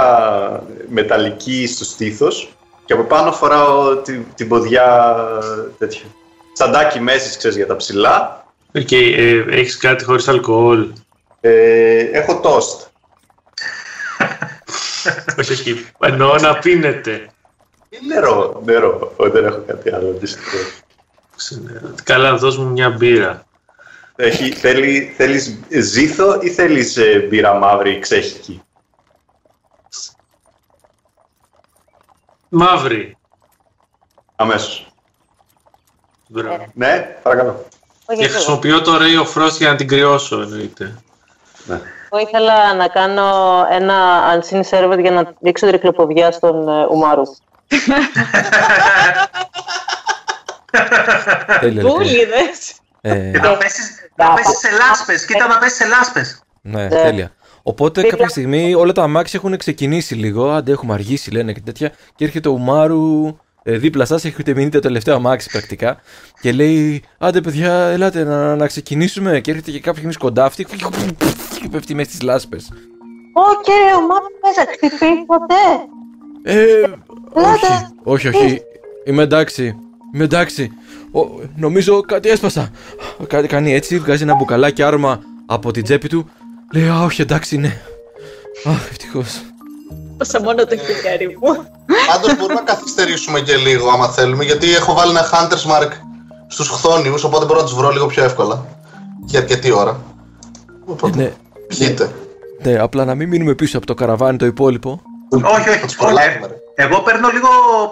[0.89, 2.49] μεταλλική στο στήθος
[2.85, 5.17] και από πάνω φοράω την, την ποδιά
[5.79, 6.07] τέτοιο.
[6.59, 8.47] Τσαντάκι μέσης, ξέρεις, για τα ψιλά.
[8.75, 10.93] Οκ, ε, έχεις κάτι χωρίς αλκοόλ.
[11.41, 12.83] Ε, έχω τόστ.
[15.39, 15.87] Όχι, όχι.
[15.99, 17.31] Εννοώ να πίνετε.
[18.07, 19.15] Νερό, νερό.
[19.17, 20.81] Δεν έχω κάτι άλλο, δυστυχώς.
[22.03, 23.47] Καλά, δώσ' μου μια μπύρα.
[24.17, 28.63] Έχει, θέλει, θέλεις ζήθο ή θέλεις ε, μπύρα μαύρη ξέχικη;
[32.49, 33.17] Μαύρη.
[34.37, 34.88] Αμέσως.
[36.29, 36.67] Μπράβο.
[36.75, 37.67] Ναι, παρακαλώ.
[38.07, 38.35] Όχι, Και εγώ.
[38.35, 40.95] χρησιμοποιώ το Ray of Frost για να την κρυώσω, εννοείται.
[42.11, 43.25] Εγώ ήθελα να κάνω
[43.71, 43.95] ένα
[44.35, 47.23] unseen server για να δείξω τρικλοποδιά στον ε, Ουμάρου.
[51.61, 51.93] Τέλεια λοιπόν.
[51.93, 52.75] Μπούλιδες.
[53.01, 55.25] Ε, Και να πέσεις, να πέσεις σε λάσπες.
[55.27, 56.43] Κοίτα να πέσεις σε λάσπες.
[56.61, 57.33] ναι, τέλεια.
[57.63, 60.51] Οπότε κάποια στιγμή όλα τα αμάξια έχουν ξεκινήσει λίγο.
[60.51, 61.93] Άντε, έχουμε αργήσει, λένε και τέτοια.
[62.15, 63.35] Και έρχεται ο Μάρου ε,
[63.77, 66.01] δίπλα σας, έχετε μείνει το τελευταίο αμάξι πρακτικά.
[66.41, 69.41] Και λέει: Άντε, παιδιά, ελάτε να, να ξεκινήσουμε.
[69.41, 70.65] Και έρχεται και κάποια στιγμή σκοντάφτη.
[71.61, 72.69] Και πέφτει μέσα στις λάσπες.
[73.33, 75.55] Ω, κύριε Ουμάρου, δεν θα χτυπήσει ποτέ;
[76.43, 76.83] Ε,
[77.33, 77.91] όχι, Ελάτε.
[78.03, 78.61] όχι, όχι.
[79.05, 79.75] Είμαι εντάξει.
[80.15, 80.71] Είμαι εντάξει.
[81.13, 81.21] Ο,
[81.57, 82.71] νομίζω κάτι έσπασα.
[83.27, 86.31] Κάτι κάνει έτσι, βγάζει ένα μπουκαλάκι άρωμα από την τσέπη του.
[86.73, 87.81] Λέει, Α, όχι, εντάξει, ναι.
[88.65, 89.41] Αχ, ευτυχώς.
[90.21, 91.67] Όσα μόνο το χιλιάρι μου.
[92.07, 95.91] Πάντως μπορούμε να καθυστερήσουμε και λίγο άμα θέλουμε, γιατί έχω βάλει ένα Hunter's Mark
[96.49, 98.67] στους χθόνιους, οπότε μπορώ να τους βρω λίγο πιο εύκολα.
[99.25, 100.01] Για αρκετή ώρα.
[100.85, 101.33] Οπότε, Ναι,
[101.67, 102.11] πιείτε.
[102.63, 105.03] ναι, απλά να μην μείνουμε πίσω από το καραβάνι το υπόλοιπο.
[105.31, 105.81] Όχι, Θα όχι.
[105.81, 106.55] τους προλάβουμε, ρε.
[106.75, 107.49] Εγώ παίρνω λίγο,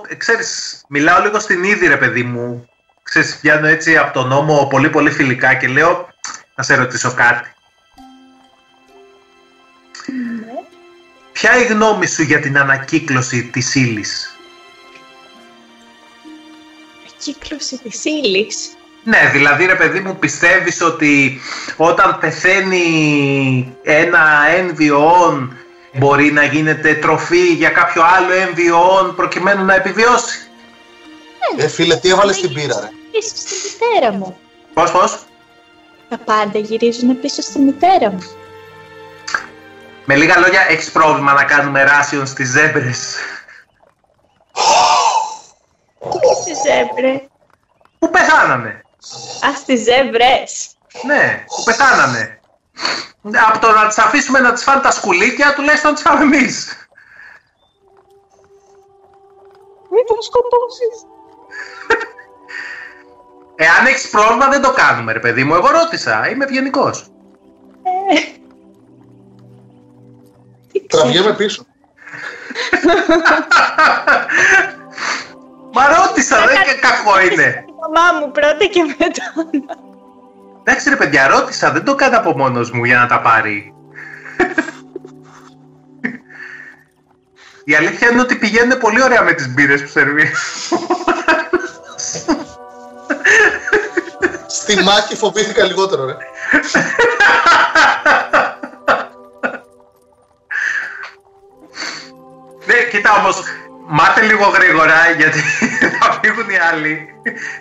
[0.08, 2.68] ε, ξέρεις, μιλάω λίγο στην είδη ρε παιδί μου.
[3.02, 6.08] Ξέρεις, πιάνω έτσι από τον νόμο πολύ πολύ φιλικά και λέω,
[6.54, 7.48] να σε ρωτήσω κάτι.
[11.36, 14.36] Ποια η γνώμη σου για την ανακύκλωση της ύλης;
[17.18, 21.40] Κύκλωση της ύλης; Ναι, δηλαδή ρε παιδί μου πιστεύεις ότι
[21.76, 25.56] όταν πεθαίνει ένα έμβιον
[25.92, 30.38] μπορεί να γίνεται τροφή για κάποιο άλλο έμβιον προκειμένου να επιβιώσει;
[31.56, 34.38] Ε, φίλε, τι έβαλες στην πύρα, ρε; Πίσω στη μητέρα μου.
[34.74, 35.18] Πώς, πώς;
[36.08, 38.45] Τα πάντα γυρίζουν πίσω στη μητέρα μου.
[40.08, 43.14] Με λίγα λόγια, έχεις πρόβλημα να κάνουμε ράσιον στις ζέμπρες.
[46.44, 47.20] Τι ζέμπρες;
[47.98, 48.82] Που πεθάνανε;
[49.46, 50.76] Α, στις ζέμπρες.
[51.02, 52.40] Ναι, που πεθάνανε;
[53.48, 56.88] Από το να τις αφήσουμε να τις φάνε τα σκουλίκια, τουλάχιστον να τις φάμε εμείς.
[59.90, 61.06] Μην τον σκοτώσεις.
[63.56, 65.54] Εάν έχεις πρόβλημα δεν το κάνουμε ρε παιδί μου.
[65.54, 66.28] Εγώ ρώτησα.
[66.28, 67.06] Είμαι ευγενικός.
[71.00, 71.66] Τραβιέμαι πίσω.
[75.72, 77.64] Μα ρώτησα, δεν και κακό είναι.
[77.66, 79.24] Η μαμά μου πρώτα και μετά.
[80.60, 83.74] Εντάξει ρε παιδιά, ρώτησα, δεν το κάνω από μόνος μου για να τα πάρει.
[87.64, 90.32] Η αλήθεια είναι ότι πηγαίνουν πολύ ωραία με τις μπύρες που σερβίρει.
[94.46, 96.16] Στη μάχη φοβήθηκα λιγότερο, ρε.
[102.96, 103.42] Κοίτα όμως,
[103.86, 105.38] μάθε λίγο γρήγορα γιατί
[106.00, 107.08] θα φύγουν οι άλλοι.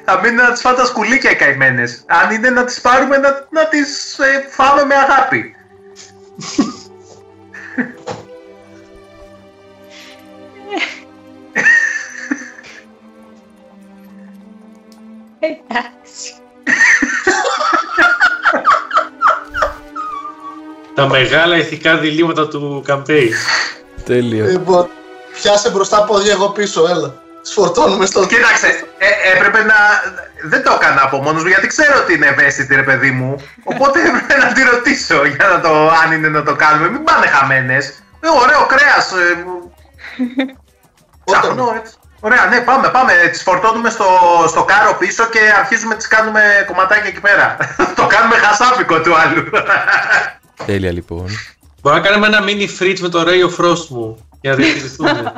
[0.06, 2.04] Θα μείνουν να τις φάνε τα σκουλίκια οι καημένες.
[2.08, 5.56] Αν είναι να τις πάρουμε να, να τις ε, φάμε με αγάπη.
[15.40, 16.34] Εντάξει.
[20.94, 23.30] Τα μεγάλα ηθικά διλήμματα του campaign.
[24.06, 24.46] Τέλειο.
[25.46, 27.14] Λοιπόν, πιάσε μπροστά πόδια εγώ πίσω, έλα.
[27.42, 28.26] Σφορτώνουμε στο...
[28.26, 28.68] Κοίταξε,
[28.98, 29.76] ε, έπρεπε να.
[30.44, 33.36] Δεν το έκανα από μόνος μου γιατί ξέρω ότι είναι ευαίσθητη, ρε παιδί μου.
[33.64, 36.90] Οπότε έπρεπε να τη ρωτήσω για να το, αν είναι να το κάνουμε.
[36.90, 37.86] Μην πάνε χαμένες.
[38.20, 39.12] Ε, ωραίο κρέας.
[39.12, 39.46] Ε,
[41.26, 41.94] ψάχνω, έτσι.
[42.20, 43.14] Ωραία, ναι, πάμε, πάμε.
[43.32, 44.06] Τις φορτώνουμε στο,
[44.48, 47.58] στο κάρο πίσω και αρχίζουμε τις κάνουμε κομματάκια εκεί πέρα.
[48.00, 49.50] το κάνουμε χασάπικο του άλλου.
[50.66, 51.26] Τέλεια λοιπόν.
[51.82, 55.34] Μπορούμε να κάνουμε ένα mini fridge με το Ray of Frost μου για να διατηρηθούμε.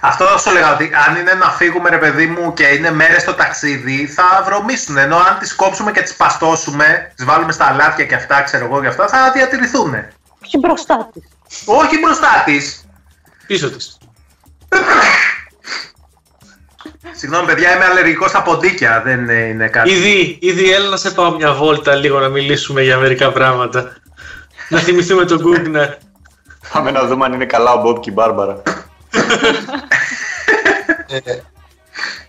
[0.00, 3.22] Αυτό θα σου έλεγα ότι αν είναι να φύγουμε ρε παιδί μου και είναι μέρες
[3.22, 8.04] στο ταξίδι θα βρωμίσουν ενώ αν τις κόψουμε και τις παστώσουμε, τις βάλουμε στα αλάτια
[8.04, 9.94] και αυτά ξέρω εγώ και αυτά θα διατηρηθούν.
[10.44, 11.22] Όχι μπροστά της.
[11.64, 12.84] Όχι μπροστά της.
[13.46, 13.98] Πίσω της.
[17.12, 19.90] Συγγνώμη παιδιά είμαι αλλεργικός στα ποντίκια, δεν ε, είναι κάτι.
[19.90, 23.96] Ήδη, ήδη έλα να σε πάω μια βόλτα λίγο να μιλήσουμε για μερικά πράγματα.
[24.68, 25.88] να θυμηθούμε τον Γκούγκναρ.
[26.72, 28.62] Πάμε να δούμε αν είναι καλά ο Μπομπ και η Μπάρμπαρα.
[31.10, 31.40] Ε,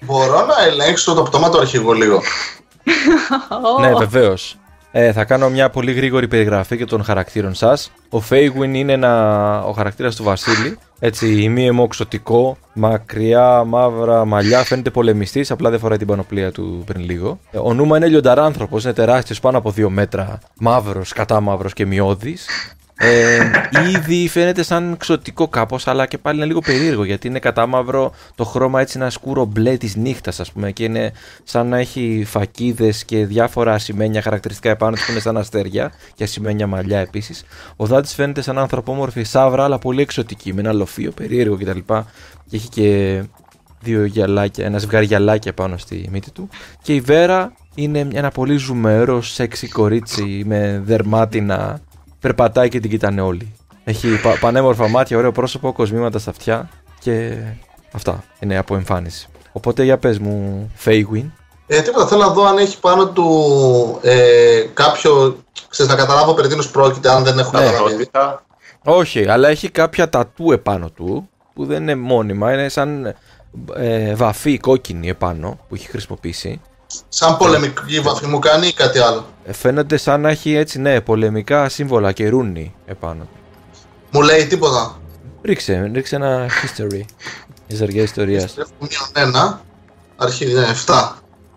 [0.02, 2.22] μπορώ να ελέγξω το πτώμα του αρχηγού λίγο.
[3.80, 4.57] Ναι, βεβαίως.
[4.91, 7.91] Ε, θα κάνω μια πολύ γρήγορη περιγραφή και των χαρακτήρων σας.
[8.10, 10.78] Ο Φέιγουιν είναι ένα, ο χαρακτήρας του Βασίλη.
[10.99, 14.64] Έτσι, ημίαιμο ξωτικό, μακριά, μαύρα μαλλιά.
[14.64, 17.40] Φαίνεται πολεμιστής, απλά δεν φοράει την πανοπλία του πριν λίγο.
[17.52, 20.40] Ε, Ο Νούμα είναι λιονταράνθρωπο, είναι τεράστιος, πάνω από δύο μέτρα.
[20.60, 22.48] Μαύρος, κατά μαύρο και μειώδης.
[23.01, 23.39] Ε,
[23.95, 28.13] ήδη φαίνεται σαν ξωτικό κάπως, αλλά και πάλι είναι λίγο περίεργο γιατί είναι κατά μαύρο
[28.35, 31.11] το χρώμα έτσι ένα σκούρο μπλε της νύχτας, ας πούμε, και είναι
[31.43, 36.23] σαν να έχει φακίδες και διάφορα ασημένια χαρακτηριστικά επάνω του που είναι σαν αστέρια και
[36.23, 37.43] ασημένια μαλλιά επίσης.
[37.76, 41.80] Ο Δάτης φαίνεται σαν ανθρωπόμορφη σαύρα, αλλά πολύ εξωτική, με ένα λοφείο περίεργο κτλ.
[42.49, 43.21] Και έχει και
[43.81, 46.49] δύο γυαλάκια, ένα ζευγάρι γυαλάκια πάνω στη μύτη του.
[46.81, 51.81] Και η Βέρα είναι ένα πολύ ζουμερό, σεξι κορίτσι με δερμάτινα
[52.20, 53.54] περπατάει και την κοιτάνε όλοι.
[53.84, 56.70] Έχει πα- πανέμορφα μάτια, ωραίο πρόσωπο, κοσμήματα στα αυτιά
[57.00, 57.38] και
[57.91, 59.28] αυτά είναι από εμφάνιση.
[59.52, 61.32] Οπότε για πες μου, Φέιγουιν.
[61.68, 63.28] Ε, τίποτα, θέλω να δω αν έχει πάνω του
[64.02, 65.38] ε, κάποιο.
[65.70, 67.64] Ξέρεις, να καταλάβω περί τίνος πρόκειται, αν δεν έχω Ναι.
[67.66, 67.91] καταλάβει.
[67.91, 68.44] Ρώτητα.
[68.84, 73.16] Όχι, αλλά έχει κάποια τατού επάνω του που δεν είναι μόνιμα, είναι σαν
[73.76, 76.62] ε, βαφή κόκκινη επάνω που έχει χρησιμοποιήσει.
[77.10, 79.26] Σαν πολεμική βαφή μου κάνει ή κάτι άλλο.
[79.45, 83.28] Ε, φαίνονται σαν να έχει έτσι, ναι, πολεμικά σύμβολα και ρούνι επάνω.
[84.11, 84.99] Μου λέει τίποτα.
[85.41, 87.02] Ρίξε, ρίξε ένα history.
[87.68, 88.57] Η ζαριά ιστορίας.
[88.57, 89.61] Έχω μείον ένα.
[90.18, 91.10] Αρχή, ναι, 7.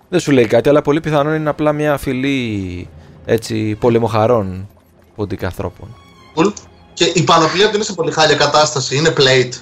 [0.09, 2.89] Δεν σου λέει κάτι, αλλά πολύ πιθανόν είναι απλά μια φυλή
[3.25, 4.69] έτσι πολεμοχαρών
[5.15, 5.95] ποντικαθρώπων.
[6.37, 6.53] Cool.
[6.95, 8.97] Και η πανοπλία του είναι σε πολύ χάλια κατάσταση.
[8.97, 9.53] Είναι plate.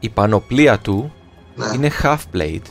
[0.00, 1.12] Η πανοπλία του
[1.54, 1.66] Ναι.
[1.74, 2.62] είναι half plate.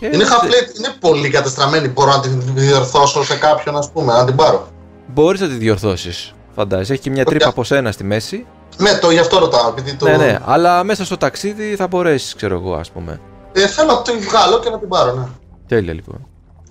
[0.00, 1.88] Και Είναι half plate, είναι πολύ κατεστραμμένη.
[1.88, 4.68] Μπορώ να την διορθώσω σε κάποιον, ας πούμε, να την πάρω.
[5.06, 6.92] Μπορείς να τη διορθώσεις, φαντάζεσαι.
[6.92, 8.46] Έχει και μια τρύπα από σένα στη μέση.
[8.76, 9.68] Ναι, το, γι' αυτό ρωτάω.
[9.68, 10.04] Επειδή το...
[10.08, 13.20] Ναι, ναι, αλλά μέσα στο ταξίδι θα μπορέσεις, ξέρω εγώ, ας πούμε.
[13.52, 15.24] Ε, θέλω να την βγάλω και να την πάρω, ναι.
[15.68, 16.26] Τέλεια λοιπόν.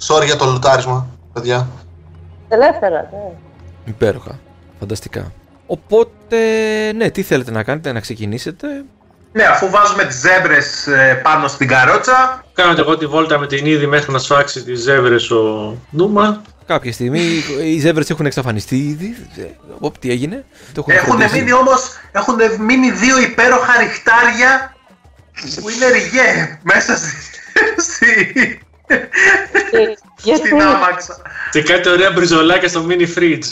[0.07, 1.67] Sorry για το λουτάρισμα, παιδιά.
[2.49, 3.31] Ελεύθερα, ναι.
[3.85, 4.39] Υπέροχα.
[4.79, 5.31] Φανταστικά.
[5.67, 6.37] Οπότε,
[6.95, 8.67] ναι, τι θέλετε να κάνετε, να ξεκινήσετε;
[9.31, 13.47] Ναι, αφού βάζουμε τις ζέμπρες ε, πάνω στην καρότσα, Κάνω και εγώ τη βόλτα με
[13.47, 16.41] την είδη μέχρι να σφάξει τις ζεύρες ο Νούμα.
[16.65, 17.21] Κάποια στιγμή
[17.63, 19.15] οι ζεύρες έχουν εξαφανιστεί ήδη.
[19.37, 19.41] Ε,
[19.79, 20.45] Οπ, τι έγινε.
[20.73, 21.37] Το έχουν έχουν φροντίσει.
[21.39, 21.81] μείνει όμως,
[22.11, 24.75] έχουν μείνει δύο υπέροχα ριχτάρια
[25.61, 27.11] που είναι ριγέ μέσα στη,
[27.81, 28.97] στη, Ε,
[30.23, 31.21] Γιατί; στην άμαξα.
[31.51, 33.47] Και κάτι ωραία μπριζολάκια στο mini fridge.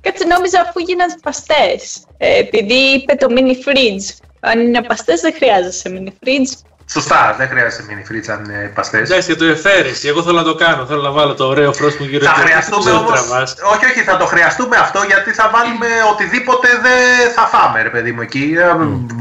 [0.00, 2.04] Κάτσε νόμιζα αφού γίνανε παστές.
[2.16, 4.26] Ε, επειδή είπε το mini fridge.
[4.40, 6.52] Αν είναι παστές δεν χρειάζεσαι mini fridge.
[6.92, 9.10] Σωστά, δεν χρειάζεται μίνι φρίτσα αν είναι παστές.
[9.10, 10.08] Εντάξει, το εφαίρεσαι.
[10.08, 10.86] Εγώ θέλω να το κάνω.
[10.86, 13.10] Θέλω να βάλω το ωραίο φρόσκο γύρω Θα από το χρειαστούμε ξέρω τι όμω.
[13.12, 13.54] τραβάς.
[13.74, 18.12] Όχι, όχι, θα το χρειαστούμε αυτό γιατί θα βάλουμε οτιδήποτε δεν θα φάμε, ρε παιδί
[18.12, 18.54] μου εκεί.
[18.58, 18.64] ε,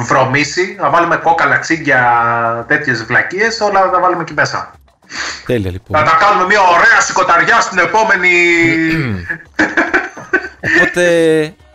[0.04, 2.02] Βρωμίσει, θα βάλουμε κόκαλα, ξύγκια,
[2.68, 4.72] τέτοιες βλακίες, όλα θα τα βάλουμε εκεί μέσα.
[5.46, 5.98] Τέλεια λοιπόν.
[6.00, 8.32] Θα τα κάνουμε μια ωραία σηκωταριά στην επόμενη.
[10.76, 11.04] Οπότε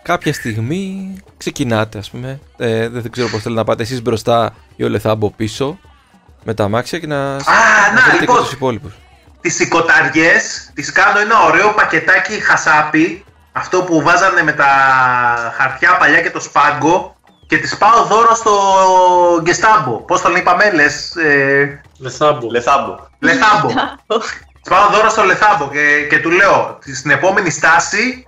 [0.05, 2.41] κάποια στιγμή ξεκινάτε, ας πούμε.
[2.57, 5.79] Ε, δεν ξέρω πώς θέλετε να πάτε εσείς μπροστά ή ο Λεθάμπο πίσω
[6.45, 8.37] με τα αμάξια και να, Α, να να, βρείτε και λοιπόν.
[8.37, 8.93] τους υπόλοιπους.
[9.41, 13.25] τις σηκωταριές, τις κάνω ένα ωραίο πακετάκι χασάπι.
[13.53, 14.67] Αυτό που βάζανε με τα
[15.57, 17.17] χαρτιά παλιά και το σπάγκο.
[17.47, 18.53] Και τις πάω δώρο στο
[19.43, 19.91] Γκεστάμπο.
[19.91, 22.51] Πώς τον είπαμε, λες, ε, Λεθάμπο.
[22.51, 22.97] Λεθάμπο.
[23.19, 23.69] Λεθάμπο.
[24.61, 28.27] Της πάω δώρο στο Λεθάμπο και, και του λέω στην επόμενη στάση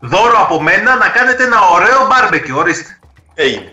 [0.00, 2.98] δώρο από μένα να κάνετε ένα ωραίο μπάρμπεκι, ορίστε.
[3.34, 3.72] Έγινε.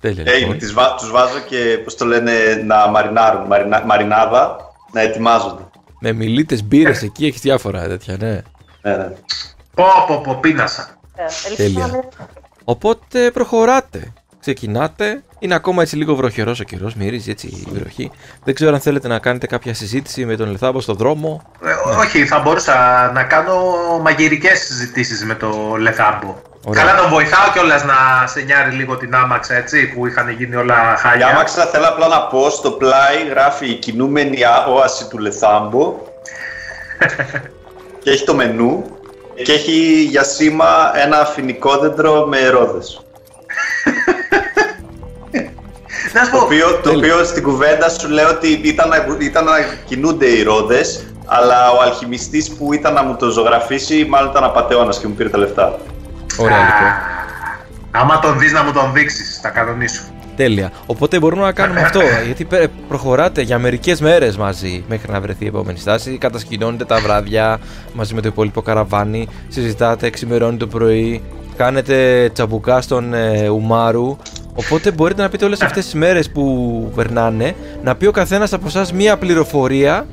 [0.00, 0.38] Τέλεια Έγινε.
[0.38, 0.58] λοιπόν.
[0.58, 2.32] Τις βα- τους βάζω και πώς το λένε
[2.66, 3.46] να μαρινάρουν.
[3.46, 4.56] Μαρινα, μαρινάδα
[4.92, 5.62] να ετοιμάζονται.
[6.00, 8.42] Με μιλίτες μπύρες εκεί έχεις διάφορα τέτοια, ναι.
[8.82, 9.12] Ναι, ναι.
[9.74, 10.96] Πω πω πω πίνασα.
[11.14, 11.86] Ε, ελπίζω Τέλεια.
[11.86, 12.08] να μην-
[12.64, 14.12] Οπότε προχωράτε.
[14.46, 15.22] Ξεκινάτε.
[15.38, 18.10] Είναι ακόμα έτσι λίγο βροχερός ο καιρός, μυρίζει έτσι η βροχή.
[18.44, 21.42] Δεν ξέρω αν θέλετε να κάνετε κάποια συζήτηση με τον Λεθάμπο στο δρόμο.
[21.64, 23.54] Ε, όχι, θα μπορούσα να κάνω
[24.02, 26.36] μαγειρικές συζητήσεις με το Λεθάμπο.
[26.64, 26.84] Ωραία.
[26.84, 30.96] Καλά τον βοηθάω κιόλας να σενιάρει λίγο την άμαξα έτσι που είχαν γίνει όλα Για
[30.96, 31.26] χάλια.
[31.26, 35.94] άμαξα θέλω απλά να πω, στο πλάι γράφει η κινούμενη α- όαση του Λεθάμπο
[38.02, 38.84] και έχει το μενού
[39.44, 42.96] και έχει για σήμα ένα αφινικό δέντρο με ρόδες.
[46.14, 49.44] Να σου Το πω, οποίο, το οποίο στην κουβέντα σου λέω ότι ήταν, να- ήταν
[49.44, 49.52] να
[49.84, 54.98] κινούνται οι ρόδες αλλά ο αλχημιστής που ήταν να μου το ζωγραφίσει μάλλον ήταν απατεώνας
[54.98, 55.78] και μου πήρε τα λεφτά.
[56.38, 56.90] Ωραία λοιπόν.
[57.90, 60.02] άμα τον δεις να μου τον δείξεις, θα κανονίσω.
[60.36, 60.70] Τέλεια.
[60.86, 62.00] Οπότε μπορούμε να κάνουμε αυτό.
[62.24, 66.18] Γιατί πε- προχωράτε για μερικές μέρες μαζί μέχρι να βρεθεί η επόμενη στάση.
[66.18, 67.58] Κατασκηνώνετε τα βράδια
[67.92, 69.28] μαζί με το υπόλοιπο καραβάνι.
[69.48, 71.22] Συζητάτε, ξημερώνει το πρωί.
[71.56, 74.16] Κάνετε τσαμπουκά στον ε, Ουμάρου.
[74.54, 78.66] Οπότε μπορείτε να πείτε όλες αυτές τις μέρες που περνάνε να πει ο καθένας από
[78.66, 80.06] εσάς μία πληροφορία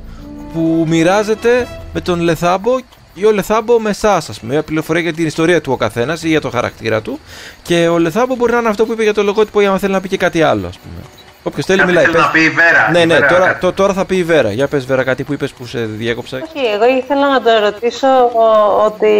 [0.52, 2.78] που μοιράζεται με τον Λεθάμπο
[3.14, 4.52] ή ο Λεθάμπο με εσάς, ας πούμε.
[4.52, 7.18] Μια πληροφορία για την ιστορία του ο καθένας ή για το χαρακτήρα του.
[7.62, 9.92] Και ο Λεθάμπο μπορεί να είναι αυτό που είπε για το λογότυπο ή άμα θέλει
[9.92, 11.19] να πει και κάτι άλλο, ας πούμε.
[11.42, 12.04] Όποιος θέλει, Κάτι μιλάει.
[12.04, 12.88] θέλω Πες- να πει η Βέρα.
[12.92, 13.60] Ναι, η ναι, Βέρα, τώρα, κάτι.
[13.60, 14.52] το- τώρα θα πει η Βέρα.
[14.52, 16.36] Για πες Βέρα κάτι που είπες που σε διέκοψα.
[16.36, 19.12] Όχι, εγώ ήθελα να το ρωτήσω ο- ότι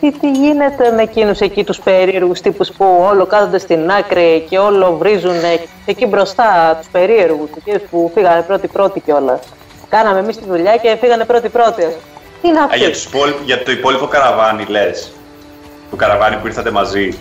[0.00, 4.58] τι, τι γίνεται με εκείνους εκεί τους περίεργους τύπους που όλο κάθονται στην άκρη και
[4.58, 5.36] όλο βρίζουν
[5.86, 9.40] εκεί μπροστά τους περίεργους, εκείνους που φύγανε πρώτοι-πρώτοι κιόλας.
[9.88, 11.86] Κάναμε εμείς τη δουλειά και φύγανε πρώτοι-πρώτοι.
[12.42, 12.90] Τι είναι Α, για, αυτοί.
[12.90, 15.12] τους υπόλοιπ- για το υπόλοιπο καραβάνι λες.
[15.90, 17.18] Το καραβάνι που ήρθατε μαζί.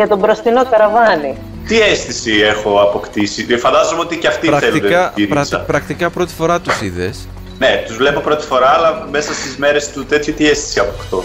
[0.00, 1.36] Για τον μπροστινό καραβάνι.
[1.66, 5.56] Τι αίσθηση έχω αποκτήσει; Ε, Φαντάζομαι ότι και αυτοί Πρακτικά, θέλουν τη ρίτσα.
[5.56, 7.28] πρα- πρακτικά πρώτη φορά τους είδες.
[7.58, 11.22] Ναι, τους βλέπω πρώτη φορά, αλλά μέσα στις μέρες του τέτοιου τι αίσθηση αποκτώ;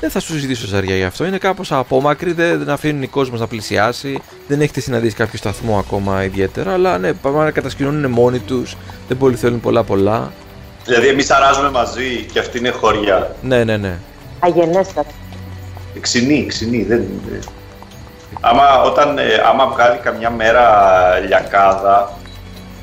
[0.00, 1.24] Δεν θα σου ζητήσω ζαριά γι' αυτό.
[1.24, 4.20] Είναι κάπως απόμακρη, δεν, δεν αφήνουν οι κόσμος να πλησιάσει.
[4.48, 6.72] Δεν έχετε συναντήσει κάποιο σταθμό ακόμα ιδιαίτερα.
[6.72, 8.76] Αλλά ναι, πάμε να κατασκηνώνουν μόνοι τους.
[9.08, 10.32] Δεν πολύ θέλουν πολλά πολλά.
[10.84, 13.34] Δηλαδή εμείς αράζουμε μαζί και αυτή είναι χωριά.
[13.42, 13.94] Ναι, ναι, ναι.
[14.38, 15.10] Αγενέστατα.
[16.00, 17.38] Ξινή, ξινή, δεν είναι.
[18.46, 20.64] Άμα, όταν, ε, άμα βγάλει καμιά μέρα
[21.26, 22.12] λιακάδα,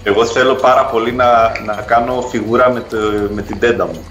[0.04, 2.98] εγώ θέλω πάρα πολύ να, να κάνω φιγούρα με, το,
[3.30, 4.04] με την τέντα μου.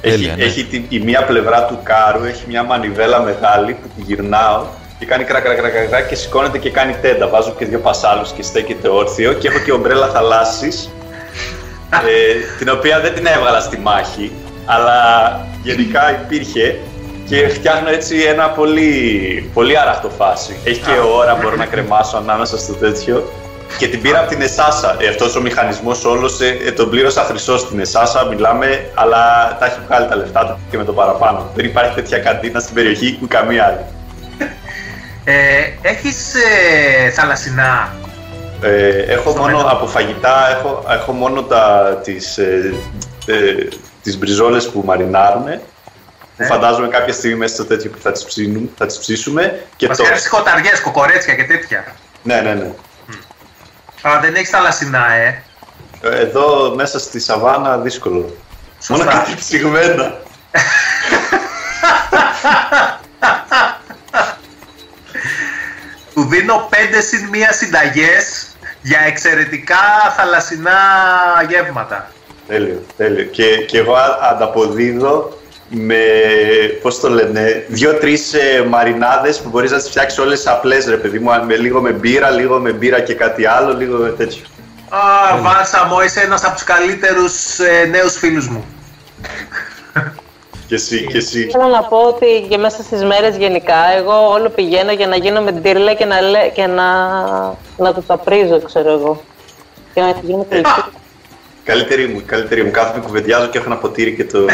[0.00, 0.42] έχει, Τέλεια, ναι.
[0.42, 4.64] έχει τη, η μία πλευρά του κάρου, έχει μια μανιβέλα μεγάλη που τη γυρνάω
[4.98, 7.28] και κάνει κρα, κρα, κρα, κρα, κρα και σηκώνεται και κάνει τέντα.
[7.28, 10.90] Βάζω και δύο πασάλους και στέκεται όρθιο και έχω και ομπρέλα θαλάσσης
[12.08, 14.32] ε, την οποία δεν την έβγαλα στη μάχη,
[14.64, 15.00] αλλά
[15.62, 16.78] γενικά υπήρχε
[17.32, 20.56] και φτιάχνω έτσι ένα πολύ, πολύ άραχτο φάση.
[20.64, 23.32] Έχει και ώρα, μπορώ να κρεμάσω ανάμεσα στο τέτοιο.
[23.78, 24.96] Και την πήρα από την Εσάσα.
[24.98, 29.66] Ε, αυτός ο μηχανισμός όλος ε, ε, τον πλήρωσα χρυσό στην Εσάσα, μιλάμε, αλλά τα
[29.66, 31.50] έχει βγάλει τα λεφτά του και με το παραπάνω.
[31.54, 33.84] Δεν υπάρχει τέτοια καντίνα στην περιοχή που καμία άλλη.
[35.24, 37.94] Ε, έχεις ε, θαλασσινά;
[38.62, 39.70] Ε, έχω Στο μόνο μέλλον.
[39.70, 42.74] από φαγητά, έχω, έχω μόνο τα, τις, ε,
[43.26, 43.68] ε,
[44.02, 45.60] τις μπριζόλες που μαρινάρουνε.
[46.42, 46.60] Που Ναι.
[46.60, 49.64] φαντάζομαι κάποια στιγμή μέσα στο τέτοιο που θα τις, ψήνουμε, θα τις ψήσουμε.
[49.76, 50.02] Και Μας το...
[50.02, 51.84] κάνεις σκοταριές, κοκορέτσια και τέτοια.
[52.22, 52.70] Ναι, ναι, ναι.
[54.02, 55.42] Αλλά δεν έχεις θαλασσινά, ε.
[56.02, 58.36] Εδώ μέσα στη σαβάνα δύσκολο.
[58.80, 59.04] Σωστά.
[59.04, 60.14] Μόνο κάτι ψυγμένα.
[66.14, 66.74] Του δίνω 5
[67.08, 68.46] συν μία συνταγές
[68.82, 69.76] για εξαιρετικά
[70.16, 70.72] θαλασσινά
[71.48, 72.10] γεύματα.
[72.48, 73.24] Τέλειο, τέλειο.
[73.24, 75.38] Και, και εγώ α- ανταποδίδω
[75.74, 76.04] με
[76.82, 81.18] πώς το λένε, δύο-τρεις ε, μαρινάδες που μπορείς να τις φτιάξεις όλες απλές ρε παιδί
[81.18, 84.42] μου, με, λίγο με μπύρα, λίγο με μπύρα και κάτι άλλο, λίγο με τέτοιο.
[84.88, 88.64] Α, Βάλσαμο, είσαι ένας από τους καλύτερους ε, νέους φίλους μου.
[90.66, 91.48] Και εσύ, και εσύ.
[91.52, 95.40] Θέλω να πω ότι και μέσα στις μέρες γενικά, εγώ όλο πηγαίνω για να γίνω
[95.40, 97.08] με την τύρλα και να, λέ, και να,
[97.76, 99.22] να το ταπρίζω, ξέρω εγώ.
[99.94, 100.60] Και να γίνω Ε,
[101.64, 102.70] Καλύτερη μου, καλύτερη μου.
[102.70, 104.38] Κάθομαι, κουβεντιάζω και έχω ένα ποτήρι και το...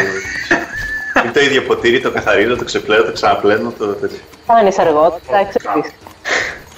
[1.23, 4.19] Είναι το ίδιο ποτήρι, το καθαρίζω, το ξεπλένω, το ξαναπλένω, το τέτοιο.
[4.47, 5.97] Κάνεις αργό, θα εξαρτήσεις.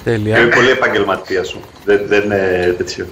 [0.03, 0.40] Τέλεια.
[0.40, 1.62] Είμαι πολύ επαγγελματία σου.
[1.86, 3.08] Δεν, δεν είναι τέτοιο.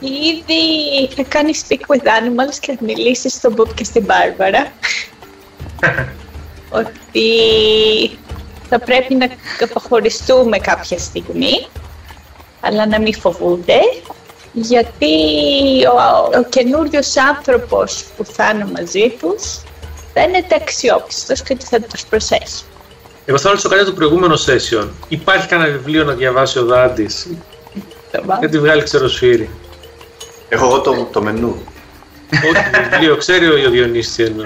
[0.00, 4.72] Ήδη θα κάνει speak with animals και θα μιλήσεις στον Μπουτ και στην Μπάρμπαρα.
[6.80, 7.30] ότι
[8.68, 9.28] θα πρέπει να
[9.60, 11.66] αποχωριστούμε κάποια στιγμή,
[12.60, 13.80] αλλά να μην φοβούνται,
[14.52, 15.14] γιατί
[15.86, 19.62] ο, ο καινούριος άνθρωπος που θα είναι μαζί τους
[20.20, 22.64] φαίνεται αξιόπιστος και ότι θα τους προσέσει.
[23.24, 24.88] Εγώ θα ρωτήσω κάτι από το προηγούμενο session.
[25.08, 27.26] Υπάρχει κανένα βιβλίο να διαβάσει ο Δάντης;
[28.38, 29.50] Γιατί βγάλει ξεροσφύρι;
[30.48, 31.62] Έχω εγώ το, το μενού.
[32.32, 34.44] Όχι βιβλίο, ξέρει ο Διονύσης τι εννοώ.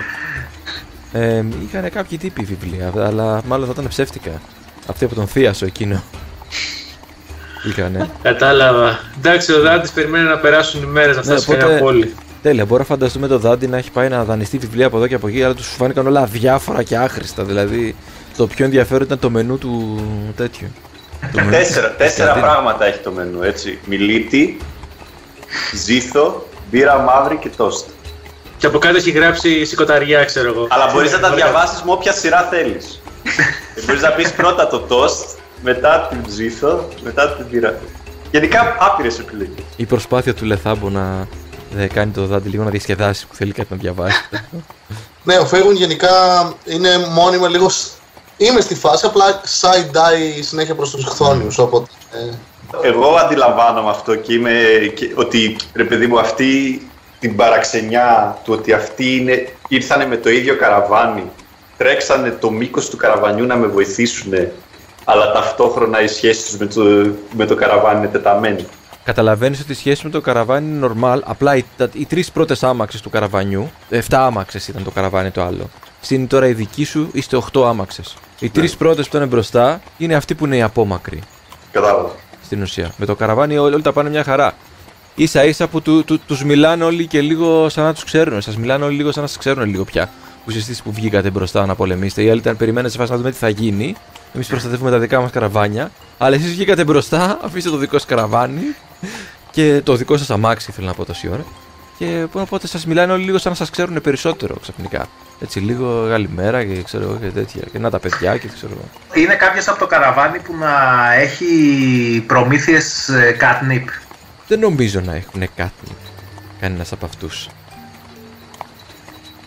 [1.12, 4.40] Ε, είχαν κάποιοι τύποι βιβλία, αλλά μάλλον θα ήταν ψεύτικα.
[4.86, 6.03] Αυτή από τον Θίασο εκείνο.
[7.69, 8.11] Είχανε.
[8.23, 9.01] Κατάλαβα.
[9.19, 12.15] Εντάξει, ο Δάντης περιμένει να περάσουν οι μέρες να φτάσει Ναι, ναι, οπότε- πόλη.
[12.43, 15.14] Τέλεια, μπορώ να φανταστούμε το Δάντι να έχει πάει να δανειστεί βιβλία από εδώ και
[15.14, 17.44] από εκεί, αλλά τους φάνηκαν όλα αδιάφορα και άχρηστα.
[17.44, 17.97] Δηλαδή,
[18.36, 20.05] το πιο ενδιαφέρον ήταν το μενού του
[20.36, 20.69] τέτοιου.
[21.20, 22.51] Το μενού Τέσσερα, της τέσσερα καντίνας.
[22.51, 23.78] πράγματα έχει το μενού, έτσι.
[23.86, 24.59] Μιλίτη,
[25.85, 27.89] ζήθο, μπύρα μαύρη και τόστ.
[28.59, 30.66] Και από κάτω έχει γράψει σηκωταριά, ξέρω εγώ.
[30.70, 33.02] Αλλά μπορείς να τα διαβάσεις με όποια σειρά θέλεις.
[33.86, 35.28] μπορείς να πεις πρώτα το τόστ,
[35.62, 37.78] μετά την ζήθο, μετά την μπύρα.
[38.31, 39.64] Γενικά άπειρες επιλογές.
[39.77, 41.28] Η προσπάθεια του Λεθάμπο να
[41.77, 44.20] ε, κάνει το Δάντι λίγο να διασκεδάσει που θέλει κάτι να διαβάσει.
[45.24, 46.09] Ναι, ο Φέγουν γενικά
[46.65, 47.69] είναι μόνιμα λίγο.
[47.69, 47.90] σ-
[48.36, 51.90] Είμαι στη φάση, απλά side-eye συνέχεια προς τους χθόνιους, οπότε...
[52.82, 54.53] ε, Εγώ αντιλαμβάνομαι αυτό και είμαι
[54.94, 56.82] και, ότι ρε παιδί μου αυτή
[57.20, 61.31] την παραξενιά του ότι αυτοί είναι, ήρθανε με το ίδιο καραβάνι,
[61.77, 64.32] τρέξανε το μήκος του καραβανιού να με βοηθήσουν,
[65.05, 68.66] αλλά ταυτόχρονα η σχέση τους με το, με το καραβάνι είναι τεταμένη.
[69.04, 71.18] Καταλαβαίνεις ότι η σχέση με το καραβάνι είναι normal.
[71.24, 75.42] Απλά οι, τα- οι τρεις πρώτες άμαξες του καραβανιού, 7 άμαξες ήταν το καραβάνι το
[75.42, 75.70] άλλο.
[76.00, 78.14] Συν τώρα η δική σου είστε 8 άμαξες.
[78.38, 81.20] Οι τρεις πρώτες που ήταν μπροστά είναι αυτοί που είναι οι απόμακροι.
[81.72, 82.10] Κατάλαβα.
[82.44, 82.92] Στην ουσία.
[82.96, 84.54] Με το καραβάνι όλοι, όλοι τα πάνε μια χαρά.
[85.16, 88.40] σα ίσα που του, του, τους μιλάνε όλοι και λίγο σαν να τους ξέρουν.
[88.40, 90.10] Σας μιλάνε όλοι λίγο σαν να σας ξέρουν λίγο πια.
[90.44, 92.22] Που εσεί που βγήκατε μπροστά να πολεμήσετε.
[92.22, 93.94] Οι άλλοι ήταν περιμένετε σε φάση να δούμε τι θα γίνει.
[94.34, 95.90] Εμείς προστατεύουμε τα δικά μας καραβάνια.
[96.18, 98.74] Αλλά εσείς βγήκατε μπροστά, αφήστε το δικό σας καραβάνι
[99.50, 101.44] και το δικό σας αμάξι, θέλω να πω τόση ώρα.
[101.98, 105.06] Και οπότε σας μιλάνε όλοι λίγο σαν να σας ξέρουν περισσότερο ξαφνικά.
[105.40, 107.62] Έτσι, λίγο καλημέρα και ξέρω εγώ και τέτοια.
[107.72, 108.88] Και να τα παιδιά και ξέρω εγώ.
[109.22, 110.74] Είναι κάποιος από το καραβάνι που να
[111.12, 113.84] έχει προμήθειες ε, catnip;
[114.48, 115.96] Δεν νομίζω να έχουν κάτι
[116.60, 117.48] κανένας από αυτούς.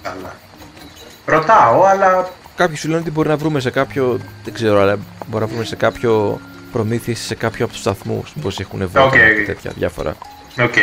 [0.02, 0.36] Καλά.
[1.26, 4.19] Ρωτάω, αλλά Κάποιοι σου λένε ότι μπορεί να βρούμε σε κάποιο.
[4.44, 6.40] Δεν ξέρω, αλλά μπορεί να βρούμε σε κάποιο
[6.80, 8.34] προμήθειες σε κάποιο από τους σταθμούς.
[8.42, 9.46] Πώ έχουν βόλτα Οκ, και οκ.
[9.46, 10.16] τέτοια διάφορα.
[10.62, 10.74] οκ.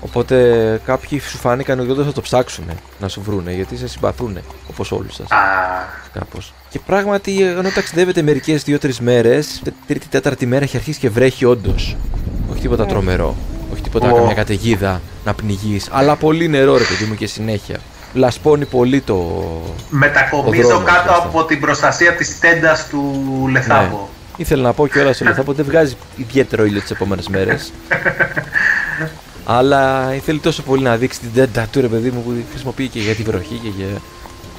[0.00, 0.36] Οπότε
[0.84, 2.64] κάποιοι σου φάνηκαν ότι όντως θα το ψάξουν
[3.00, 4.38] να σου βρούνε γιατί σε συμπαθούν
[4.70, 5.30] όπως όλους σας.
[5.30, 5.36] Α,
[6.12, 6.52] Κάπως.
[6.70, 11.96] Και πράγματι, ενώ ταξιδεύετε μερικές δύο-τρεις μέρες, τρίτη-τέταρτη μέρα έχει αρχίσει και βρέχει όντως.
[12.50, 13.36] Όχι τίποτα τρομερό.
[13.72, 14.14] Όχι τίποτα Ω.
[14.14, 15.88] καμιά καταιγίδα να πνιγείς.
[15.92, 17.78] Αλλά πολύ νερό, ρε παιδί μου, και συνέχεια.
[18.14, 19.14] Λασπώνει πολύ το.
[19.14, 21.28] Ο μετακομίζω δρόμος, κάτω μάλιστα.
[21.28, 23.02] από την προστασία της τέντας του
[23.50, 23.96] Λεθάμπο.
[23.96, 24.10] Ναι.
[24.36, 27.72] Ήθελα να πω κιόλας ο Λεθάμπο δεν βγάζει ιδιαίτερο ήλιο τις επόμενες μέρες.
[29.44, 32.98] Αλλά ήθελε τόσο πολύ να δείξει την τέντα του ρε παιδί μου που χρησιμοποιεί και
[32.98, 33.86] για τη βροχή και για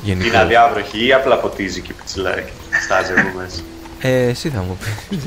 [0.04, 0.28] γενικά.
[0.28, 3.62] Είναι αδιάβροχη ή απλά ποτίζει και πιτσιλάει και στάζει από μέσα.
[4.02, 4.78] Ε, εσύ θα μου
[5.10, 5.20] πεις.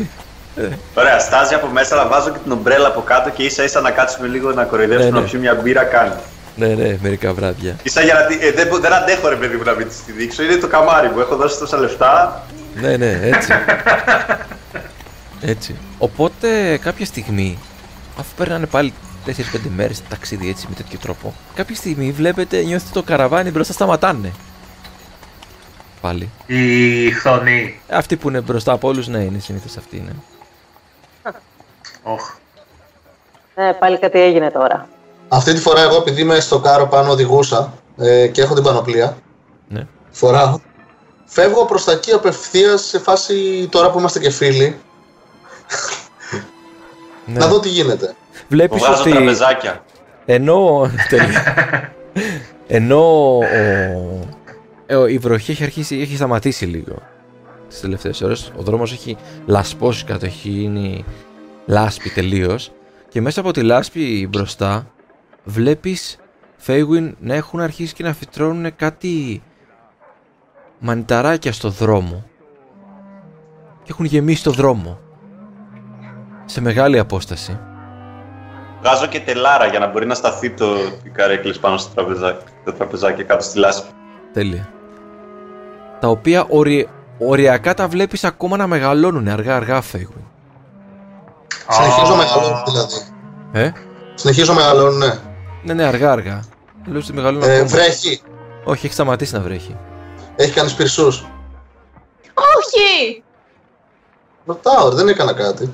[0.94, 3.90] Ωραία, στάζει από μέσα, αλλά βάζω και την ομπρέλα από κάτω και ίσα ίσα να
[3.90, 5.20] κάτσουμε λίγο να κοροϊδέψουμε Ναι, ναι.
[5.22, 6.12] να πιούμε μια μπύρα κάνει.
[6.56, 7.76] ναι, ναι, μερικά βράδια.
[7.82, 8.24] Ίσα για να.
[8.24, 10.42] τη- Ε, δεν, μπο- δεν αντέχω ρε παιδί μου να μην τη δείξω.
[10.42, 11.20] Είναι το καμάρι μου.
[11.20, 12.42] Έχω δώσει τόσα λεφτά.
[12.80, 13.52] Ναι, ναι, έτσι.
[15.40, 15.76] έτσι.
[15.98, 17.58] Οπότε κάποια στιγμή,
[18.18, 18.92] αφού περνάνε πάλι
[19.26, 19.30] 4-5
[19.76, 24.32] μέρες ταξίδι έτσι με τέτοιο τρόπο, κάποια στιγμή βλέπετε, νιώθετε το καραβάνι μπροστά σταματάνε.
[26.00, 26.30] Πάλι.
[26.46, 27.80] Η χθονή.
[27.90, 30.00] Αυτοί που είναι μπροστά από όλους, ναι, είναι συνήθως αυτοί.
[30.06, 30.12] Ναι.
[32.02, 32.34] Οχ.
[33.54, 34.88] Ναι, πάλι κάτι έγινε τώρα.
[35.28, 39.16] Αυτή τη φορά εγώ επειδή είμαι στο κάρο πάνω οδηγούσα ε, και έχω την πανοπλία,
[39.68, 39.86] ναι.
[40.10, 40.60] φοράω,
[41.26, 44.76] φεύγω προς τα εκεί απευθείας σε φάση τώρα που είμαστε και φίλοι,
[47.26, 47.38] ναι.
[47.38, 48.14] να δω τι γίνεται.
[48.48, 49.84] Βλέπεις Βγάζω ότι τραπεζάκια.
[50.24, 51.92] ενώ, τέλεια.
[52.66, 53.44] ενώ ο,
[54.86, 57.02] ε, η βροχή έχει αρχίσει, έχει σταματήσει λίγο
[57.68, 58.52] τις τελευταίες ώρες.
[58.56, 59.16] Ο δρόμος έχει
[59.46, 61.04] λασπώσει κάτω, έχει γίνει
[61.66, 62.72] λάσπη τελείως.
[63.08, 64.86] Και μέσα από τη λάσπη μπροστά
[65.44, 66.18] βλέπεις
[66.56, 69.42] Φέιγουιν να έχουν αρχίσει και να φυτρώνουν κάτι
[70.78, 72.24] μανιταράκια στο δρόμο.
[73.82, 74.98] Και έχουν γεμίσει το δρόμο.
[76.44, 77.58] Σε μεγάλη απόσταση.
[78.80, 80.66] Βγάζω και τελάρα για να μπορεί να σταθεί το
[81.02, 83.88] οι καρέκλες πάνω στο τραπεζάκι, το τραπεζάκι κάτω στη λάσπη.
[84.32, 84.68] Τέλεια.
[86.00, 86.88] Τα οποία ορι...
[87.18, 90.24] οριακά τα βλέπεις ακόμα να μεγαλώνουν αργά αργά Φέιγουιν.
[91.68, 92.94] Συνεχίζω να μεγαλώνουν δηλαδή.
[93.52, 93.72] Ε;
[94.14, 95.14] Συνεχίζω να μεγαλώνουν, ναι.
[95.62, 96.40] Ναι, ναι, αργά αργά.
[96.86, 97.68] Λέω ότι μεγαλώνουν Ε, ακόμα.
[97.68, 98.20] βρέχει.
[98.64, 99.76] Όχι, έχει σταματήσει να βρέχει.
[100.36, 101.26] Έχει κάνει πυρσούς.
[102.34, 103.22] Όχι!
[104.46, 105.72] Ρωτάω, δεν έκανα κάτι.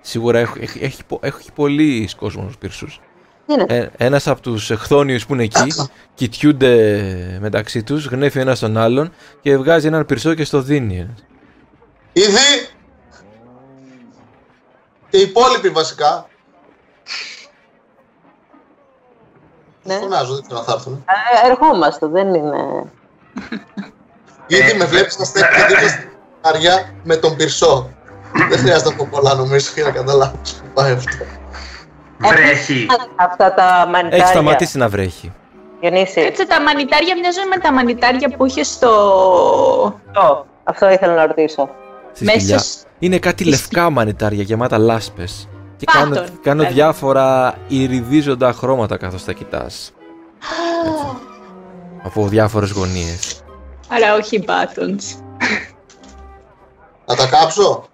[0.00, 3.00] Σίγουρα έχει, έχει, έχει, πο- έχει πολλοί κόσμος πυρσούς.
[3.46, 3.64] Είναι.
[3.68, 5.72] Ε, ένας από τους εχθόνιους που είναι εκεί
[6.14, 11.14] κοιτιούνται μεταξύ τους, γνέφει ένας τον άλλον και βγάζει έναν πυρσό και στο δίνει.
[12.12, 12.68] Ήδη.
[15.08, 16.28] Και οι υπόλοιποι βασικά.
[19.82, 19.94] Ναι.
[19.94, 21.04] Φωνάζω, δεν ξέρω αν θα έρθουν.
[21.44, 22.90] Ε, ερχόμαστε, δεν είναι.
[24.46, 26.08] Ήδη με βλέπεις να στέκει δίπλα στην
[26.40, 27.90] αριά με τον πυρσό.
[28.48, 31.24] δεν χρειάζεται να πω πολλά νομίζω για να καταλάβω που πάει αυτό.
[32.18, 32.86] Βρέχει.
[33.16, 34.16] Αυτά τα μανιτάρια.
[34.24, 35.32] Έχει σταματήσει να βρέχει.
[35.80, 38.90] Διονύση, Έτσι τα μανιτάρια μοιάζουν με τα μανιτάρια που είχε στο.
[40.06, 41.68] αυτό, αυτό ήθελα να ρωτήσω.
[42.12, 42.58] Στη Μέσα σπηλιά.
[42.58, 45.48] σ- Είναι κάτι λευκά μανιτάρια γεμάτα λάσπες.
[45.76, 46.74] Και Πάτων, κάνουν, κάνουν δηλαδή.
[46.74, 49.92] διάφορα ηριδίζοντα χρώματα καθώς τα κοιτάς.
[52.02, 53.40] Από διάφορες γωνίες.
[53.88, 55.20] Άρα όχι buttons.
[57.06, 57.84] Να τα κάψω.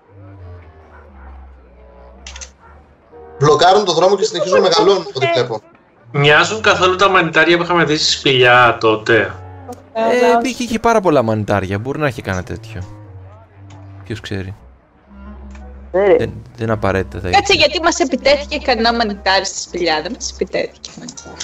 [3.38, 5.60] Μπλοκάρουν το δρόμο και συνεχίζουν να μεγαλώνουν από ό,τι βλέπω.
[6.12, 9.34] Μοιάζουν καθόλου τα μανιτάρια που είχαμε δει στη σπηλιά τότε.
[9.92, 11.78] Ε, είχε, είχε πάρα πολλά μανιτάρια.
[11.78, 12.82] Μπορεί να έχει κανένα τέτοιο.
[14.04, 14.54] Ποιος ξέρει.
[15.92, 16.18] Δεν- Δεν,
[16.56, 17.20] δεν είναι απαραίτητα.
[17.20, 17.66] τα Κάτσε ίδια.
[17.66, 20.02] γιατί μας επιτέθηκε κανένα μανιτάρι στη σπηλιά.
[20.02, 21.36] Δεν μας επιτέθηκε μανιτάρι.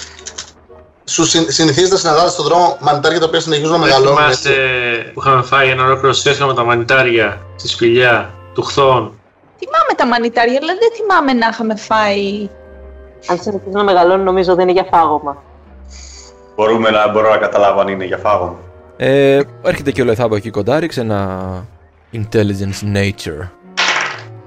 [1.09, 4.17] Σου συν- συνηθίζετε να συναντάτε στον δρόμο μανιτάρια τα οποία συνεχίζουν να Δεν μεγαλώνουν.
[4.17, 5.11] θυμάστε έτσι.
[5.13, 9.19] που είχαμε φάει ένα ολόκληρο σέσμα με τα μανιτάρια στη σπηλιά του χθών.
[9.57, 12.49] Θυμάμαι τα μανιτάρια, αλλά δεν θυμάμαι να είχαμε φάει.
[13.27, 15.43] Αν συνεχίζουν να μεγαλώνουν, νομίζω δεν είναι για φάγωμα.
[16.55, 18.55] Μπορούμε να, μπορώ να καταλάβω αν είναι για φάγωμα.
[18.97, 21.49] Ε, έρχεται και ο Λεθάμπο εκεί κοντά, ρίξε ένα
[22.13, 23.47] intelligence nature.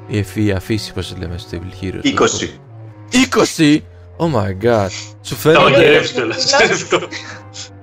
[0.06, 2.04] Η ευφυΐα φύση, πώς το λέμε στο Table Heroes.
[2.04, 2.48] 20.
[3.58, 3.78] 20!
[4.16, 4.88] Oh my god.
[5.22, 6.54] Σου Τα φαίνεται, μαγειρεύει κιόλας.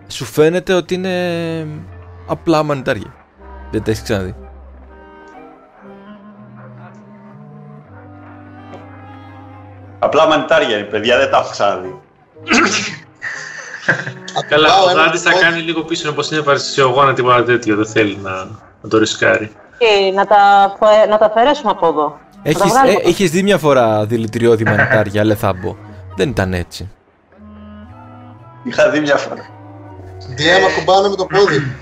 [0.08, 1.68] σου φαίνεται ότι είναι
[2.28, 3.14] απλά μανιτάρια.
[3.72, 4.36] Δεν τα έχεις ξαναδεί.
[10.00, 12.00] Απλά μανιτάρια είναι, παιδιά, δεν τα έχω ξαναδεί.
[14.50, 15.44] Καλά, Πάω ο ένας Δάντης θα πόδι.
[15.44, 17.76] κάνει λίγο πίσω όπως είναι παρεστησιογόνα τίποτα τέτοιο.
[17.76, 18.32] Δεν θέλει να,
[18.82, 19.52] να το ρισκάρει.
[19.78, 20.38] Και να τα,
[20.80, 22.04] φε- να τα αφαιρέσουμε από εδώ.
[22.04, 23.10] Να τα Έχεις, βγάλουμε ε, από εδώ.
[23.10, 25.76] είχες δει μια φορά δηλητηριώδη μανιτάρια, Λεθάμπο;
[26.20, 26.90] Δεν ήταν έτσι.
[28.64, 29.50] Είχα δει μια φορά.
[30.38, 31.76] DM ακουμπάνε με το πόδι.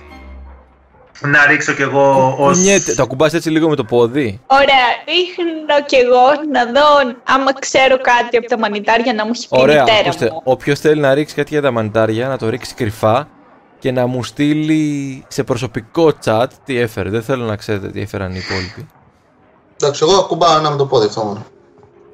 [1.21, 2.57] Να ρίξω κι εγώ ως...
[2.57, 2.93] Κουνιέται.
[2.93, 4.41] Το ακουμπάς έτσι λίγο με το πόδι.
[4.47, 9.47] Ωραία, ρίχνω κι εγώ να δω άμα ξέρω κάτι από τα μανιτάρια να μου έχει
[9.49, 10.29] πει η Ωραία, μητέρα ακούστε.
[10.31, 10.41] μου.
[10.43, 13.27] Όποιος θέλει να ρίξει κάτι για τα μανιτάρια, να το ρίξει κρυφά
[13.79, 17.09] και να μου στείλει σε προσωπικό chat τι έφερε.
[17.09, 18.87] Δεν θέλω να ξέρετε τι έφεραν οι υπόλοιποι.
[19.81, 21.45] Εντάξει, εγώ ακουμπάω ένα με το πόδι αυτό μόνο.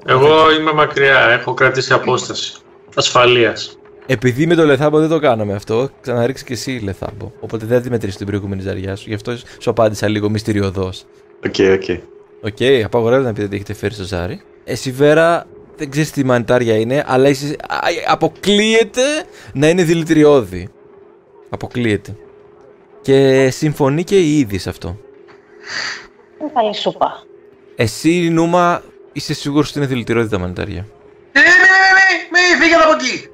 [0.06, 2.54] Εγώ είμαι μακριά, έχω κρατήσει απόσταση.
[2.96, 3.78] Ασφαλείας.
[4.06, 7.32] Επειδή με το Λεθάμπο δεν το κάναμε αυτό, ξαναρίξει και εσύ Λεθάμπο.
[7.40, 9.06] Οπότε δεν θα μετρήσει την προηγούμενη ζαριά σου.
[9.08, 11.06] Γι' αυτό σου απάντησα λίγο μυστηριωδώς.
[11.46, 12.00] OK, OK.
[12.42, 14.42] OK, απαγορεύεται να πείτε τι έχετε φέρει στο ζάρι.
[14.64, 17.78] Εσύ Βέρα δεν ξέρεις τι μανιτάρια είναι, αλλά είσαι, α,
[18.08, 19.02] αποκλείεται
[19.54, 20.70] να είναι δηλητηριώδη.
[21.50, 22.16] Αποκλείεται.
[23.02, 24.98] Και συμφωνεί και η ίδια σε αυτό.
[26.42, 27.24] Είναι καλή σούπα.
[27.76, 28.84] Εσύ, Νούμα,
[29.14, 30.82] είσαι σίγουρος ότι είναι δηλητηριώδη τα μανιτάρια.
[31.34, 33.28] Μη, μη, μη, μη, μη, φύγετε από εκεί.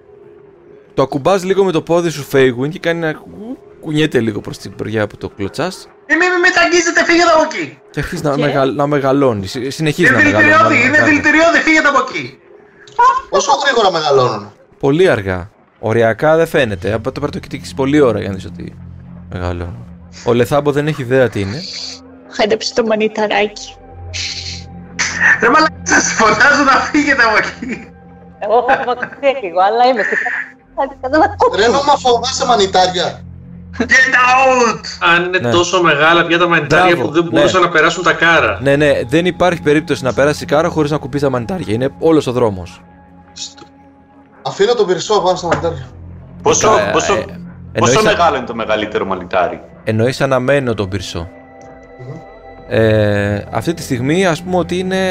[0.94, 4.58] Το ακουμπάς λίγο με το πόδι σου Φέιγουιν και κάνει να κου- κουνιέται λίγο προς
[4.58, 7.78] την προγιά που το κλωτσάς Μη, μη, μη, μη τα αγγίζετε, φύγετε από εκεί.
[7.92, 9.52] και αρχίζεις να, μεγαλ, να μεγαλώνεις.
[9.52, 10.48] Συ- Συνεχίζεις Είναι να μεγαλώνεις.
[10.58, 11.20] δηλητηριώδη, να είναι μεγαλώνεις.
[11.22, 12.40] δηλητηριώδη, φύγετε από εκεί.
[13.30, 14.52] Πόσο γρήγορα μεγαλώνουν.
[14.80, 15.50] Πολύ αργά.
[15.80, 16.94] Οριακά δεν φαίνεται.
[16.94, 18.76] Από το πρέπει να το κοιτάξει πολλή ώρα για να δεις ότι
[19.34, 19.86] μεγαλώνει.
[20.26, 21.62] Ο Λεθάμπο δεν έχει ιδέα τι είναι.
[22.30, 23.74] Χάντεψε το μανιταράκι.
[25.42, 27.90] Ρε μαλάκα, σας φωνάζω να φύγετε από εκεί.
[28.40, 30.16] Εγώ θα μακριά λίγο, αλλά είμαι στη
[31.56, 33.24] Ρε νόμα φοβάσαι μανιτάρια.
[33.80, 34.84] Get out!
[35.14, 35.52] Αν είναι Ναι.
[35.52, 37.30] τόσο μεγάλα πια τα μανιτάρια Μπράβο, που δεν ναι.
[37.30, 38.60] μπορούσαν να περάσουν τα κάρα.
[38.62, 41.74] Ναι, ναι, δεν υπάρχει περίπτωση να περάσει η κάρα χωρίς να κουμπίσει τα μανιτάρια.
[41.74, 42.82] Είναι όλος ο δρόμος.
[44.42, 45.88] Αφήνω τον πυρσό πάνω στα μανιτάρια.
[46.42, 47.26] Πόσο, Ε, πόσο, ε,
[47.72, 51.28] Εννοείς, Πόσο α- μεγάλο είναι το μεγαλύτερο μανιτάρι; εννοείς αναμμένο τον πυρσό.
[52.72, 55.02] Ε, αυτή τη στιγμή ας πούμε ότι είναι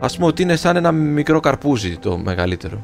[0.00, 2.82] ας πούμε ότι είναι σαν ένα μικρό καρπούζι το μεγαλύτερο.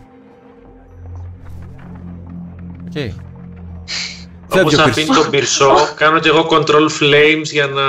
[2.86, 2.92] Οκ.
[2.92, 5.22] Φεύγει Όπως ο αφήνει πυρσός.
[5.22, 7.82] τον πυρσό, κάνω και εγώ control flames για να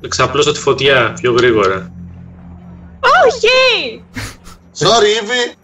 [0.00, 1.92] εξαπλώσω τη φωτιά πιο γρήγορα.
[3.26, 4.04] Όχι!
[4.78, 5.54] Sorry, Ήβη.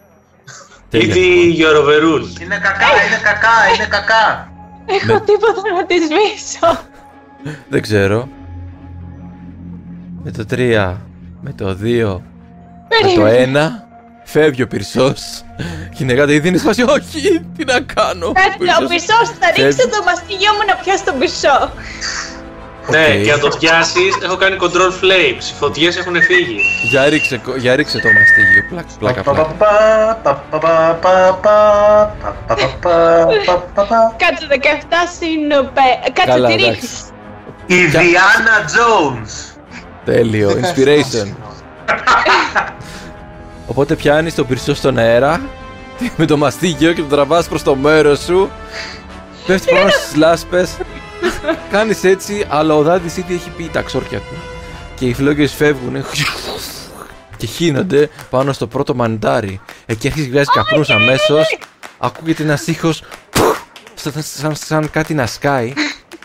[0.89, 1.15] Τέλεια.
[1.15, 2.41] Ήδη your overruled.
[2.41, 4.51] Είναι κακά, είναι κακά, είναι κακά.
[4.85, 5.19] Έχω Ναι.
[5.19, 6.79] τίποτα να της σβήσω.
[7.69, 8.27] Δεν ξέρω.
[10.29, 10.95] Με το 3,
[11.41, 12.21] με το 2,
[12.89, 13.87] με το 1
[14.23, 15.43] φεύγει ο πυρσός.
[15.93, 16.81] Γυναικάτα ήδη είναι σπάση.
[16.81, 18.31] Όχι, τι να κάνω.
[18.31, 19.91] Κάτσε, ο Πυρσός- πυρσός θα ρίξω Φεύγει.
[19.91, 21.71] το μαστίγιο μου να πιάσει τον πυρσό.
[22.89, 23.23] Ναι, οκ.
[23.25, 25.43] και να το πιάσει, έχω κάνει control flames.
[25.51, 26.59] Οι φωτιές έχουν φύγει.
[26.91, 28.61] Για ρίξε, κο- για ρίξε το μαστίγιο.
[28.69, 29.47] Πλάκα, πλάκα, πλάκα.
[34.17, 35.79] Κάτσε 17 συν 5.
[36.13, 36.69] Κάτσε Καλά, τη εντάξει.
[36.69, 37.01] ρίχνεις.
[37.65, 39.56] Indiana Jones.
[40.07, 41.27] Τέλειο, inspiration.
[43.71, 45.41] Οπότε πιάνεις τον πυρσό στον αέρα
[46.17, 48.49] με το μαστίγιο και το τραβάς προς το μέρος σου.
[49.47, 50.77] Πέφτει πάνω στις λάσπες.
[51.71, 54.35] Κάνεις έτσι, αλλά ο Δάντης ήδη έχει πει τα ξόρκια του.
[54.95, 56.05] Και οι φλόγες φεύγουν
[57.37, 59.61] και χύνονται πάνω στο πρώτο μαντάρι.
[59.85, 61.57] Εκεί αρχίζεις βγάζεις καπνούς αμέσως.
[61.97, 63.03] Ακούγεται ένας ήχος
[63.95, 65.73] σαν, σαν, σαν κάτι να σκάει.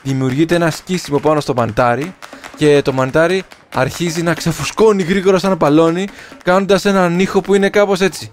[0.03, 2.15] Δημιουργείται ένα σκίσιμο πάνω στο μαντάρι
[2.57, 3.43] και το μαντάρι
[3.75, 6.09] αρχίζει να ξεφουσκώνει γρήγορα σαν μπαλόνι
[6.45, 8.33] κάνοντας έναν ήχο που είναι κάπως έτσι.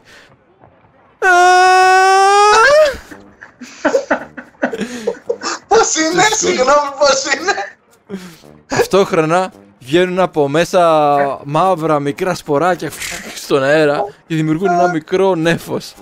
[5.68, 7.54] Πώς είναι, συγγνώμη, πώς είναι;
[8.68, 12.92] Ταυτόχρονα βγαίνουν από μέσα μαύρα μικρά σποράκια
[13.36, 15.94] στον αέρα και δημιουργούν ένα μικρό νέφος.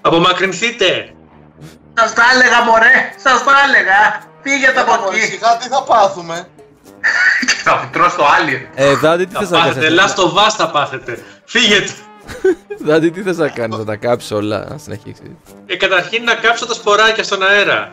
[0.00, 1.14] Απομακρυνθείτε!
[1.94, 4.32] Σας τα έλεγα μωρέ, σας τα έλεγα.
[4.44, 5.26] Φύγετε από Πάμε, εκεί.
[5.26, 6.48] Σιγά τι θα πάθουμε;
[7.64, 8.68] Θα τρως το άλλη.
[8.74, 9.94] Ε, Δάντη, τι Θα θες να πάθετε, κάνεις.
[9.94, 11.22] λάστο βάς θα πάθετε.
[11.44, 11.92] Φύγετε!
[12.86, 15.22] Δάντη, τι θες να κάνεις, να τα κάψεις όλα, να συνεχίσεις;
[15.66, 17.92] Ε, καταρχήν να κάψω τα σποράκια στον αέρα.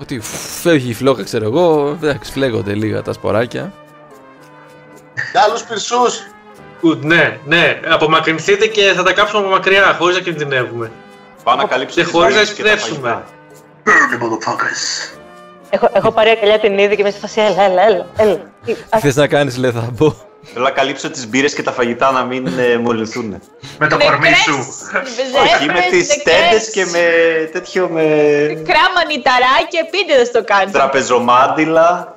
[0.00, 0.20] Ότι
[0.62, 3.72] φεύγει η φλόκα, ξέρω εγώ, εντάξει, φλέγονται λίγα τα σποράκια.
[5.32, 6.22] Για άλλους πυρσούς.
[6.82, 7.80] Good, ναι, ναι.
[7.88, 10.90] Απομακρυνθείτε και θα τα κάψουμε από μακριά, χωρίς να κινδυνεύουμε.
[11.44, 13.08] Πάω να καλύψω Και τις χωρίς να βαλίτσες και τα εισπνεύσουμε.
[13.08, 13.26] φαγητά.
[13.84, 15.18] Burn the motherfuckers.
[15.70, 18.06] Έχω, έχω πάρει αγκαλιά την είδη και μέσα στη φάση, έλα, έλα, έλα.
[18.16, 18.40] έλα.
[18.64, 20.14] Τι, Τι θες να κάνεις, λέει, θα μπω.
[20.52, 23.40] Θέλω να καλύψω τις μπύρες και τα φαγητά να μην ε, μολυνθούν.
[23.78, 24.58] Με το κορμί σου.
[25.42, 27.04] Όχι, με τις τέντες και με
[27.52, 28.02] τέτοιο με
[28.70, 30.70] Κράμα νηταράκια, πείτε στο κάνετε.
[30.78, 32.16] τραπεζομάντιλα.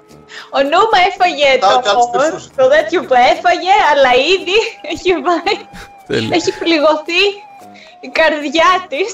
[0.58, 2.44] Ο Νούμα έφαγε Τα το, κάτσε πυρσούς.
[2.56, 4.58] το τέτοιο που έφαγε, αλλά ήδη
[4.94, 5.56] έχει πάει.
[6.08, 6.36] Τέλεια.
[6.38, 7.24] έχει πληγωθεί
[8.08, 9.12] η καρδιά της.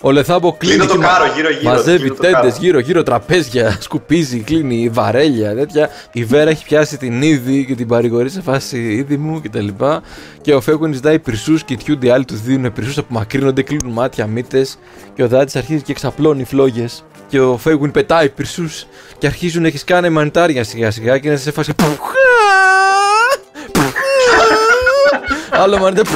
[0.00, 2.56] Ο Λεθάμπο κλείνει Κλείνω το και κάρο γύρω-γύρω, μαζεύει κλείνω το τέντες κάρο.
[2.60, 5.90] γύρω-γύρω, τραπέζια, σκουπίζει, κλείνει βαρέλια, τέτοια.
[6.12, 9.66] Η Βέρα έχει πιάσει την είδη και την παρηγορεί σε φάση είδη μου κτλ.
[9.66, 10.00] Και,
[10.40, 14.78] και ο Φέγγον ζητάει πυρσούς, κοιτιούνται οι άλλοι τους δίνουν πυρσούς, απομακρύνονται, κλείνουν μάτια, μύτες
[15.14, 17.04] και ο Δάτης αρχίζει και εξαπλώνει φλόγες.
[17.28, 18.86] Και ο Φέγγουν πετάει πυρσούς
[19.18, 21.72] και αρχίζουν να έχεις κάνει μανιτάρια σιγά σιγά και είναι σε φάση.
[25.50, 26.08] Άλλο μανιτάρι.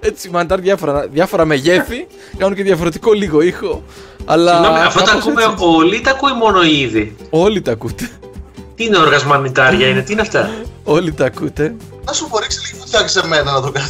[0.00, 2.06] Έτσι μαντάρ διάφορα, διάφορα μεγέθη,
[2.38, 3.82] κάνουν και διαφορετικό λίγο ήχο.
[4.24, 5.54] Αλλά Συγγνώμη, αυτό τα κάπως ακούμε έτσι.
[5.58, 8.08] όλοι ή τα ακούει μόνο ήδη; Όλοι τα ακούτε.
[8.74, 10.50] Τι είναι οργασμανιτάρια είναι, τι είναι αυτά;
[10.84, 11.74] Όλοι τα ακούτε.
[12.04, 13.86] Να σου πω, ρίξε λίγη φωτιά και σε μένα να το κάνω.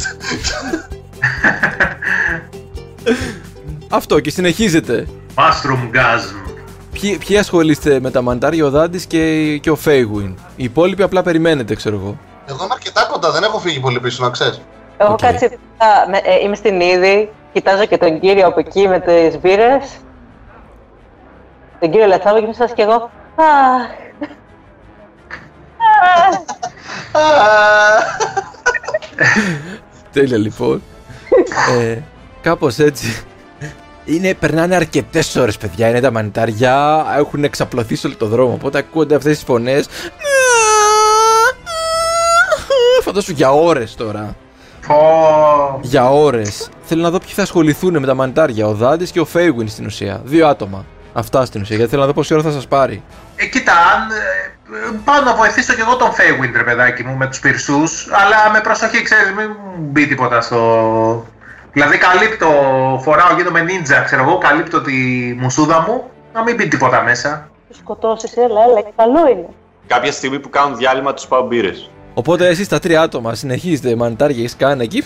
[3.89, 5.07] Αυτό και συνεχίζετε.
[5.35, 6.51] Mushroomgasm.
[6.91, 11.21] Ποιοι, ποιοι ασχολείστε με τα μανιτάρια, ο Δάντης και, και ο Φέιγουιν; Οι υπόλοιποι απλά
[11.23, 12.19] περιμένετε, ξέρω εγώ.
[12.45, 14.61] Εγώ είμαι αρκετά κοντά, δεν έχω φύγει πολύ πίσω, να ξέρεις.
[15.01, 15.19] Εγώ οκ.
[15.21, 15.45] κάτσε,
[15.77, 19.97] α, με- ε, είμαι στην είδη, κοιτάζω και τον κύριο από εκεί με τις μπύρες.
[21.79, 23.11] Τον κύριο Λεθάβο και είμαι σας και εγώ.
[23.35, 23.87] Αχ,
[30.13, 30.83] Τέλεια λοιπόν.
[31.79, 31.97] ε,
[32.41, 33.23] κάπως έτσι.
[34.05, 35.89] Είναι, περνάνε αρκετές ώρες, παιδιά.
[35.89, 38.53] Είναι τα μανιτάρια, έχουν εξαπλωθεί σε όλο το δρόμο.
[38.53, 39.87] Οπότε ακούγονται αυτές τις φωνές.
[43.03, 44.35] Φαντάσου για ώρες τώρα.
[44.87, 45.79] Πω.
[45.81, 46.69] Για ώρες.
[46.81, 48.67] Θέλω να δω ποιοι θα ασχοληθούν με τα μανιτάρια.
[48.67, 50.21] Ο Δάντης και ο Φέιγουιν στην ουσία.
[50.23, 50.85] Δύο άτομα.
[51.13, 51.75] Αυτά στην ουσία.
[51.75, 53.03] Γιατί θέλω να δω πόση ώρα θα σας πάρει.
[53.35, 57.27] Ε, κοίτα, αν, ε, πάω να βοηθήσω κι εγώ τον Φέιγουιν, ρε παιδάκι μου, με
[57.27, 61.25] τους πυρσούς, αλλά με προσοχή, ξέρεις, μην μου μπει τίποτα στο...
[61.73, 62.47] Δηλαδή καλύπτω,
[63.03, 64.93] φοράω, γίνομαι νίντζα, ξέρω εγώ, καλύπτω τη
[65.39, 66.03] μουσούδα μου,
[66.33, 67.49] να μην μπει τίποτα μέσα.
[67.67, 69.47] τους σκοτώσεις, έλα, έλα, καλό είναι.
[69.87, 71.89] Κάποια στιγμή που κάνουν διάλειμμα τους πάω μπύρες.
[72.19, 75.03] Οπότε εσείς τα τρία άτομα συνεχίζετε μανιτάρια, σκάνε εκεί.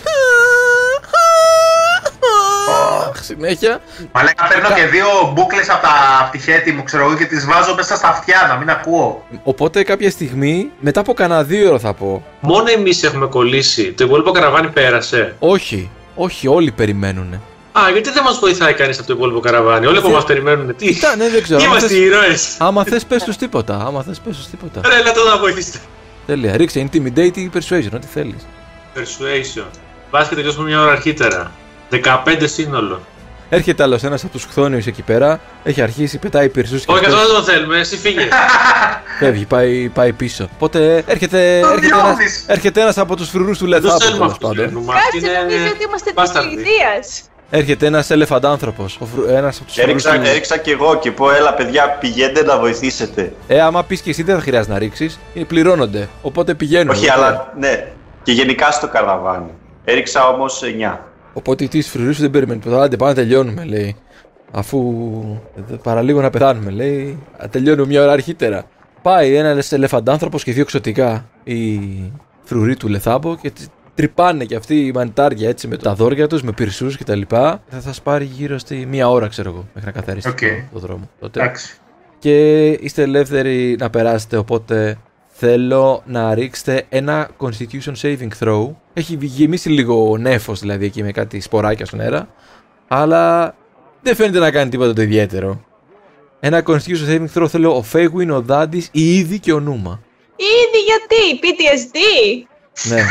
[3.20, 3.80] συνέχεια.
[4.12, 5.92] Μα λέγα παίρνω και δύο μπουκλες από, τα,
[6.22, 9.26] από τη χέτη μου, ξέρω εγώ, και τις βάζω μέσα στα αυτιά, να μην ακούω.
[9.42, 12.24] Οπότε κάποια στιγμή, μετά από κανένα δύο ώρα θα πω.
[12.40, 13.92] Μόνο εμείς έχουμε κολλήσει.
[13.92, 15.34] Το υπόλοιπο καραβάνι πέρασε.
[15.38, 17.34] Όχι, όχι, όλοι περιμένουν.
[17.72, 20.76] Α, γιατί δεν μας βοηθάει κανείς από το υπόλοιπο καραβάνι; Όλοι από Δεν- μας περιμένουν.
[20.76, 21.58] Τι; Κοίτα, ναι, δεν ξέρω.
[21.58, 22.54] άμα Είμαστε θες- ήρωες.
[22.58, 23.84] Άμα θες, πες τους τίποτα.
[23.86, 24.80] Άμα θες, πες τους τίποτα.
[24.88, 25.78] Ρε, έλα εδώ να βοηθήσετε.
[26.26, 26.56] Τέλεια.
[26.56, 28.46] Ρίξε intimidate ή persuasion, ό,τι θέλεις.
[28.94, 29.66] Persuasion.
[30.10, 31.52] Πα και τελειώσουμε μια ώρα αρχίτερα.
[31.90, 31.98] 15
[32.44, 33.00] σύνολο.
[33.48, 37.20] Έρχεται άλλος ένας από τους χθόνιου εκεί πέρα, έχει αρχίσει, πετάει πυρσούς και Όχι, αυτός
[37.20, 37.78] αυτό δεν το θέλουμε.
[37.78, 38.28] Εσύ φύγε.
[39.18, 40.48] φεύγει, πάει, πάει πίσω.
[40.54, 42.44] Οπότε έρχεται, Το έρχεται, ένας, διώχνεις.
[42.46, 44.48] έρχεται ένας από τους φρουρούς του Δεν τους Λεθάπου θέλουμε τέλος αυτούς.
[44.48, 44.86] πάντων.
[44.86, 46.64] Κάτσε, νομίζω ότι είμαστε της Μπάσταρδοι.
[47.50, 47.58] Λιδία.
[47.60, 50.28] Έρχεται ένας ελεφαντάνθρωπος, ο φρου- ένας από τους φρουρούς Έριξα, του...
[50.30, 53.32] έριξα και εγώ και πω, έλα παιδιά, πηγαίνετε να βοηθήσετε.
[53.46, 56.08] Ε, άμα πεις και εσύ δεν θα χρειάζεται να ρίξεις, ε, πληρώνονται.
[56.22, 56.94] Οπότε πηγαίνουν.
[56.94, 57.86] Όχι, αλλά ναι.
[58.22, 59.50] Και γενικά στο καραβάνι.
[59.84, 60.62] Έριξα όμως
[60.92, 60.98] 9.
[61.32, 62.82] Οπότε τι φρουρούς σου δεν περιμένει τίποτα.
[62.82, 63.96] Άντε πάμε να τελειώνουμε, λέει.
[64.50, 64.78] Αφού
[65.70, 67.18] ε, παραλίγο να πεθάνουμε, λέει.
[67.42, 68.64] «Α, Τελειώνουμε μια ώρα αρχίτερα.
[69.02, 71.80] Πάει ένας ελεφαντάνθρωπος και δύο εξωτικά οι
[72.44, 76.42] φρουροί του Λεθάμπο και τσι- τρυπάνε και αυτοί οι μανιτάρια έτσι με τα δόρια τους,
[76.42, 77.20] με πυρσούς κτλ.
[77.28, 80.54] Θα σας πάρει γύρω στη μία ώρα, ξέρω εγώ, μέχρι να καθαρίσετε Οκ.
[80.72, 81.10] το, το δρόμο.
[81.20, 81.40] Τότε.
[81.40, 81.76] Εντάξει.
[82.18, 84.98] Και είστε ελεύθεροι να περάσετε, οπότε
[85.28, 88.68] θέλω να ρίξετε ένα Constitution Saving Throw.
[88.92, 92.28] Έχει γεμίσει λίγο νέφος δηλαδή εκεί με κάτι σποράκια στον αέρα,
[92.88, 93.54] αλλά
[94.02, 95.64] δεν φαίνεται να κάνει τίποτα το ιδιαίτερο.
[96.40, 100.02] Ένα Constitution Saving Throw θέλω ο Φέγουιν, ο Δάντης, η Ήδη και ο Νούμα.
[100.36, 101.98] Ήδη γιατί, PTSD.
[102.82, 103.02] Ναι,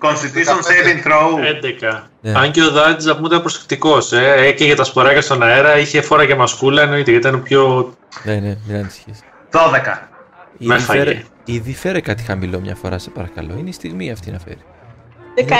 [0.00, 1.38] Constitution saving throw.
[1.92, 2.02] 11.
[2.20, 2.32] Ναι.
[2.38, 4.12] Αν και ο Δάντη να πούμε ήταν προσεκτικός.
[4.12, 4.34] Ε.
[4.38, 7.92] Έκαιγε τα σποράκια στον αέρα, είχε φόρα και μασκούλα εννοείται γιατί ήταν πιο.
[8.24, 9.18] ναι, ναι, μην ανησυχείς.
[9.50, 9.58] 12.
[10.58, 10.98] Με Ήδη φάγε.
[11.02, 13.54] φέρε, ήδη φέρε κάτι χαμηλό μια φορά, σε παρακαλώ.
[13.58, 14.58] Είναι η στιγμή αυτή να φέρει.
[15.36, 15.50] 16.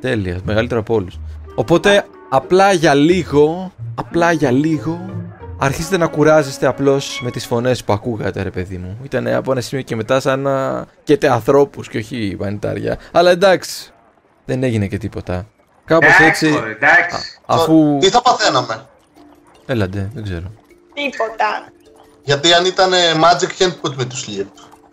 [0.00, 1.18] Τέλεια, μεγαλύτερο από όλους.
[1.54, 5.10] Οπότε, απλά για λίγο, απλά για λίγο,
[5.58, 8.98] αρχίσετε να κουράζεστε απλώς με τις φωνές που ακούγατε, ρε παιδί μου.
[9.02, 12.98] Ήταν από ένα σημείο και μετά σαν να καίτε ανθρώπους και όχι μανιτάρια.
[13.12, 13.92] Αλλά εντάξει,
[14.44, 15.46] δεν έγινε και τίποτα.
[15.84, 17.40] Κάπως Εντάξει, έτσι, μωρέ, εντάξει.
[17.46, 17.98] αφού.
[18.00, 18.86] Τι θα παθαίναμε;
[19.66, 20.50] Έλαντε, δεν ξέρω.
[20.94, 21.72] Τίποτα.
[22.22, 24.46] Γιατί αν ήταν ε, Magic Hand put με του sleep.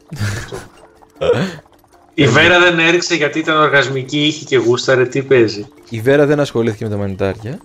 [2.15, 5.67] Η Βέρα δεν έριξε γιατί ήταν οργασμική, είχε και γούσταρε, τι παίζει.
[5.89, 7.59] Η Βέρα δεν ασχολήθηκε με τα μανιτάρια.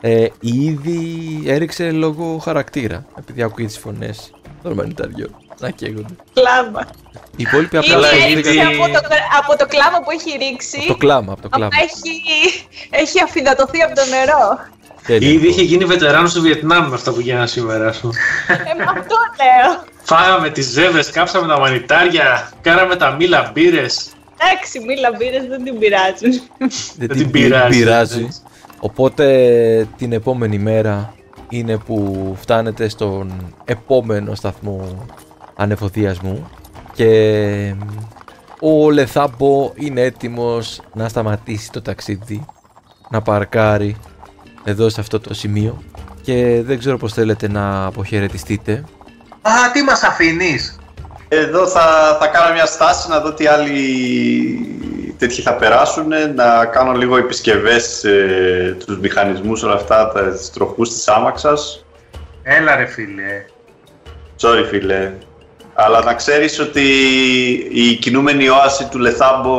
[0.00, 3.06] Ε, η Ήδη έριξε λόγω χαρακτήρα.
[3.18, 4.30] Επειδή ακούει τις φωνές
[4.62, 6.14] των μανιταριών να καίγονται.
[6.34, 6.86] Κλάμα.
[7.36, 9.00] Οι υπόλοιποι Ήδη απλά Καλά, έριξε ήδη- από το,
[9.38, 10.78] από το κλάμα που έχει ρίξει.
[10.78, 11.66] Από το κλάμα, από το κλάμα.
[11.66, 12.22] Απλά έχει,
[12.90, 14.58] έχει αφυδατωθεί από το νερό.
[15.06, 15.28] Τέλεια.
[15.32, 17.92] Ήδη είχε γίνει βετεράνος στο Βιετνάμ με αυτά που γίνανε σήμερα.
[17.92, 18.10] Σου.
[18.48, 19.84] Ε, με αυτό λέω.
[20.02, 24.06] Φάγαμε τις ζεύες, κάψαμε τα μανιτάρια, κάναμε τα μήλα μπύρες.
[24.40, 26.42] Εντάξει, μη λαμπύρες δεν την πειράζουν.
[26.96, 28.28] δεν την πειράζει.
[28.80, 31.14] Οπότε την επόμενη μέρα
[31.48, 35.06] είναι που φτάνετε στον επόμενο σταθμό
[35.56, 36.50] ανεφοδιασμού
[36.94, 37.74] και
[38.60, 42.44] ο Λεθάμπο είναι έτοιμος να σταματήσει το ταξίδι,
[43.10, 43.96] να παρκάρει
[44.64, 45.82] εδώ σε αυτό το σημείο
[46.22, 48.84] και δεν ξέρω πως θέλετε να αποχαιρετιστείτε.
[49.42, 50.78] Α, τι μας αφήνεις;
[51.28, 53.78] Εδώ θα, θα κάνω μια στάση να δω τι άλλοι
[55.18, 60.88] τέτοιοι θα περάσουν, να κάνω λίγο επισκευές ε, τους μηχανισμούς όλα αυτά, τα τις τροχούς
[60.88, 61.84] της άμαξας.
[62.42, 63.44] Έλα ρε φίλε.
[64.40, 65.12] Sorry φίλε.
[65.74, 66.82] Αλλά να ξέρεις ότι
[67.72, 69.54] η κινούμενη όαση του Λεθάμπο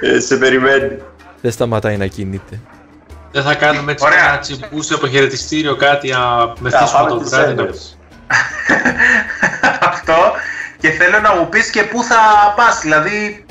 [0.00, 0.96] ε, σε περιμένει.
[1.40, 2.60] Δεν σταματάει να κινείται.
[3.32, 4.28] Δεν θα κάνουμε έτσι Ωραία.
[4.28, 7.54] ένα τσιμπού στο αποχαιρετιστήριο κάτι να Θα μεθύσουμε πάμε το τις βράδυ.
[10.82, 11.00] να- ένδες.
[11.00, 11.04] Αυτό.
[11.04, 12.16] Και θέλω να μου πεις και πού θα
[12.56, 12.80] πας.
[12.80, 13.44] Δηλαδή,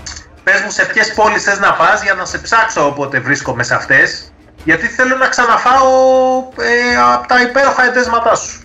[0.43, 3.75] πες μου σε ποιες πόλεις θες να πας για να σε ψάξω όποτε βρίσκομαι σε
[3.75, 4.31] αυτές.
[4.63, 5.87] Γιατί θέλω να ξαναφάω
[6.59, 8.59] ε, από τα υπέροχα εντέσματά σου.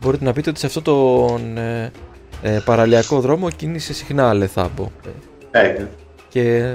[0.00, 1.92] Μπορείτε να πείτε ότι σε αυτό τον ε,
[2.42, 4.90] ε, παραλιακό δρόμο κίνησε συχνά Λεθάμπο.
[5.50, 5.86] Ε, Ε,
[6.28, 6.74] και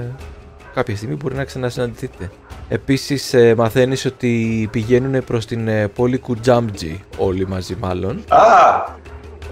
[0.74, 2.30] κάποια στιγμή μπορεί να ξανασυναντηθείτε.
[2.68, 8.24] Επίσης ε, μαθαίνεις ότι πηγαίνουν προς την ε, πόλη Κουτζάμπτζι όλοι μαζί μάλλον.
[8.28, 8.40] Α,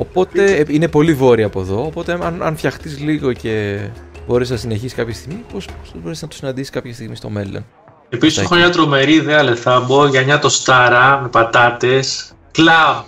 [0.01, 3.79] Οπότε ε, είναι πολύ βόρεια από εδώ, οπότε αν, αν φτιαχτείς λίγο και
[4.27, 7.67] μπορείς να συνεχίσεις κάποια στιγμή, πώς, πώς μπορείς να το συναντήσεις κάποια στιγμή στο μέλλον.
[8.09, 12.33] Επίσης έχω μια τρομερή ιδέα λεθάμπο για μια τοστάρα με πατάτες.
[12.51, 13.05] Κλαμπ.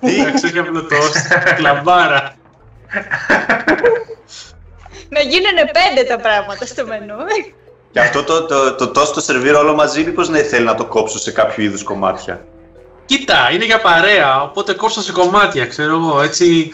[0.00, 1.16] Εντάξει, όχι απλό τόστ.
[1.56, 2.34] Κλαμπάρα.
[5.08, 7.14] Να γίνουν πέντε τα πράγματα στο μενού.
[7.92, 10.84] και αυτό το, το, το, τόσο το σερβίρω όλο μαζί, μήπως ναι, θέλει να το
[10.84, 12.44] κόψω σε κάποιο είδους κομμάτια.
[13.06, 16.72] Κοίτα, είναι για παρέα, οπότε κόψω σε κομμάτια, ξέρω εγώ, έτσι.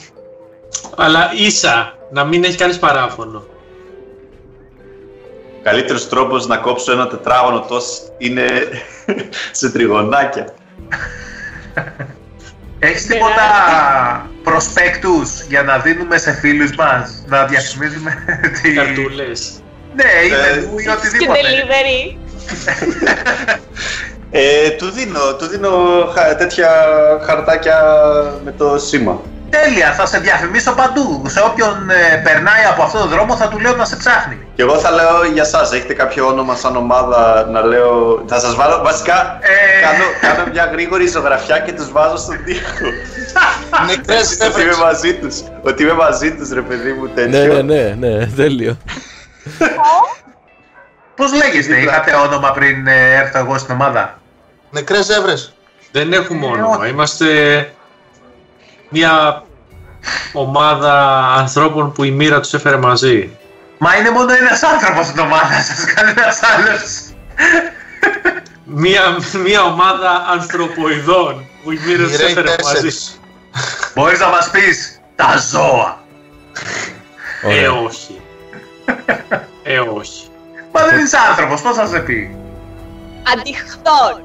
[0.96, 3.44] Αλλά ίσα, να μην έχει κανείς παράφωνο.
[5.62, 7.88] καλύτερος τρόπος να κόψω ένα τετράγωνο τόσο
[8.18, 8.46] είναι
[9.60, 10.54] σε τριγωνάκια.
[12.78, 13.42] Έχεις τίποτα
[14.42, 18.24] προσπέκτους για να δίνουμε σε φίλους μας, να διαφημίζουμε
[18.62, 18.72] τη...
[18.72, 19.52] Καρτούλες.
[19.94, 21.38] Ναι, Ε, είναι ή Και οτιδήποτε.
[21.42, 22.16] delivery.
[24.34, 25.70] Ε, του δίνω, του δίνω
[26.14, 26.68] χα- τέτοια
[27.26, 27.76] χαρτάκια
[28.44, 29.20] με το σήμα.
[29.50, 31.22] Τέλεια, θα σε διαφημίσω παντού.
[31.26, 34.38] Σε όποιον ε, περνάει από αυτόν τον δρόμο θα του λέω να σε ψάχνει.
[34.54, 38.22] Και εγώ θα λέω για σας, έχετε κάποιο όνομα σαν ομάδα να λέω...
[38.26, 39.80] Θα σας βάλω, βασικά, Ε.
[39.82, 40.04] κάνω,
[40.36, 42.86] κάνω μια γρήγορη ζωγραφιά και τους βάζω στον τοίχο.
[43.86, 44.78] Νεκρές ότι είμαι έβρεξ.
[44.78, 47.38] μαζί τους, ότι είμαι μαζί τους ρε παιδί μου τέτοιο.
[47.62, 48.76] Ναι, ναι, ναι, ναι, τέλειο.
[51.16, 54.18] Πώς λέγεστε, είχατε όνομα πριν ε, έρθω εγώ στην ομάδα;
[54.72, 55.54] Νεκρές έβρες.
[55.92, 56.86] Δεν έχουμε όνομα.
[56.88, 57.72] Είμαστε
[58.88, 59.44] μια
[60.32, 63.36] ομάδα ανθρώπων που η μοίρα τους έφερε μαζί.
[63.78, 67.10] Μα είναι μόνο ένας άνθρωπος στην ομάδα σας, κανένας άλλος.
[68.64, 69.02] Μια,
[69.44, 72.62] μια ομάδα ανθρωποειδών που η μοίρα τους Μοιραίοι έφερε μαζί.
[72.62, 73.20] τέσσερις.
[73.94, 76.00] Μπορείς να μας πεις τα ζώα.
[77.42, 77.72] Ε, Ωραία.
[77.72, 78.20] όχι.
[79.62, 80.26] Ε, όχι.
[80.72, 82.36] Μα δεν είσαι άνθρωπος, πώς θα σε πει;
[83.32, 84.22] Αντιχτών.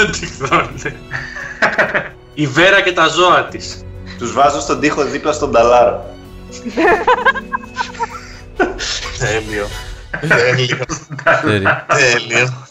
[0.00, 0.96] Αντιχθώνε.
[2.34, 3.84] Η Βέρα και τα ζώα της.
[4.18, 6.14] Τους βάζω στον τοίχο δίπλα στον ταλάρο.
[9.18, 9.66] Τέλειο.
[10.28, 10.78] Τέλειο.
[11.42, 11.64] Ξέρει.
[11.86, 12.66] Τέλειο.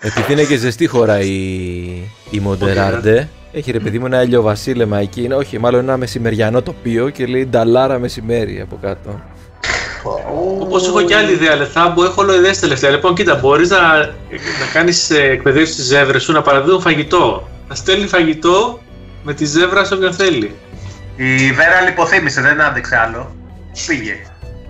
[0.00, 1.34] Επειδή είναι και ζεστή χώρα η,
[2.30, 5.22] η Μοντεράρντε, έχει ρε παιδί μου ένα ηλιοβασίλεμα εκεί.
[5.22, 9.20] Είναι, όχι, μάλλον ένα μεσημεριανό τοπίο και λέει νταλάρα μεσημέρι από κάτω.
[10.60, 12.90] Όπως έχω και άλλη ιδέα, Λεθάμπο, έχω όλο ιδέες τελευταία.
[12.90, 13.78] Λοιπόν, κοίτα, μπορείς να,
[14.60, 17.48] να κάνεις εκπαιδεύσεις στι ζεύρε σου να παραδίδουν φαγητό.
[17.68, 18.80] Να στέλνει φαγητό
[19.22, 20.54] με τη ζεύρα σε όποιον θέλει.
[21.16, 23.34] Η Βέρα λιποθύμησε, δεν άντεξε άλλο.
[23.86, 24.16] Πήγε.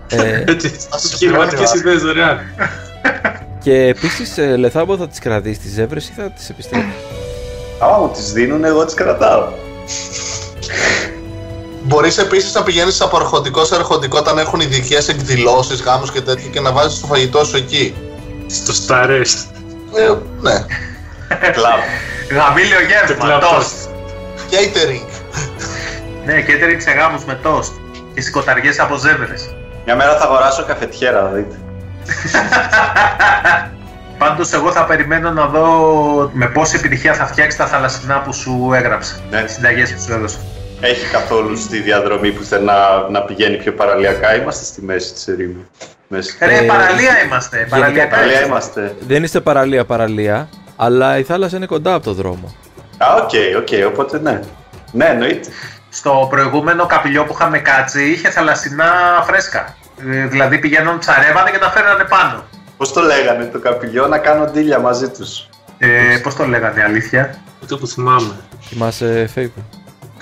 [0.08, 2.38] Ε, Έτσι, σε χειρηματικέ πληρώνει, ιδέε δωρεάν.
[3.62, 6.92] και επίσης, Λεθάμπο θα τις κρατήσεις τις ζεύρες ή θα τις επιστρέψεις;
[7.78, 9.48] Άμα μου τις δίνουν, εγώ τις κρατάω.
[11.86, 16.48] Μπορείς επίσης να πηγαίνεις από αρχοντικό σε αρχοντικό όταν έχουν ειδικέ εκδηλώσεις, γάμους και τέτοια
[16.50, 17.94] και να βάζεις το φαγητό σου εκεί.
[18.46, 19.20] Στο σταρέ.
[19.94, 20.64] Ε, ναι.
[21.52, 21.80] Κλαμπ.
[22.30, 23.74] Γαμήλιο γεύμα, κλαπ τόστ.
[24.50, 25.08] Catering.
[26.24, 27.72] Ναι, catering σε γάμους με τόστ.
[28.14, 29.54] Και σκοταριές από ζέβρες.
[29.84, 31.58] Μια μέρα θα αγοράσω καφετιέρα, θα δείτε.
[34.18, 38.70] Πάντως εγώ θα περιμένω να δω με πόση επιτυχία θα φτιάξεις τα θαλασσινά που σου
[38.74, 39.22] έγραψε.
[39.30, 39.42] Ναι.
[39.42, 40.38] Τις συνταγές που σου έδωσα.
[40.80, 44.34] Έχει καθόλου στη διαδρομή πουθενά να πηγαίνει πιο παραλιακά.
[44.36, 45.66] Είμαστε στη μέση της ερήμου.
[46.08, 46.36] Μέση.
[46.40, 47.66] Ρε, Ε, παραλία είμαστε.
[47.70, 48.80] Παραλιακά Παραλία είμαστε.
[48.80, 49.04] είμαστε.
[49.06, 52.54] Δεν είστε παραλία παραλία, αλλά η θάλασσα είναι κοντά από το δρόμο.
[52.98, 54.40] Α, οκ, οκ, οπότε ναι.
[54.92, 55.48] Ναι, εννοείται.
[55.90, 58.84] Στο προηγούμενο καπηλιό που είχαμε κάτσει είχε θαλασσινά
[59.26, 59.76] φρέσκα.
[60.12, 62.44] Ε, δηλαδή πηγαίνουν, ψαρεύανε και τα φέρνανε πάνω.
[62.76, 65.48] Πώς το λέγανε το καπηλιό να κάνω deal-ια μαζί τους;
[65.78, 68.34] Ε, Πώς το λέγανε, αλήθεια; Ούτε που θυμάμαι.
[68.68, 69.68] Θυμάσαι, Φέικο;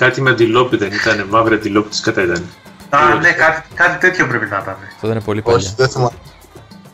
[0.02, 2.44] Κάτι με αντιλόπι δεν ήταν, μαύρη αντιλόπι της κατά ήταν.
[2.90, 4.76] Α, ναι, κάτι, κάτι τέτοιο πρέπει να ήταν.
[4.94, 5.58] Αυτό ήταν πολύ παλιά.
[5.58, 6.10] Όχι, δεν θυμάμαι.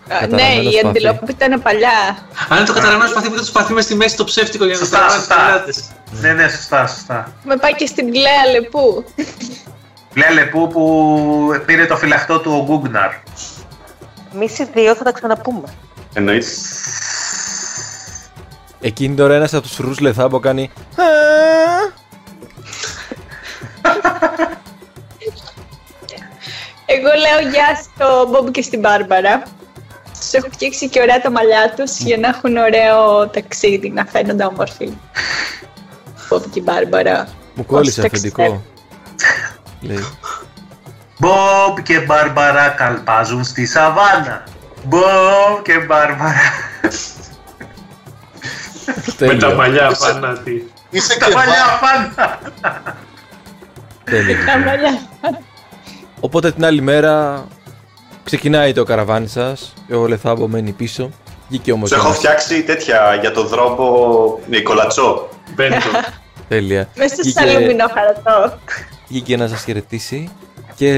[0.08, 0.86] Ναι, Καταραμένο η σπαθί.
[0.86, 2.18] αντιλόπη ήταν παλιά.
[2.48, 4.72] Αν είναι το καταραμένο σπαθί που δεν του σπαθί με στη μέση το ψεύτικο για
[4.74, 5.34] να Σωστά, τραβάνε σωστά.
[5.34, 5.84] τους πελάτες.
[6.20, 7.32] Ναι, ναι, σωστά, σωστά.
[7.44, 9.04] Με πάει και στην Κλέα Λεπού.
[10.14, 13.10] Λέλε που, που πήρε το φυλαχτό του ο Γκούγκναρ.
[14.34, 15.68] Εμείς οι δύο θα τα ξαναπούμε.
[16.14, 16.46] Εννοείται.
[18.80, 21.02] Εκείνη τώρα ένας από τους φρούς Λεθάμπο κάνει «Α».
[26.86, 29.42] Εγώ λέω γεια στο Μπομπ και στην Μπάρμπαρα.
[30.18, 34.44] Τους έχω φτιάξει και ωραία τα μαλλιά τους για να έχουν ωραίο ταξίδι, να φαίνονται
[34.44, 34.92] όμορφοι.
[36.28, 37.28] Μπομπ και η Μπάρμπαρα.
[37.54, 38.62] Μου κόλλησε Ως αφεντικό.
[39.80, 40.04] Λέει.
[41.18, 44.44] Μπομπ και Μπάρμπαρα καλπάζουν στη σαβάνα.
[44.84, 46.34] Μπομπ και Μπάρμπαρα.
[48.86, 49.38] Με Τέλειο.
[49.38, 50.72] τα μαλλιά φανάτι.
[50.90, 52.38] Είσαι Τα και παλιά βα...
[56.20, 57.46] Οπότε την άλλη μέρα
[58.24, 59.72] ξεκινάει το καραβάνι σας.
[59.94, 61.10] Ο Λεθάμπο μένει πίσω.
[61.48, 65.28] Βγήκε όμως Σου έχω ένας- φτιάξει τέτοια για το δρόμο με κολατσό.
[65.54, 65.76] Μπέντο.
[66.48, 66.88] Τέλεια.
[66.96, 68.58] Μέσα σε Βγήκε- αλουμινό χαρατό.
[69.08, 70.30] Βγήκε να σας χαιρετήσει
[70.74, 70.92] και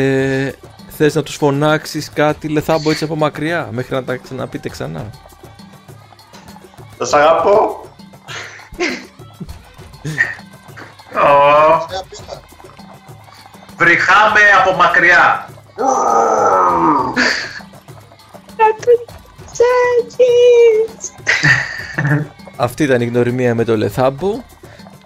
[0.89, 5.11] θες να τους φωνάξεις κάτι Λεθάμπο έτσι από μακριά μέχρι να τα ξαναπείτε ξανά.
[6.99, 7.85] Θα σ' αγαπώ.
[13.81, 15.49] Ω, Βρυχάμε από μακριά.
[19.53, 21.13] Τσάκης.
[22.57, 24.43] Αυτή ήταν η γνωριμία με το Λεθάμπο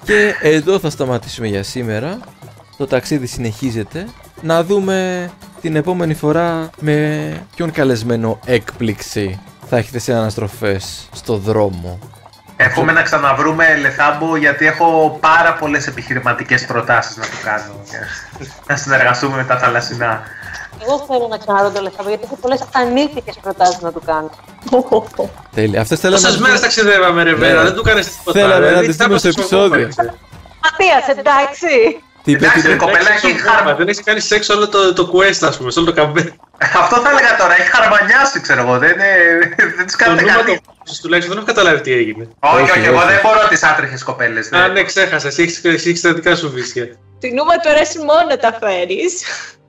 [0.05, 2.19] και εδώ θα σταματήσουμε για σήμερα.
[2.77, 4.09] Το ταξίδι συνεχίζεται.
[4.41, 5.31] Να δούμε
[5.61, 11.99] την επόμενη φορά με ποιον καλεσμένο έκπληξη θα έχετε σε αναστροφές στο δρόμο.
[12.57, 17.75] Εύχομαι να ξαναβρούμε Λεθάμπο γιατί έχω πάρα πολλές επιχειρηματικές προτάσεις να του κάνω.
[18.67, 20.23] να συνεργαστούμε με τα θαλασσινά.
[20.83, 24.31] Εγώ θέλω να ξαναδώ το Λεθάμπο γιατί έχω πολλές ανήθικες προτάσεις να του κάνω.
[25.55, 25.81] Τέλεια.
[25.81, 27.63] Αυτές θέλαμε Τόσες να- μέρες ταξιδεύαμε ρε Βέρα, Ναι.
[27.63, 28.41] δεν του κάνεις τίποτα.
[28.41, 28.75] Θέλαμε ρε.
[28.75, 29.89] να τις Θα δούμε στο πας επεισόδιο.
[29.97, 30.15] κόμμα,
[30.65, 32.03] Ματίας, εντάξει.
[32.25, 32.85] Τι είπε, Εντάξει, τι ρε είπε.
[32.85, 33.75] κοπέλα, Έχεις έχει σεξ κόμμα, χαρμα...
[33.75, 36.37] Δεν έχει κάνει σεξ όλο το, το quest, ας πούμε, σε όλο το καμπέ.
[36.59, 38.79] Αυτό θα έλεγα τώρα, έχει χαρμανιάσει, ξέρω εγώ.
[38.79, 39.13] Δεν, είναι...
[39.77, 40.61] δεν τις Το κάνετε νούμα κάτι.
[40.85, 42.29] το τουλάχιστον δεν έχω καταλάβει τι έγινε.
[42.41, 43.07] Όχι, Όχι, όχι, εγώ όχι.
[43.07, 44.47] δεν μπορώ τις άτρεχες κοπέλες.
[44.53, 44.73] Α, δεν.
[44.73, 45.27] ναι, ξέχασα.
[45.27, 46.85] Εσύ έχεις, εσύ έχεις τα δικά σου βίσια.
[47.19, 49.23] Την νούμα του αρέσει μόνο τα φέρεις.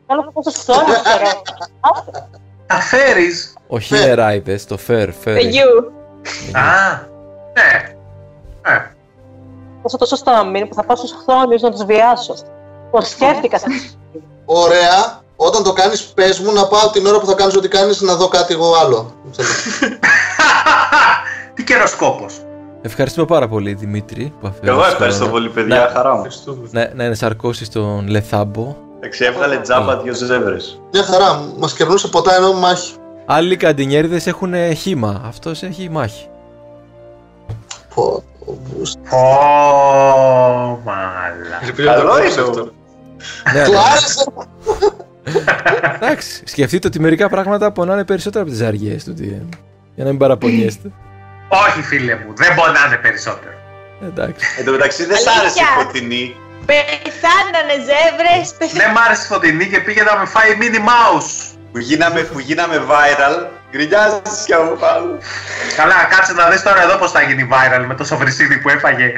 [0.08, 1.42] Θέλω να πω στο ψώνιο, ξέρω.
[2.68, 3.54] Τα φέρεις.
[3.68, 5.12] Όχι νεράιδες, το fair, fair.
[5.24, 5.94] Παιγιού.
[6.54, 7.00] Α,
[7.54, 7.94] ναι.
[8.74, 8.80] Ε,
[9.82, 12.36] Τόσο το σωστό μήνυμα που θα πάω στους χθόνιους να τους βιάσω.
[12.92, 13.66] Το σκέφτηκα σε
[14.46, 15.24] Ωραία.
[15.46, 18.16] Όταν το κάνεις πες μου να πάω την ώρα που θα κάνεις ό,τι κάνεις να
[18.16, 19.14] δω κάτι εγώ άλλο.
[21.54, 22.40] Τι καιροσκόπος.
[22.82, 25.32] Ευχαριστούμε πάρα πολύ Δημήτρη που αφιέρωσες Εγώ ευχαριστώ χρόνο.
[25.32, 25.76] πολύ, παιδιά.
[25.76, 25.90] Ναι.
[25.94, 26.16] Χαρά μου.
[26.16, 26.68] Ευχαριστούμε.
[26.72, 28.76] Να, να ενσαρκώσεις τον Λεθάμπο.
[28.98, 30.82] Εντάξει, έβγαλε τζάμπα δύο ζεύρες.
[30.92, 31.42] Μια χαρά.
[31.58, 32.94] Μας κερνούσε ποτά ενώ μάχη.
[33.26, 35.22] Άλλοι καντινιέριδες έχουν ε, χήμα.
[35.28, 36.28] Αυτός έχει μάχη.
[37.96, 39.00] Πω, πω, μπούστα.
[39.12, 39.20] Ω,
[40.86, 41.60] μάλα.
[41.64, 42.46] Ελπίζω να το Καλό ακούσεις είναι.
[42.50, 42.62] αυτό.
[43.54, 43.78] ναι, Του ναι.
[43.92, 44.24] άρεσε.
[45.96, 49.48] Εντάξει, σκεφτείτε ότι μερικά πράγματα πονάνε περισσότερο από τις αργίες του DM.
[49.96, 50.92] Για να μην παραπονιέστε.
[51.48, 53.54] Όχι, φίλε μου, δεν πονάνε περισσότερο.
[54.08, 54.46] Εντάξει.
[54.60, 55.42] Εν τω μεταξύ δεν σ' Αλήθεια.
[55.42, 56.36] άρεσε η φωτεινή.
[56.66, 58.84] Πεθάνανε ζεύρες, πεθάνανε.
[58.84, 61.32] Δεν μ' άρεσε η φωτεινή και πήγε να με φάει mini mouse.
[61.72, 63.46] Που γίναμε, που γίναμε viral.
[63.72, 65.18] Γκρινιάζεις κι από πάνω.
[65.76, 69.14] Καλά, κάτσε να δεις τώρα εδώ πώς θα γίνει viral με το σοβρισίδι που έφαγε.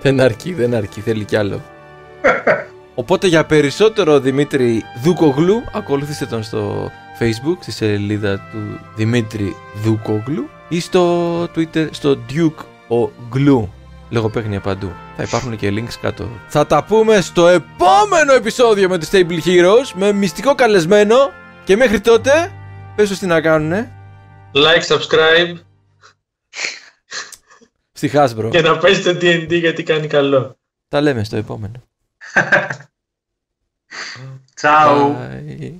[0.00, 1.62] Δεν αρκεί, δεν αρκεί, θέλει κι άλλο.
[2.94, 6.90] Οπότε για περισσότερο Δημήτρη Δούκογλου, ακολουθήστε τον στο
[7.20, 12.64] facebook, στη σελίδα του Δημήτρη Δούκογλου ή στο twitter, στο Duke
[12.96, 13.68] ο Glue.
[14.10, 14.92] Λογοπαίγνια παντού.
[15.16, 16.28] Θα υπάρχουν και links κάτω.
[16.48, 21.16] Θα τα πούμε στο επόμενο επεισόδιο με τους Stable Heroes με μυστικό καλεσμένο
[21.64, 22.52] και μέχρι τότε
[22.96, 23.92] πες τους τι να κάνουνε
[24.54, 25.54] Like, subscribe
[27.92, 28.48] στη Hasbro.
[28.50, 30.56] και να παίζετε D&D γιατί κάνει καλό.
[30.88, 31.82] Τα λέμε στο επόμενο.
[34.54, 35.16] Τσάου.
[35.16, 35.72] Bye.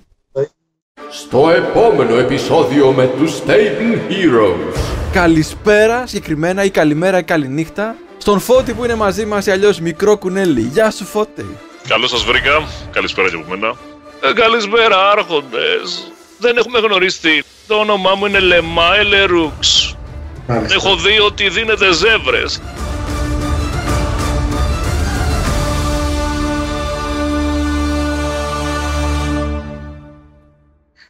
[1.10, 4.76] Στο επόμενο επεισόδιο με τους Stable Heroes.
[5.12, 10.16] Καλησπέρα συγκεκριμένα ή καλημέρα ή καληνύχτα στον Φώτη που είναι μαζί μας ή αλλιώς μικρό
[10.16, 10.60] κουνέλι.
[10.60, 11.46] Γεια σου Φώτη.
[11.88, 12.62] Καλώς σας βρήκα.
[12.90, 13.74] Καλησπέρα και από μένα.
[14.20, 16.12] Ε, καλησπέρα, άρχοντες.
[16.38, 17.44] Δεν έχουμε γνωριστεί.
[17.66, 19.96] Το όνομά μου είναι Λεμάε Λερούξ.
[20.48, 22.60] Έχω δει ότι δίνετε ζεύρες.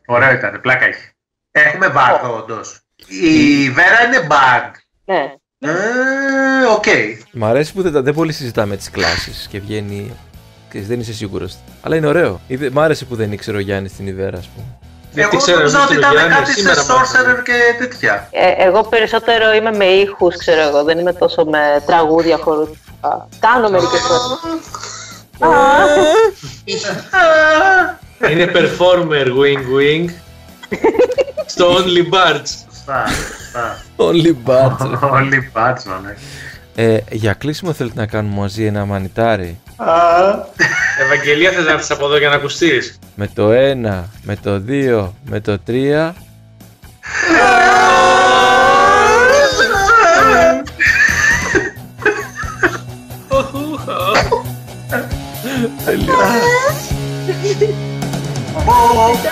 [0.06, 1.08] Ωραίο ήταν, πλάκα έχει.
[1.52, 2.80] Έχουμε bug όντως.
[3.06, 4.70] Η Βέρα είναι bug.
[5.04, 5.32] Ναι.
[5.58, 5.70] Ε,
[6.74, 6.84] οκ.
[7.32, 10.16] Μ' αρέσει που δεν, τα- δεν πολύ συζητάμε τις κλάσεις και βγαίνει...
[10.68, 11.56] ξέρεις, δεν είσαι σίγουρος.
[11.82, 12.40] Αλλά είναι ωραίο.
[12.46, 14.66] Είδε- Μ' άρεσε που δεν ήξερε ο Γιάννης τη Βέρα, ας πούμε.
[15.16, 17.32] Εγώ Γιατί ξέρω, νόμιζα εμείς ότι τον ήταν Γιάννης κάτι σε σήμερα μάθαμε.
[17.38, 18.28] sorcerer και τέτοια.
[18.30, 20.82] Ε, εγώ περισσότερο είμαι με ήχους, ξέρω εγώ.
[20.84, 23.28] Δεν είμαι τόσο με τραγούδια χορωδικά.
[23.40, 24.38] Κάνω μερικές φορές.
[28.30, 30.08] Είναι performer wing wing
[31.46, 32.48] στο Only Bards.
[32.70, 33.82] Σωστά, σωστά.
[33.96, 35.10] Only bad.
[35.12, 36.14] Όλοι μπάτσμα, ναι.
[36.84, 39.58] ε, για κλείσιμο θέλετε να κάνουμε μαζί ένα μανιτάρι;
[41.02, 45.10] Ευαγγελία θες να έρθεις από εδώ για να ακουστείς; Με το 1, με το 2,
[45.24, 46.12] με το 3.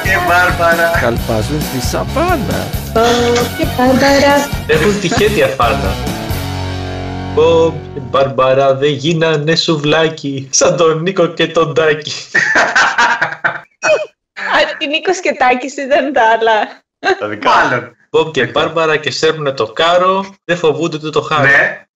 [0.02, 0.90] Και Μπάρμπαρα.
[1.00, 2.66] Καλπάζουν στη σαβάνα.
[3.58, 4.48] Και Μπάρμπαρα.
[4.66, 5.94] Έχουν τυχαία φάρτα.
[7.34, 12.12] Μπομπ και Μπαρμπαρά δεν γίνανε σουβλάκι σαν τον Νίκο και τον Τάκη.
[14.36, 16.82] Α, την Νίκος και Τάκης ήταν τα άλλα.
[17.18, 17.56] Τα δικά μου.
[17.56, 17.96] Μάλλον.
[18.10, 21.42] Μπομπ και Μπάρμπαρα και σέρνουνε το κάρο, δεν φοβούνται ούτε το χάρο.
[21.42, 21.86] Ναι.